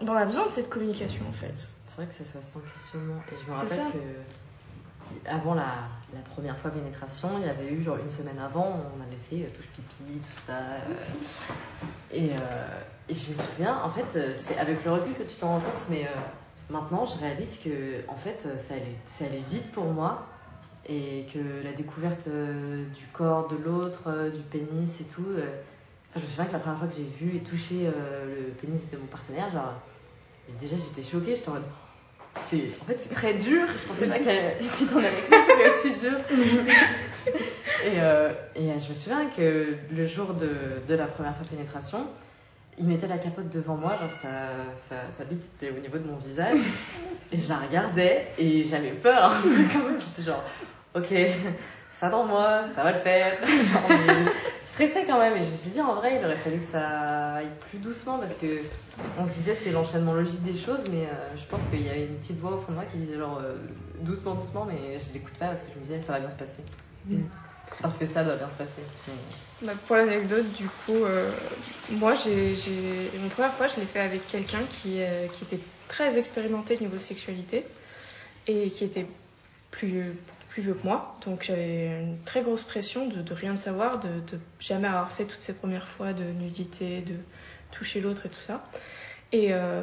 on 0.00 0.14
a 0.14 0.24
besoin 0.24 0.46
de 0.46 0.52
cette 0.52 0.70
communication 0.70 1.24
en 1.28 1.32
fait. 1.32 1.52
C'est 1.86 1.96
vrai 1.96 2.06
que 2.06 2.14
ça 2.14 2.24
soit 2.30 2.40
sans 2.42 2.60
questionnement. 2.60 3.20
Et 3.32 3.34
je 3.44 3.50
me 3.50 3.56
rappelle 3.56 3.92
que 3.92 5.28
avant 5.28 5.54
la, 5.54 5.88
la 6.14 6.20
première 6.32 6.56
fois 6.56 6.70
pénétration, 6.70 7.30
il 7.40 7.46
y 7.46 7.50
avait 7.50 7.72
eu 7.72 7.82
genre 7.82 7.96
une 7.96 8.08
semaine 8.10 8.38
avant, 8.38 8.80
on 8.96 9.02
avait 9.02 9.18
fait 9.28 9.44
euh, 9.44 9.56
touche 9.56 9.66
pipi, 9.74 10.20
tout 10.20 10.40
ça. 10.46 10.52
euh, 10.52 11.04
et, 12.12 12.30
euh, 12.30 12.80
et 13.08 13.14
je 13.14 13.28
me 13.30 13.34
souviens, 13.34 13.76
en 13.82 13.90
fait, 13.90 14.36
c'est 14.36 14.56
avec 14.56 14.84
le 14.84 14.92
recul 14.92 15.14
que 15.14 15.24
tu 15.24 15.34
t'en 15.34 15.48
rends 15.54 15.60
compte, 15.60 15.84
mais 15.90 16.06
maintenant 16.70 17.04
je 17.04 17.18
réalise 17.18 17.58
que 17.58 18.08
en 18.08 18.16
fait, 18.16 18.38
ça 18.56 18.74
allait, 18.74 18.96
ça 19.06 19.24
allait 19.24 19.42
vite 19.50 19.70
pour 19.72 19.86
moi. 19.86 20.26
Et 20.88 21.26
que 21.32 21.38
la 21.62 21.72
découverte 21.72 22.26
euh, 22.28 22.84
du 22.84 23.06
corps 23.12 23.48
de 23.48 23.56
l'autre, 23.56 24.04
euh, 24.08 24.30
du 24.30 24.40
pénis 24.40 25.00
et 25.00 25.04
tout. 25.04 25.24
euh, 25.28 25.42
enfin, 26.10 26.16
je 26.16 26.20
me 26.22 26.26
souviens 26.26 26.44
que 26.46 26.52
la 26.52 26.58
première 26.58 26.78
fois 26.78 26.88
que 26.88 26.94
j'ai 26.96 27.04
vu 27.04 27.36
et 27.36 27.40
touché 27.40 27.84
le 27.84 28.52
pénis 28.60 28.88
de 28.90 28.96
mon 28.96 29.06
partenaire, 29.06 29.50
genre, 29.52 29.74
déjà 30.60 30.76
j'étais 30.76 31.08
choquée, 31.08 31.36
j'étais 31.36 31.48
en 31.48 31.54
mode. 31.54 31.64
C'est, 32.44 32.70
en 32.80 32.84
fait, 32.84 32.96
c'est 33.00 33.12
très 33.12 33.34
dur. 33.34 33.66
Je 33.76 33.86
pensais 33.86 34.06
pas 34.06 34.18
qu'être 34.18 34.96
en 34.96 35.00
érection 35.00 35.36
serait 35.46 35.68
aussi 35.68 36.00
dur. 36.00 36.18
et, 37.84 38.60
et 38.60 38.78
je 38.78 38.88
me 38.88 38.94
souviens 38.94 39.28
que 39.36 39.74
le 39.90 40.06
jour 40.06 40.34
de, 40.34 40.50
de 40.88 40.94
la 40.94 41.06
première 41.06 41.36
fois 41.36 41.46
pénétration, 41.48 42.06
il 42.80 42.86
mettait 42.86 43.06
la 43.06 43.18
capote 43.18 43.50
devant 43.50 43.76
moi, 43.76 43.96
genre 43.98 44.10
sa, 44.10 45.00
sa, 45.12 45.24
bite 45.24 45.44
était 45.56 45.70
au 45.70 45.80
niveau 45.80 45.98
de 45.98 46.06
mon 46.06 46.16
visage. 46.16 46.58
Et 47.30 47.36
je 47.36 47.48
la 47.48 47.58
regardais 47.58 48.28
et 48.38 48.64
j'avais 48.64 48.92
peur 48.92 49.40
peu 49.42 49.50
quand 49.72 49.86
même. 49.86 50.00
J'étais 50.00 50.22
genre, 50.22 50.42
ok, 50.94 51.14
ça 51.90 52.08
dans 52.08 52.24
moi, 52.24 52.62
ça 52.74 52.82
va 52.82 52.92
le 52.92 52.98
faire. 52.98 53.38
Genre, 53.46 54.32
stressée 54.64 55.04
quand 55.06 55.18
même. 55.18 55.36
Et 55.36 55.44
je 55.44 55.50
me 55.50 55.56
suis 55.56 55.70
dit, 55.70 55.80
en 55.80 55.94
vrai, 55.94 56.18
il 56.18 56.24
aurait 56.24 56.36
fallu 56.38 56.58
que 56.58 56.64
ça 56.64 57.34
aille 57.34 57.50
plus 57.68 57.78
doucement 57.78 58.18
parce 58.18 58.34
que 58.34 58.46
on 59.18 59.24
se 59.24 59.30
disait 59.30 59.56
c'est 59.62 59.70
l'enchaînement 59.70 60.14
logique 60.14 60.42
des 60.42 60.56
choses, 60.56 60.80
mais 60.90 61.04
euh, 61.04 61.36
je 61.36 61.44
pense 61.44 61.62
qu'il 61.64 61.82
y 61.82 61.90
avait 61.90 62.06
une 62.06 62.16
petite 62.16 62.38
voix 62.38 62.52
au 62.52 62.58
fond 62.58 62.72
de 62.72 62.76
moi 62.76 62.84
qui 62.86 62.96
disait 62.96 63.18
genre 63.18 63.38
euh, 63.42 63.56
doucement, 64.00 64.34
doucement, 64.34 64.66
mais 64.66 64.96
je 64.96 65.12
l'écoute 65.12 65.34
pas 65.38 65.48
parce 65.48 65.60
que 65.60 65.72
je 65.74 65.78
me 65.78 65.84
disais 65.84 66.00
ça 66.00 66.14
va 66.14 66.20
bien 66.20 66.30
se 66.30 66.36
passer. 66.36 66.62
Mm. 67.06 67.20
Parce 67.82 67.96
que 67.96 68.06
ça 68.06 68.24
doit 68.24 68.36
bien 68.36 68.48
se 68.48 68.56
passer. 68.56 68.82
Mais- 69.08 69.66
Bah, 69.66 69.72
pour 69.86 69.96
l'anecdote, 69.96 70.52
du 70.52 70.68
coup, 70.68 71.04
euh, 71.04 71.30
moi, 71.90 72.14
j'ai. 72.14 73.10
Mon 73.18 73.28
première 73.28 73.52
fois, 73.54 73.66
je 73.66 73.76
l'ai 73.80 73.86
fait 73.86 74.00
avec 74.00 74.26
quelqu'un 74.26 74.64
qui, 74.68 75.00
euh, 75.02 75.26
était 75.26 75.60
très 75.88 76.18
expérimenté 76.18 76.78
niveau 76.78 76.98
sexualité 76.98 77.66
et 78.46 78.70
qui 78.70 78.84
était 78.84 79.06
plus, 79.70 80.14
plus 80.48 80.62
vieux 80.62 80.74
que 80.74 80.84
moi. 80.86 81.16
Donc 81.26 81.42
j'avais 81.42 81.86
une 82.00 82.18
très 82.24 82.42
grosse 82.42 82.62
pression 82.64 83.06
de, 83.06 83.20
de 83.22 83.34
rien 83.34 83.56
savoir, 83.56 83.98
de, 84.00 84.08
de 84.08 84.38
jamais 84.60 84.88
avoir 84.88 85.10
fait 85.10 85.24
toutes 85.24 85.42
ces 85.42 85.52
premières 85.52 85.88
fois 85.88 86.12
de 86.12 86.24
nudité, 86.24 87.00
de 87.02 87.14
toucher 87.70 88.00
l'autre 88.00 88.26
et 88.26 88.28
tout 88.28 88.40
ça. 88.40 88.64
Et 89.32 89.52
euh, 89.52 89.82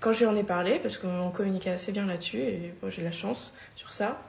quand 0.00 0.12
je 0.12 0.20
lui 0.20 0.26
en 0.26 0.36
ai 0.36 0.42
parlé, 0.44 0.78
parce 0.78 0.98
qu'on 0.98 1.30
communiquait 1.30 1.70
assez 1.70 1.92
bien 1.92 2.06
là-dessus, 2.06 2.38
et 2.38 2.74
j'ai 2.88 3.02
la 3.02 3.12
chance 3.12 3.52
sur 3.76 3.92
ça, 3.92 4.20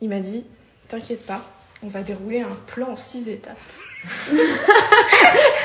il 0.00 0.08
m'a 0.08 0.20
dit 0.20 0.44
T'inquiète 0.88 1.24
pas, 1.24 1.42
on 1.82 1.88
va 1.88 2.02
dérouler 2.02 2.40
un 2.40 2.54
plan 2.66 2.90
en 2.90 2.96
six 2.96 3.28
étapes. 3.28 3.56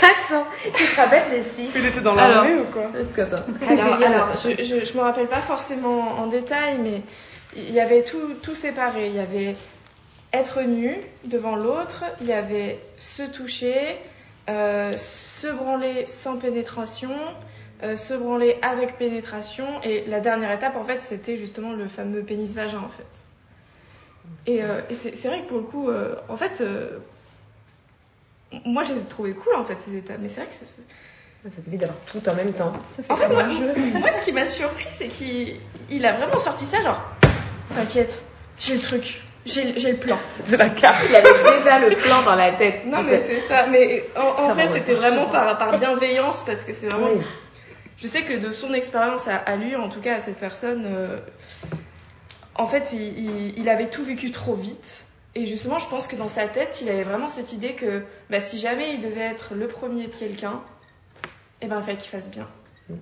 Attends, 0.01 0.45
tu 0.75 0.85
te 0.85 0.95
rappelles 0.95 1.29
des 1.31 1.41
six 1.41 1.69
Il 1.75 1.85
était 1.85 2.01
dans 2.01 2.13
l'armée 2.13 2.55
ou 2.55 2.65
quoi 2.65 2.89
Alors, 3.27 3.43
Alors, 3.67 4.01
alors, 4.03 4.37
je, 4.37 4.63
je, 4.63 4.85
je 4.85 4.93
me 4.97 5.01
rappelle 5.01 5.27
pas 5.27 5.41
forcément 5.41 6.19
en 6.19 6.27
détail, 6.27 6.77
mais 6.77 7.01
il 7.55 7.71
y 7.71 7.79
avait 7.79 8.03
tout, 8.03 8.33
tout 8.43 8.53
séparé. 8.53 9.07
Il 9.07 9.15
y 9.15 9.19
avait 9.19 9.55
être 10.33 10.61
nu 10.61 10.99
devant 11.25 11.55
l'autre, 11.55 12.03
il 12.21 12.27
y 12.27 12.33
avait 12.33 12.79
se 12.97 13.23
toucher, 13.23 13.97
euh, 14.49 14.91
se 14.93 15.47
branler 15.47 16.05
sans 16.05 16.37
pénétration, 16.37 17.15
euh, 17.83 17.95
se 17.95 18.13
branler 18.13 18.57
avec 18.61 18.97
pénétration, 18.97 19.65
et 19.83 20.03
la 20.05 20.19
dernière 20.19 20.51
étape, 20.51 20.75
en 20.75 20.83
fait, 20.83 21.01
c'était 21.01 21.37
justement 21.37 21.73
le 21.73 21.87
fameux 21.87 22.23
pénis-vagin, 22.23 22.79
en 22.79 22.89
fait. 22.89 23.26
Et, 24.45 24.63
euh, 24.63 24.81
et 24.89 24.93
c'est 24.93 25.27
vrai 25.27 25.41
que 25.41 25.47
pour 25.47 25.57
le 25.57 25.63
coup, 25.63 25.89
euh, 25.89 26.15
en 26.29 26.37
fait, 26.37 26.61
euh, 26.61 26.99
moi, 28.65 28.83
je 28.83 28.93
les 28.93 29.01
ai 29.01 29.05
trouvées 29.05 29.33
cool, 29.33 29.55
en 29.55 29.63
fait, 29.65 29.79
ces 29.81 29.95
étapes. 29.97 30.17
Mais 30.21 30.29
c'est 30.29 30.41
vrai 30.41 30.49
que 30.49 30.55
c'est- 30.55 30.65
Ça 31.49 31.61
t'évite 31.63 31.81
d'avoir 31.81 31.97
tout 32.05 32.27
en 32.29 32.33
même 32.35 32.53
temps. 32.53 32.73
en 33.09 33.15
fait, 33.15 33.27
moi, 33.27 33.43
moi, 33.99 34.11
ce 34.11 34.21
qui 34.23 34.31
m'a 34.31 34.45
surpris, 34.45 34.87
c'est 34.89 35.07
qu'il 35.07 35.57
il 35.89 36.05
a 36.05 36.13
vraiment 36.13 36.39
sorti 36.39 36.65
ça, 36.65 36.81
genre, 36.81 37.01
t'inquiète, 37.75 38.23
j'ai 38.59 38.75
le 38.75 38.81
truc, 38.81 39.21
j'ai 39.45 39.63
le 39.65 39.97
plan. 39.97 40.17
De 40.49 40.55
la 40.57 40.69
carte. 40.69 41.05
Il 41.09 41.15
avait 41.15 41.57
déjà 41.57 41.79
le 41.79 41.95
plan 41.95 42.21
dans 42.23 42.35
la 42.35 42.53
tête. 42.53 42.85
Non, 42.85 43.03
mais 43.03 43.21
c'est 43.27 43.41
ça. 43.41 43.67
Mais 43.67 44.05
en, 44.17 44.43
en 44.43 44.47
Ça 44.49 44.53
vrai, 44.55 44.65
va, 44.67 44.73
c'était 44.73 44.93
vraiment 44.93 45.27
par, 45.27 45.57
par 45.57 45.77
bienveillance, 45.77 46.43
parce 46.45 46.63
que 46.63 46.73
c'est 46.73 46.87
vraiment. 46.87 47.09
Oui. 47.15 47.21
Je 47.99 48.07
sais 48.07 48.21
que 48.21 48.33
de 48.33 48.49
son 48.51 48.73
expérience 48.73 49.27
à, 49.27 49.37
à 49.37 49.55
lui, 49.55 49.75
en 49.75 49.89
tout 49.89 50.01
cas 50.01 50.15
à 50.17 50.19
cette 50.21 50.37
personne, 50.37 50.85
euh, 50.87 51.17
en 52.57 52.65
fait, 52.67 52.91
il, 52.93 53.01
il- 53.19 53.59
il 53.59 53.69
avait 53.69 53.89
tout 53.89 54.03
vécu 54.03 54.31
trop 54.31 54.53
vite. 54.53 55.05
Et 55.35 55.45
justement, 55.45 55.77
je 55.77 55.87
pense 55.87 56.07
que 56.07 56.15
dans 56.15 56.27
sa 56.29 56.47
tête, 56.47 56.79
il 56.81 56.89
avait 56.89 57.03
vraiment 57.03 57.27
cette 57.27 57.53
idée 57.53 57.73
que 57.73 58.01
bah, 58.29 58.39
si 58.39 58.57
jamais 58.57 58.93
il 58.95 59.01
devait 59.01 59.21
être 59.21 59.53
le 59.53 59.67
premier 59.67 60.07
de 60.07 60.15
quelqu'un, 60.15 60.61
eh 61.61 61.67
ben, 61.67 61.77
il 61.79 61.83
fallait 61.85 61.97
qu'il 61.97 62.09
fasse 62.09 62.29
bien. 62.29 62.47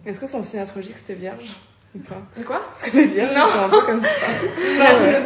Est-ce 0.05 0.19
que 0.19 0.27
son 0.27 0.41
signe 0.43 0.59
astrologique 0.59 0.97
c'était 0.97 1.13
vierge 1.13 1.45
ou 1.95 1.99
pas? 1.99 2.17
Quoi? 2.45 2.61
Parce 2.73 2.81
que 2.89 2.97
les 2.97 3.05
vierges 3.05 3.33
sont 3.35 3.59
un 3.65 3.69
peu 3.69 3.81
comme 3.83 4.03
ça. 4.03 4.09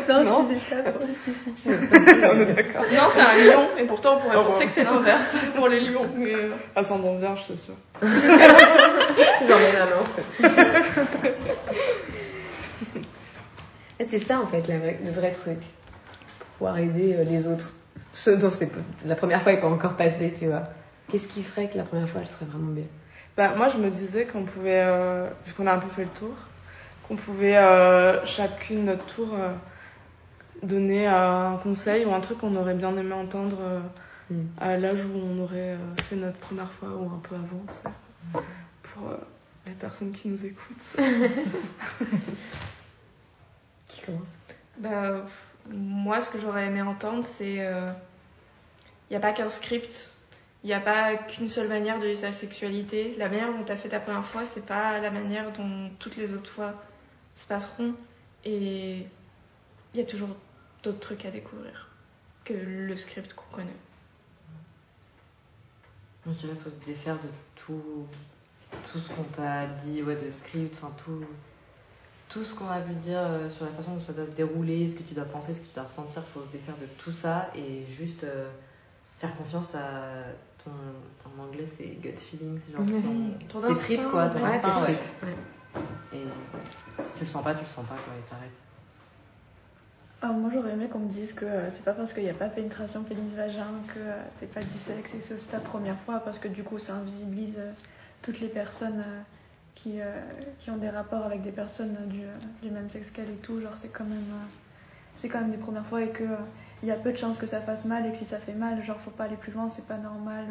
Non, 0.10 0.18
ouais. 0.18 0.24
Non. 0.24 0.48
On 1.66 2.40
est 2.40 2.54
d'accord. 2.54 2.84
Non, 2.92 3.08
c'est 3.12 3.22
un 3.22 3.34
lion, 3.38 3.68
et 3.80 3.86
pourtant 3.86 4.18
on 4.18 4.20
pourrait 4.20 4.36
Oh, 4.40 4.44
penser 4.46 4.60
bon. 4.60 4.66
que 4.66 4.72
c'est 4.72 4.84
l'inverse 4.84 5.36
pour 5.56 5.68
les 5.68 5.80
lions. 5.80 6.06
Mais 6.18 6.34
euh, 6.36 6.52
Ascendant 6.76 7.16
vierge, 7.16 7.44
c'est 7.48 7.58
sûr. 7.58 7.74
J'en 8.02 8.08
ai 9.58 9.78
un 9.78 9.86
an. 9.86 10.04
C'est 14.06 14.20
ça 14.20 14.40
en 14.40 14.48
fait 14.48 14.68
la 14.68 14.78
vraie- 14.80 15.00
le 15.04 15.12
vrai 15.12 15.32
truc. 15.32 15.60
Pouvoir 16.58 16.78
aider 16.78 17.16
euh, 17.16 17.24
les 17.24 17.48
autres. 17.48 17.72
ce 18.14 18.32
dont 18.32 18.50
c'est 18.50 18.70
la 19.06 19.16
première 19.16 19.42
fois 19.42 19.52
n'est 19.54 19.62
pas 19.62 19.68
encore 19.70 19.96
passée, 19.96 20.34
tu 20.40 20.48
vois. 20.48 20.64
Qu'est-ce 21.12 21.28
qui 21.28 21.44
ferait 21.44 21.70
que 21.70 21.78
la 21.78 21.84
première 21.84 22.08
fois 22.10 22.22
elle 22.22 22.28
serait 22.28 22.46
vraiment 22.46 22.72
bien? 22.72 22.86
Bah, 23.38 23.54
moi, 23.56 23.68
je 23.70 23.78
me 23.78 23.90
disais 23.90 24.26
qu'on 24.26 24.44
pouvait, 24.44 24.84
euh, 24.84 25.28
vu 25.46 25.54
qu'on 25.54 25.66
a 25.68 25.74
un 25.74 25.80
peu 25.80 25.88
fait 25.90 26.04
le 26.04 26.10
tour, 26.10 26.34
qu'on 27.08 27.16
pouvait 27.16 27.56
euh, 27.58 28.26
chacune 28.26 28.86
notre 28.86 29.06
tour 29.06 29.34
euh, 29.34 29.52
donner 30.64 31.08
euh, 31.08 31.48
un 31.54 31.58
conseil 31.58 32.06
ou 32.06 32.14
un 32.14 32.20
truc 32.20 32.40
qu'on 32.40 32.56
aurait 32.56 32.74
bien 32.74 32.96
aimé 32.98 33.14
entendre 33.14 33.58
euh, 33.62 33.80
Mm. 34.32 34.44
à 34.62 34.78
l'âge 34.78 35.00
où 35.06 35.18
on 35.18 35.42
aurait 35.42 35.74
euh, 35.74 35.78
fait 36.08 36.16
notre 36.16 36.38
première 36.38 36.72
fois 36.74 36.90
ou 36.90 37.06
un 37.06 37.20
peu 37.28 37.34
avant, 37.34 37.64
tu 37.68 37.78
sais, 37.78 38.44
pour 38.84 39.10
euh, 39.10 39.16
les 39.66 39.72
personnes 39.74 40.12
qui 40.12 40.28
nous 40.28 40.46
écoutent. 40.46 40.98
Pff, 44.90 45.46
moi, 45.72 46.22
ce 46.22 46.30
que 46.30 46.40
j'aurais 46.40 46.66
aimé 46.66 46.82
entendre, 46.82 47.24
c'est. 47.24 47.56
Il 49.10 49.14
n'y 49.14 49.18
a 49.18 49.20
pas 49.20 49.34
qu'un 49.34 49.50
script, 49.50 50.12
il 50.64 50.68
n'y 50.68 50.74
a 50.74 50.80
pas 50.80 51.16
qu'une 51.16 51.50
seule 51.50 51.68
manière 51.68 52.00
de 52.00 52.06
vivre 52.06 52.20
sa 52.20 52.32
sexualité. 52.32 53.16
La 53.18 53.28
manière 53.30 53.52
dont 53.52 53.64
tu 53.64 53.72
as 53.72 53.78
fait 53.78 53.90
ta 53.90 54.00
première 54.00 54.26
fois, 54.26 54.46
c'est 54.46 54.66
pas 54.66 55.00
la 55.00 55.10
manière 55.10 55.52
dont 55.52 55.90
toutes 56.00 56.16
les 56.16 56.34
autres 56.34 56.52
fois 56.52 56.74
se 57.36 57.48
passeront. 57.48 57.96
Et 58.46 59.08
il 59.94 60.00
y 60.00 60.02
a 60.02 60.06
toujours 60.06 60.30
d'autres 60.84 61.00
trucs 61.00 61.26
à 61.26 61.32
découvrir 61.32 61.90
que 62.46 62.54
le 62.54 62.96
script 62.98 63.34
qu'on 63.34 63.56
connaît. 63.56 63.70
Je 66.28 66.32
dirais 66.32 66.54
qu'il 66.54 66.62
faut 66.62 66.70
se 66.70 66.86
défaire 66.86 67.16
de 67.16 67.30
tout, 67.56 68.06
tout 68.92 69.00
ce 69.00 69.10
qu'on 69.10 69.24
t'a 69.24 69.66
dit, 69.66 70.04
ouais, 70.04 70.16
de 70.16 70.30
script, 70.30 70.78
enfin 70.82 70.94
tout, 71.04 71.26
tout 72.30 72.44
ce 72.44 72.54
qu'on 72.54 72.68
a 72.70 72.80
pu 72.80 72.94
dire 72.94 73.20
euh, 73.20 73.50
sur 73.50 73.66
la 73.66 73.72
façon 73.72 73.96
dont 73.96 74.02
ça 74.02 74.14
doit 74.14 74.26
se 74.26 74.32
dérouler, 74.32 74.88
ce 74.88 74.94
que 74.96 75.04
tu 75.04 75.14
dois 75.14 75.26
penser, 75.26 75.54
ce 75.54 75.60
que 75.60 75.66
tu 75.66 75.74
dois 75.74 75.84
ressentir. 75.84 76.22
Il 76.26 76.32
faut 76.32 76.46
se 76.46 76.52
défaire 76.52 76.76
de 76.80 76.86
tout 77.04 77.12
ça 77.12 77.50
et 77.56 77.86
juste 77.86 78.24
euh, 78.24 78.50
faire 79.20 79.36
confiance 79.36 79.74
à 79.76 80.24
ton. 80.64 80.72
En 81.38 81.44
anglais, 81.44 81.66
c'est 81.66 81.86
gut 82.02 82.12
feeling, 82.18 82.60
c'est 82.66 82.72
genre 82.74 82.82
Mhm. 82.82 83.38
ton, 83.50 83.62
Ton 83.62 83.68
tes 83.68 83.80
tripes, 83.80 84.10
quoi, 84.12 84.30
ton 84.30 84.40
ouais, 84.44 84.46
instinct, 84.56 84.82
ouais. 84.84 84.98
Et 86.14 86.24
si 87.02 87.14
tu 87.16 87.20
le 87.22 87.26
sens 87.28 87.44
pas, 87.44 87.54
tu 87.54 87.62
le 87.62 87.66
sens 87.68 87.86
pas, 87.86 87.96
quoi, 87.96 88.14
et 88.18 88.30
t'arrêtes. 88.30 88.50
Ah, 90.22 90.28
moi 90.34 90.50
j'aurais 90.54 90.72
aimé 90.72 90.88
qu'on 90.90 91.00
me 91.00 91.10
dise 91.10 91.32
que 91.34 91.46
euh, 91.46 91.72
c'est 91.72 91.84
pas 91.86 91.94
parce 91.94 92.12
qu'il 92.12 92.24
n'y 92.24 92.30
a 92.30 92.34
pas 92.34 92.48
pénétration 92.50 93.04
pénis-vagin 93.04 93.68
que 93.88 94.00
euh, 94.00 94.22
t'es 94.40 94.48
pas 94.48 94.60
du 94.60 94.78
sexe 94.80 95.14
et 95.14 95.18
que 95.20 95.24
c'est 95.26 95.34
aussi 95.36 95.48
ta 95.48 95.60
première 95.60 95.98
fois 96.02 96.20
parce 96.20 96.38
que 96.40 96.50
du 96.50 96.62
coup 96.62 96.78
ça 96.78 96.96
invisibilise 96.96 97.56
euh, 97.58 97.72
toutes 98.22 98.42
les 98.42 98.50
personnes 98.50 99.02
qui, 99.82 100.02
euh, 100.02 100.14
qui 100.58 100.70
ont 100.72 100.78
des 100.78 100.90
rapports 100.90 101.26
avec 101.26 101.42
des 101.42 101.52
personnes 101.52 101.96
du, 102.08 102.24
euh, 102.24 102.38
du 102.62 102.70
même 102.70 102.90
sexe 102.90 103.12
qu'elles 103.12 103.30
et 103.30 103.38
tout. 103.42 103.62
Genre 103.62 103.76
c'est 103.76 103.90
quand 103.90 104.04
même 104.04 104.18
euh, 104.18 104.46
c'est 105.16 105.30
quand 105.30 105.40
même 105.40 105.52
des 105.52 105.58
premières 105.58 105.86
fois 105.86 106.02
et 106.02 106.10
que 106.10 106.28
il 106.82 106.88
y 106.88 106.92
a 106.92 106.96
peu 106.96 107.12
de 107.12 107.18
chances 107.18 107.38
que 107.38 107.48
ça 107.48 107.62
fasse 107.62 107.86
mal 107.86 108.06
et 108.06 108.12
que 108.12 108.18
si 108.18 108.26
ça 108.26 108.40
fait 108.40 108.54
mal, 108.54 108.84
genre 108.84 109.00
faut 109.02 109.12
pas 109.12 109.26
aller 109.26 109.36
plus 109.36 109.52
loin, 109.52 109.70
c'est 109.70 109.88
pas 109.88 109.98
normal, 109.98 110.46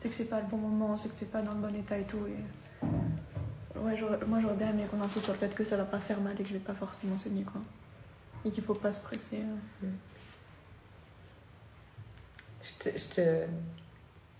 c'est 0.00 0.10
que 0.10 0.14
c'est 0.14 0.24
pas 0.24 0.40
le 0.40 0.46
bon 0.46 0.58
moment, 0.58 0.98
c'est 0.98 1.08
que 1.08 1.14
c'est 1.16 1.32
pas 1.32 1.40
dans 1.40 1.52
le 1.52 1.60
bon 1.60 1.74
état 1.74 1.96
et 1.96 2.04
tout. 2.04 2.26
Et... 2.26 2.86
Ouais, 3.78 3.98
moi 4.26 4.40
j'aurais 4.42 4.56
bien 4.56 4.70
aimé 4.70 4.84
qu'on 4.90 5.00
insiste 5.00 5.24
sur 5.24 5.32
le 5.32 5.38
fait 5.38 5.54
que 5.54 5.64
ça 5.64 5.78
va 5.78 5.84
pas 5.84 5.98
faire 5.98 6.20
mal 6.20 6.34
et 6.38 6.42
que 6.42 6.48
je 6.48 6.54
vais 6.54 6.58
pas 6.58 6.74
forcément 6.74 7.16
saigner 7.16 7.44
quoi. 7.44 7.62
Et 8.44 8.50
qu'il 8.50 8.64
faut 8.64 8.74
pas 8.74 8.92
se 8.92 9.00
presser. 9.00 9.42
je 12.62 13.04
te, 13.14 13.46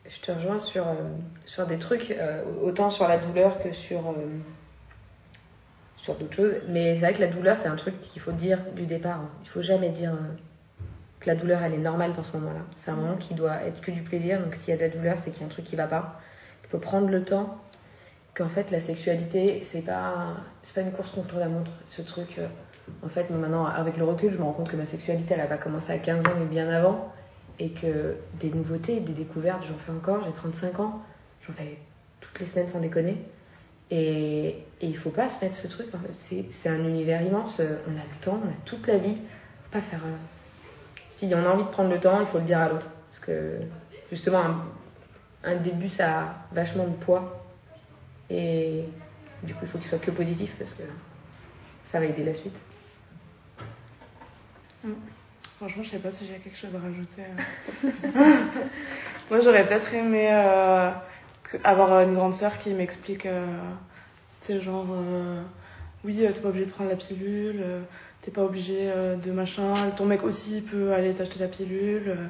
je 0.09 0.21
te 0.21 0.33
rejoins 0.33 0.59
sur, 0.59 0.87
euh, 0.89 0.95
sur 1.47 1.67
des 1.67 1.79
trucs, 1.79 2.11
euh, 2.11 2.43
autant 2.63 2.91
sur 2.91 3.07
la 3.07 3.19
douleur 3.19 3.63
que 3.63 3.73
sur, 3.73 4.09
euh, 4.11 4.39
sur 5.97 6.15
d'autres 6.17 6.35
choses. 6.35 6.55
Mais 6.69 6.95
c'est 6.95 7.01
vrai 7.01 7.13
que 7.13 7.21
la 7.21 7.29
douleur, 7.29 7.59
c'est 7.59 7.69
un 7.69 7.77
truc 7.77 8.01
qu'il 8.01 8.21
faut 8.23 8.33
dire 8.33 8.59
du 8.75 8.87
départ. 8.87 9.21
hein. 9.21 9.31
Il 9.43 9.49
faut 9.49 9.63
jamais 9.63 9.91
dire 9.91 10.13
que 11.21 11.29
la 11.29 11.35
douleur, 11.37 11.63
elle 11.63 11.75
est 11.75 11.79
normale 11.79 12.15
dans 12.15 12.25
ce 12.25 12.37
moment-là. 12.39 12.63
C'est 12.77 12.91
un 12.91 12.97
moment 12.97 13.17
qui 13.17 13.35
doit 13.35 13.63
être 13.67 13.81
que 13.81 13.91
du 13.91 14.03
plaisir. 14.03 14.41
Donc 14.41 14.55
s'il 14.55 14.71
y 14.71 14.73
a 14.73 14.77
de 14.77 14.83
la 14.83 14.89
douleur, 14.89 15.19
c'est 15.19 15.31
qu'il 15.31 15.41
y 15.43 15.45
a 15.45 15.47
un 15.47 15.51
truc 15.51 15.67
qui 15.67 15.77
va 15.77 15.87
pas. 15.87 16.21
Il 16.65 16.71
faut 16.71 16.79
prendre 16.79 17.09
le 17.09 17.25
temps. 17.25 17.59
Qu'en 18.35 18.49
fait, 18.49 18.71
la 18.71 18.81
sexualité, 18.81 19.61
c'est 19.65 19.83
pas, 19.83 20.37
pas 20.75 20.81
une 20.81 20.93
course 20.93 21.11
contre 21.11 21.37
la 21.39 21.49
montre. 21.49 21.73
Ce 21.89 22.01
truc, 22.01 22.41
en 23.05 23.09
fait, 23.09 23.29
maintenant, 23.29 23.67
avec 23.67 23.97
le 23.97 24.05
recul, 24.05 24.33
je 24.33 24.39
me 24.39 24.45
rends 24.45 24.53
compte 24.53 24.71
que 24.71 24.77
ma 24.77 24.87
sexualité, 24.87 25.35
elle 25.35 25.41
a 25.41 25.47
pas 25.47 25.59
commencé 25.59 25.93
à 25.93 25.99
15 25.99 26.25
ans, 26.27 26.33
mais 26.39 26.47
bien 26.47 26.71
avant 26.71 27.13
et 27.61 27.71
que 27.71 28.17
des 28.41 28.51
nouveautés, 28.51 29.01
des 29.01 29.13
découvertes, 29.13 29.63
j'en 29.69 29.77
fais 29.79 29.93
encore, 29.93 30.25
j'ai 30.25 30.33
35 30.33 30.81
ans, 30.81 31.03
j'en 31.47 31.53
fais 31.53 31.79
toutes 32.21 32.41
les 32.41 32.47
semaines 32.47 32.69
sans 32.69 32.81
déconner. 32.81 33.19
Et, 33.91 34.49
et 34.81 34.87
il 34.87 34.97
faut 34.97 35.11
pas 35.11 35.29
se 35.29 35.45
mettre 35.45 35.57
ce 35.57 35.67
truc, 35.67 35.89
c'est, 36.51 36.69
un 36.69 36.85
univers 36.85 37.21
immense, 37.23 37.61
euh, 37.61 37.77
on 37.87 37.93
a 37.93 38.03
le 38.03 38.21
temps, 38.25 38.41
on 38.43 38.49
a 38.49 38.53
toute 38.65 38.87
la 38.87 38.97
vie, 38.99 39.17
faut 39.17 39.73
pas 39.73 39.81
faire... 39.83 40.01
euh, 40.07 40.17
Si 41.11 41.31
on 41.35 41.45
a 41.45 41.49
envie 41.51 41.65
de 41.65 41.69
prendre 41.69 41.91
le 41.91 42.01
temps, 42.01 42.21
il 42.21 42.27
faut 42.27 42.39
le 42.39 42.45
dire 42.45 42.61
à 42.61 42.69
l'autre. 42.71 42.87
Parce 43.11 43.21
que 43.27 43.59
justement, 44.11 44.39
un, 44.39 44.65
un 45.45 45.57
début, 45.57 45.89
ça 45.91 46.21
a 46.21 46.35
vachement 46.53 46.87
de 46.87 46.95
poids. 46.95 47.47
Et 48.31 48.85
du 49.43 49.55
coup, 49.55 49.61
il 49.65 49.69
faut 49.69 49.79
qu'il 49.79 49.89
soit 49.89 49.99
que 49.99 50.11
positif, 50.13 50.55
parce 50.59 50.73
que 50.75 50.85
ça 51.85 51.99
va 52.01 52.07
aider 52.07 52.25
la 52.25 52.35
suite. 52.35 52.57
Franchement, 55.61 55.83
je 55.83 55.91
sais 55.91 55.99
pas 55.99 56.11
si 56.11 56.27
j'ai 56.27 56.39
quelque 56.39 56.57
chose 56.57 56.75
à 56.75 56.79
rajouter. 56.79 57.21
euh. 57.85 57.91
Moi, 59.31 59.41
j'aurais 59.41 59.67
peut-être 59.67 59.93
aimé 59.93 60.29
euh, 60.33 60.91
avoir 61.65 62.01
une 62.01 62.15
grande 62.15 62.35
sœur 62.35 62.57
qui 62.57 62.71
m'explique, 62.71 63.27
euh, 63.27 63.45
tu 64.41 64.47
sais, 64.55 64.61
genre, 64.63 64.87
euh, 64.91 65.43
oui, 66.03 66.25
euh, 66.25 66.33
t'es 66.33 66.41
pas 66.41 66.49
obligé 66.49 66.65
de 66.65 66.71
prendre 66.71 66.89
la 66.89 66.97
pilule, 66.97 67.61
euh, 67.63 67.83
t'es 68.23 68.31
pas 68.31 68.43
obligé 68.43 68.91
euh, 68.91 69.17
de 69.17 69.31
machin, 69.33 69.75
ton 69.99 70.07
mec 70.07 70.23
aussi 70.25 70.63
peut 70.63 70.95
aller 70.95 71.13
t'acheter 71.13 71.39
la 71.39 71.49
pilule. 71.49 72.09
euh, 72.09 72.27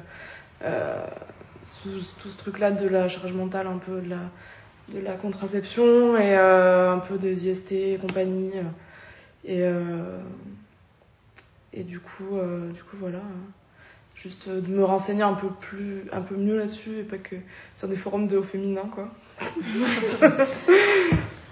euh, 0.65 1.05
tout, 1.83 2.29
ce 2.29 2.37
truc-là 2.37 2.71
de 2.71 2.85
la 2.89 3.07
charge 3.07 3.31
mentale, 3.31 3.67
un 3.67 3.77
peu 3.77 4.01
de 4.01 4.09
la, 4.09 4.17
de 4.93 4.99
la 4.99 5.13
contraception 5.13 6.17
et 6.17 6.37
euh, 6.37 6.91
un 6.91 6.99
peu 6.99 7.17
des 7.17 7.47
IST 7.47 7.71
et 7.71 7.97
compagnie. 7.97 8.51
euh. 8.55 8.63
Et, 9.45 9.61
euh, 9.63 10.19
et 11.73 11.83
du 11.83 11.99
coup, 11.99 12.35
euh, 12.37 12.69
du 12.71 12.81
coup 12.83 12.97
voilà. 12.99 13.19
hein. 13.19 13.51
Juste 14.15 14.49
euh, 14.49 14.59
de 14.61 14.67
me 14.67 14.83
renseigner 14.83 15.23
un 15.23 15.33
peu 15.33 15.47
plus, 15.49 16.03
un 16.11 16.21
peu 16.21 16.35
mieux 16.35 16.57
là-dessus 16.57 16.99
et 16.99 17.03
pas 17.03 17.17
que 17.17 17.35
sur 17.75 17.87
des 17.87 17.95
forums 17.95 18.27
de 18.27 18.37
haut 18.37 18.43
féminin, 18.43 18.89
quoi. 18.93 19.09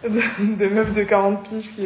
De- 0.04 0.56
des 0.56 0.70
meufs 0.70 0.94
de 0.94 1.04
40 1.04 1.44
piges 1.44 1.76
qui, 1.76 1.84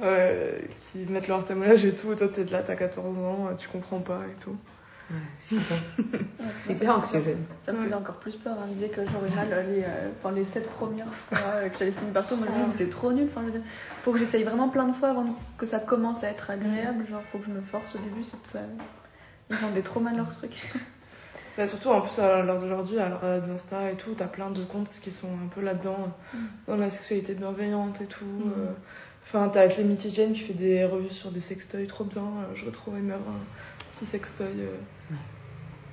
euh, 0.00 0.58
qui 0.92 0.98
mettent 1.10 1.28
leur 1.28 1.44
témoignage 1.44 1.84
et 1.84 1.92
tout. 1.92 2.12
Et 2.12 2.16
toi, 2.16 2.28
t'es 2.28 2.44
là, 2.44 2.62
t'as 2.62 2.74
14 2.74 3.18
ans, 3.18 3.50
tu 3.58 3.68
comprends 3.68 4.00
pas 4.00 4.20
et 4.34 4.38
tout. 4.42 4.56
Ouais, 5.10 5.58
C'est 6.62 6.74
hyper 6.74 6.94
me- 6.98 7.02
anxiogène. 7.02 7.44
Ça 7.64 7.72
me 7.72 7.82
faisait 7.84 7.94
encore 7.94 8.16
plus 8.16 8.36
peur. 8.36 8.56
On 8.62 8.66
me 8.66 8.74
disait 8.74 8.88
que 8.88 9.00
j'aurais 9.06 9.34
mal 9.34 9.66
les, 9.70 9.82
euh, 9.82 10.30
les 10.34 10.44
sept 10.44 10.68
premières 10.70 11.12
fois 11.30 11.38
euh, 11.46 11.68
que 11.68 11.78
j'allais 11.78 11.92
signer 11.92 12.12
partout. 12.12 12.36
Moi, 12.36 12.46
je 12.46 12.52
me 12.52 12.56
disais, 12.56 12.68
mais 12.68 12.74
c'est 12.84 12.90
trop 12.90 13.12
nul. 13.12 13.28
Enfin, 13.30 13.46
je 13.52 13.58
faut 14.04 14.12
que 14.12 14.18
j'essaye 14.18 14.44
vraiment 14.44 14.68
plein 14.68 14.86
de 14.88 14.92
fois 14.94 15.10
avant 15.10 15.24
que 15.56 15.64
ça 15.66 15.78
commence 15.78 16.24
à 16.24 16.28
être 16.30 16.50
agréable. 16.50 17.06
Genre, 17.08 17.22
faut 17.32 17.38
que 17.38 17.46
je 17.46 17.50
me 17.52 17.62
force 17.62 17.94
au 17.94 17.98
début. 17.98 18.22
C'est 18.22 18.52
ça... 18.52 18.60
Ils 19.50 19.56
vendaient 19.56 19.82
trop 19.82 20.00
mal 20.00 20.16
leur 20.16 20.28
truc. 20.36 20.52
Bah, 21.56 21.66
surtout 21.66 21.88
en 21.88 22.00
plus 22.02 22.16
à 22.20 22.42
l'heure 22.42 22.60
d'aujourd'hui, 22.60 23.00
à 23.00 23.08
l'heure 23.08 23.42
d'Insta 23.44 23.90
et 23.90 23.96
tout, 23.96 24.14
t'as 24.16 24.28
plein 24.28 24.50
de 24.50 24.60
comptes 24.62 24.90
qui 25.02 25.10
sont 25.10 25.26
un 25.26 25.48
peu 25.52 25.60
là-dedans, 25.60 26.14
euh, 26.32 26.38
dans 26.68 26.76
la 26.76 26.88
sexualité 26.88 27.34
bienveillante 27.34 28.00
et 28.00 28.06
tout. 28.06 28.24
Mm. 28.24 28.52
euh. 28.58 28.66
Enfin, 29.26 29.48
t'as 29.48 29.66
Clémy 29.66 29.98
Jane 30.14 30.32
qui 30.32 30.38
fait 30.40 30.54
des 30.54 30.84
revues 30.84 31.10
sur 31.10 31.32
des 31.32 31.40
sextoys 31.40 31.88
trop 31.88 32.04
bien. 32.04 32.22
euh, 32.22 32.96
aimé 32.96 33.12
avoir 33.12 33.34
un 33.34 33.40
petit 33.98 34.06
sextoy. 34.06 34.46
euh. 34.58 34.76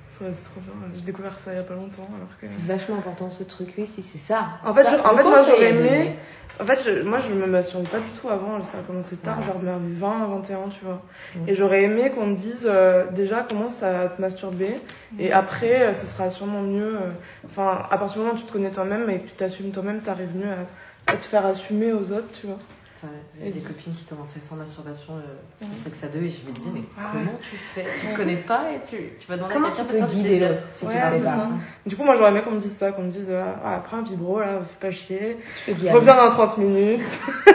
Ça, 0.08 0.24
c'est 0.32 0.44
trop 0.44 0.60
bien. 0.60 0.72
J'ai 0.94 1.02
découvert 1.02 1.36
ça 1.38 1.52
il 1.52 1.56
y 1.56 1.60
a 1.60 1.64
pas 1.64 1.74
longtemps. 1.74 2.08
Alors 2.16 2.38
que... 2.40 2.46
C'est 2.46 2.62
vachement 2.62 2.96
important 2.96 3.30
ce 3.30 3.42
truc, 3.42 3.74
oui, 3.76 3.86
si 3.86 4.02
c'est 4.02 4.16
ça. 4.18 4.48
En 4.64 4.72
fait, 4.72 4.84
Ça, 4.84 4.92
je- 4.96 5.02
en 5.02 5.14
fait, 5.16 5.24
moi, 5.24 5.42
j'aurais 5.46 5.70
aimé-. 5.70 6.16
En 6.58 6.64
fait, 6.64 6.80
je- 6.86 7.02
moi, 7.02 7.18
je 7.18 7.34
me 7.34 7.46
masturbe 7.46 7.86
pas 7.86 7.98
du 7.98 8.08
tout 8.18 8.30
avant. 8.30 8.62
Ça 8.62 8.78
a 8.78 8.82
commencé 8.82 9.16
tard, 9.16 9.38
Ouais. 9.40 9.44
genre 9.44 9.58
vers 9.58 9.78
mes 9.78 9.92
20, 9.94 10.26
21, 10.28 10.68
tu 10.70 10.82
vois. 10.86 11.02
Et 11.46 11.54
j'aurais 11.54 11.82
aimé 11.82 12.10
qu'on 12.12 12.28
me 12.28 12.34
dise 12.36 12.66
euh, 12.66 13.10
déjà 13.10 13.42
commence 13.42 13.82
à 13.82 14.08
te 14.08 14.18
masturber. 14.22 14.70
Et 15.18 15.32
après, 15.32 15.82
euh, 15.88 15.92
ce 15.92 16.06
sera 16.06 16.30
sûrement 16.30 16.62
mieux. 16.62 16.96
euh, 16.96 17.10
Enfin, 17.44 17.84
à 17.90 17.98
partir 17.98 18.14
du 18.14 18.18
moment 18.20 18.34
où 18.34 18.38
tu 18.38 18.44
te 18.46 18.52
connais 18.52 18.70
toi-même 18.70 19.10
et 19.10 19.18
que 19.18 19.28
tu 19.28 19.34
t'assumes 19.34 19.70
toi-même, 19.70 20.00
t'arrives 20.00 20.34
mieux 20.34 20.48
à, 21.06 21.12
à 21.12 21.16
te 21.18 21.24
faire 21.24 21.44
assumer 21.44 21.92
aux 21.92 22.10
autres, 22.12 22.32
tu 22.40 22.46
vois. 22.46 22.58
J'avais 23.02 23.50
Et 23.50 23.52
des 23.52 23.60
du- 23.60 23.66
copines 23.66 23.92
qui 23.94 24.04
commençaient 24.04 24.40
sans 24.40 24.56
masturbation, 24.56 25.14
euh, 25.14 25.66
sexe 25.76 26.02
à 26.04 26.06
deux, 26.08 26.22
et 26.22 26.30
je 26.30 26.46
me 26.46 26.52
disais, 26.52 26.70
mais 26.72 26.80
Ah 26.98 27.08
comment 27.12 27.38
tu 27.42 27.56
fais? 27.56 27.84
Tu 28.00 28.06
te 28.06 28.16
connais 28.16 28.36
pas 28.36 28.70
et 28.72 28.80
tu, 28.88 28.96
tu 29.20 29.28
vas 29.28 29.36
demander 29.36 29.54
Comment 29.54 29.68
à 29.68 29.70
tu 29.72 29.76
quelqu'un 29.84 29.94
de 29.94 30.00
peux 30.10 30.14
guider 30.16 30.40
l'autre 30.40 30.62
si 30.72 30.84
Ouais, 30.86 30.94
tu 30.94 31.00
sais 31.00 31.06
c'est 31.18 31.24
pas? 31.24 31.48
Du 31.84 31.96
coup, 31.96 32.04
moi, 32.04 32.14
j'aurais 32.16 32.30
aimé 32.30 32.42
qu'on 32.42 32.52
me 32.52 32.60
dise 32.60 32.76
ça, 32.76 32.92
qu'on 32.92 33.02
me 33.02 33.10
dise 33.10 33.28
euh, 33.30 33.42
ah, 33.64 33.76
après 33.76 33.96
un 33.98 34.02
vibro, 34.02 34.40
là, 34.40 34.60
fais 34.64 34.86
pas 34.86 34.90
chier. 34.90 35.36
Reviens 35.92 36.16
dans 36.16 36.30
30 36.30 36.58
minutes. 36.58 37.00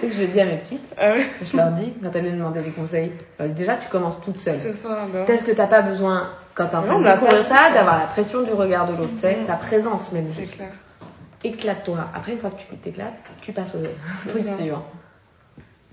C'est 0.00 0.08
que 0.08 0.14
je 0.14 0.22
le 0.22 0.28
dis 0.28 0.40
à 0.40 0.46
mes 0.46 0.58
petites, 0.58 0.94
Ah 0.96 1.14
je 1.42 1.56
leur 1.56 1.70
dis, 1.72 1.92
quand 2.02 2.10
elles 2.14 2.24
me 2.24 2.30
demandaient 2.32 2.62
des 2.62 2.70
conseils, 2.72 3.12
je 3.38 3.44
leur 3.44 3.52
dis, 3.52 3.60
déjà 3.60 3.76
tu 3.76 3.88
commences 3.88 4.20
toute 4.22 4.38
seule. 4.38 4.56
c'est 4.60 4.72
ça. 4.72 5.06
Bah. 5.12 5.24
Peut-être 5.24 5.44
que 5.44 5.50
t'as 5.52 5.66
pas 5.66 5.82
besoin, 5.82 6.30
quand 6.54 6.66
t'es 6.68 6.76
en 6.76 6.82
train 6.82 6.98
de 7.00 7.04
découvrir 7.04 7.42
ça, 7.44 7.70
d'avoir 7.74 7.98
la 7.98 8.06
pression 8.06 8.42
du 8.42 8.52
regard 8.52 8.86
de 8.86 8.96
l'autre, 8.96 9.12
tu 9.14 9.20
sais, 9.20 9.36
Mhm. 9.36 9.44
sa 9.44 9.54
présence 9.54 10.10
même 10.12 10.26
C'est 10.34 10.44
clair. 10.44 10.70
Éclate-toi. 11.44 12.08
Après, 12.14 12.32
une 12.32 12.38
fois 12.38 12.50
que 12.50 12.60
tu 12.60 12.66
t'éclates, 12.78 13.14
tu 13.40 13.52
passes 13.52 13.74
au 13.74 13.78
C'est 14.22 14.30
truc 14.30 14.48
suivant. 14.48 14.86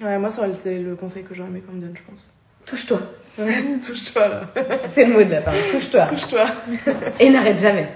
Ouais, 0.01 0.17
moi, 0.17 0.29
été 0.47 0.79
le 0.79 0.95
conseil 0.95 1.23
que 1.23 1.35
j'aurais 1.35 1.49
aimé 1.49 1.61
qu'on 1.61 1.73
me 1.73 1.81
donne, 1.81 1.95
je 1.95 2.01
pense. 2.03 2.27
Touche-toi. 2.65 3.01
Ouais, 3.37 3.79
touche-toi 3.85 4.27
là. 4.27 4.47
C'est 4.93 5.05
le 5.05 5.13
mot 5.13 5.23
de 5.23 5.29
la 5.29 5.41
fin. 5.41 5.51
Touche-toi. 5.71 6.07
Touche-toi. 6.07 6.45
Et 7.19 7.29
n'arrête 7.29 7.59
jamais. 7.59 7.91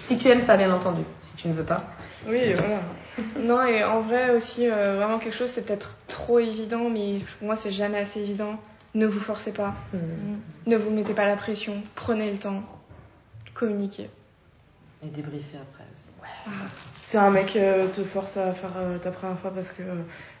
si 0.00 0.16
tu 0.16 0.28
aimes 0.28 0.40
ça, 0.40 0.56
bien 0.56 0.72
entendu. 0.72 1.02
Si 1.20 1.36
tu 1.36 1.48
ne 1.48 1.52
veux 1.52 1.64
pas. 1.64 1.82
Oui, 2.28 2.38
voilà. 2.54 2.80
Non, 3.38 3.64
et 3.64 3.84
en 3.84 4.00
vrai 4.00 4.30
aussi, 4.30 4.68
euh, 4.68 4.96
vraiment 4.96 5.18
quelque 5.18 5.36
chose, 5.36 5.50
c'est 5.50 5.66
peut-être 5.66 5.96
trop 6.08 6.38
évident, 6.38 6.88
mais 6.90 7.18
pour 7.38 7.46
moi, 7.46 7.56
c'est 7.56 7.70
jamais 7.70 7.98
assez 7.98 8.20
évident. 8.20 8.58
Ne 8.94 9.06
vous 9.06 9.20
forcez 9.20 9.52
pas. 9.52 9.74
Hmm. 9.92 10.36
Ne 10.66 10.76
vous 10.76 10.90
mettez 10.90 11.14
pas 11.14 11.26
la 11.26 11.36
pression. 11.36 11.82
Prenez 11.94 12.30
le 12.30 12.38
temps. 12.38 12.62
Communiquez. 13.52 14.08
Et 15.04 15.08
débriefer 15.08 15.58
après 15.58 15.84
aussi. 15.92 16.56
Si 17.02 17.16
un 17.18 17.30
mec 17.30 17.54
euh, 17.56 17.86
te 17.88 18.02
force 18.02 18.36
à 18.36 18.52
faire 18.52 18.70
euh, 18.78 18.98
ta 18.98 19.10
première 19.10 19.38
fois 19.38 19.50
parce 19.50 19.70
que 19.70 19.82
euh, 19.82 19.94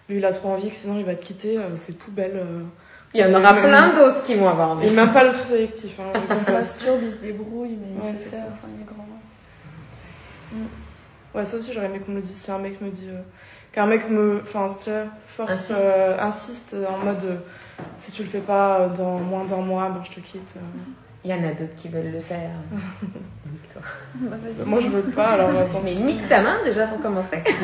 lui 0.08 0.18
il 0.18 0.24
a 0.24 0.32
trop 0.32 0.48
envie 0.50 0.70
que 0.70 0.74
sinon 0.76 0.98
il 0.98 1.04
va 1.04 1.14
te 1.14 1.22
quitter, 1.22 1.58
euh, 1.58 1.76
c'est 1.76 1.96
poubelle. 1.98 2.32
euh. 2.36 2.62
Il 3.12 3.20
y 3.20 3.24
en 3.24 3.34
aura 3.34 3.54
plein 3.54 3.92
d'autres 3.94 4.22
qui 4.24 4.34
vont 4.34 4.48
avoir 4.48 4.70
envie. 4.70 4.86
Il 4.86 4.92
est 4.92 4.96
même 4.96 5.12
pas 5.12 5.22
le 5.24 5.30
très 5.30 5.44
sélectif. 5.44 6.00
Hein, 6.00 6.04
Il 6.14 6.20
se 6.22 6.26
compost. 6.46 6.48
masturbe, 6.50 7.00
il 7.04 7.12
se 7.12 7.18
débrouille, 7.20 7.76
mais 7.80 8.00
Ouais, 8.02 8.10
il 8.12 8.16
c'est 8.18 8.24
sait 8.24 8.30
faire. 8.30 8.46
Enfin, 8.54 8.68
il 8.74 8.82
est 8.82 8.84
grand. 8.84 9.06
Ouais, 11.34 11.44
ça 11.44 11.56
aussi 11.56 11.72
j'aurais 11.72 11.86
aimé 11.86 12.00
qu'on 12.00 12.12
me 12.12 12.16
le 12.16 12.22
dise. 12.22 12.36
Si 12.40 12.50
un 12.50 12.58
mec 12.58 12.80
me 12.80 12.90
dit. 12.90 13.08
euh, 13.08 13.22
Qu'un 13.72 13.86
mec 13.86 14.08
me. 14.08 14.40
Enfin, 14.42 14.68
tu 14.82 14.90
vois, 14.90 15.04
force. 15.36 15.50
Insiste. 15.52 15.72
euh, 15.72 16.16
insiste 16.20 16.76
en 16.88 16.98
mode. 16.98 17.24
euh, 17.24 17.36
si 17.98 18.12
tu 18.12 18.22
le 18.22 18.28
fais 18.28 18.40
pas 18.40 18.88
dans 18.88 19.18
moins 19.18 19.44
d'un 19.44 19.56
mois, 19.62 19.88
ben 19.90 20.02
je 20.04 20.10
te 20.10 20.20
quitte. 20.20 20.54
euh. 20.56 20.60
Il 21.24 21.30
y 21.30 21.34
en 21.34 21.42
a 21.42 21.52
d'autres 21.52 21.74
qui 21.74 21.88
veulent 21.88 22.12
le 22.12 22.20
faire. 22.20 22.50
Nique-toi. 22.72 23.80
Bah. 24.16 24.36
Moi 24.66 24.80
je 24.80 24.88
veux 24.88 25.02
pas 25.02 25.28
alors 25.28 25.56
attends. 25.58 25.80
Mais 25.82 25.94
nique 25.94 26.26
ta 26.28 26.42
main 26.42 26.58
déjà 26.64 26.86
pour 26.86 27.00
commencer. 27.00 27.42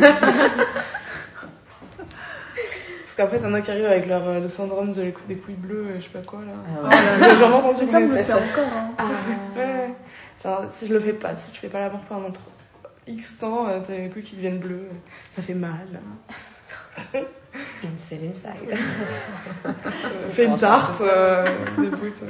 Parce 1.98 3.16
qu'après 3.16 3.38
t'en 3.38 3.52
as 3.52 3.60
qui 3.60 3.70
arrivent 3.70 3.84
avec 3.84 4.06
leur, 4.06 4.26
euh, 4.26 4.40
le 4.40 4.48
syndrome 4.48 4.92
de 4.92 5.12
des 5.28 5.36
couilles 5.36 5.54
bleues, 5.54 5.88
euh, 5.88 5.98
je 5.98 6.04
sais 6.04 6.10
pas 6.10 6.22
quoi 6.22 6.40
là. 6.40 6.52
Ah 6.66 6.82
ouais. 6.84 6.90
là 6.90 7.18
là, 7.18 7.34
j'ai 7.34 7.40
jamais 7.40 7.54
entendu 7.54 7.86
ça, 7.86 8.00
vous 8.00 8.08
le 8.08 8.16
faites 8.16 8.30
encore. 8.30 8.72
Hein. 8.72 8.90
Ah. 8.96 9.08
Ouais. 9.56 9.90
Enfin, 10.38 10.66
si 10.70 10.86
je 10.86 10.94
le 10.94 11.00
fais 11.00 11.12
pas, 11.12 11.34
si 11.34 11.52
tu 11.52 11.60
fais 11.60 11.68
pas 11.68 11.80
l'amour 11.80 12.00
pendant 12.08 12.30
trop 12.30 12.50
X 13.06 13.36
temps, 13.38 13.68
euh, 13.68 13.80
t'as 13.86 13.94
les 13.94 14.08
couilles 14.08 14.22
qui 14.22 14.36
deviennent 14.36 14.58
bleues, 14.60 14.88
ça 15.30 15.42
fait 15.42 15.54
mal. 15.54 16.00
Inside 17.84 18.30
inside. 18.30 18.78
Ça 20.22 20.30
fait 20.30 20.44
une 20.44 20.56
tarte, 20.56 21.00
euh, 21.02 21.44
des 21.78 21.88
bouts, 21.88 22.12
quoi. 22.18 22.28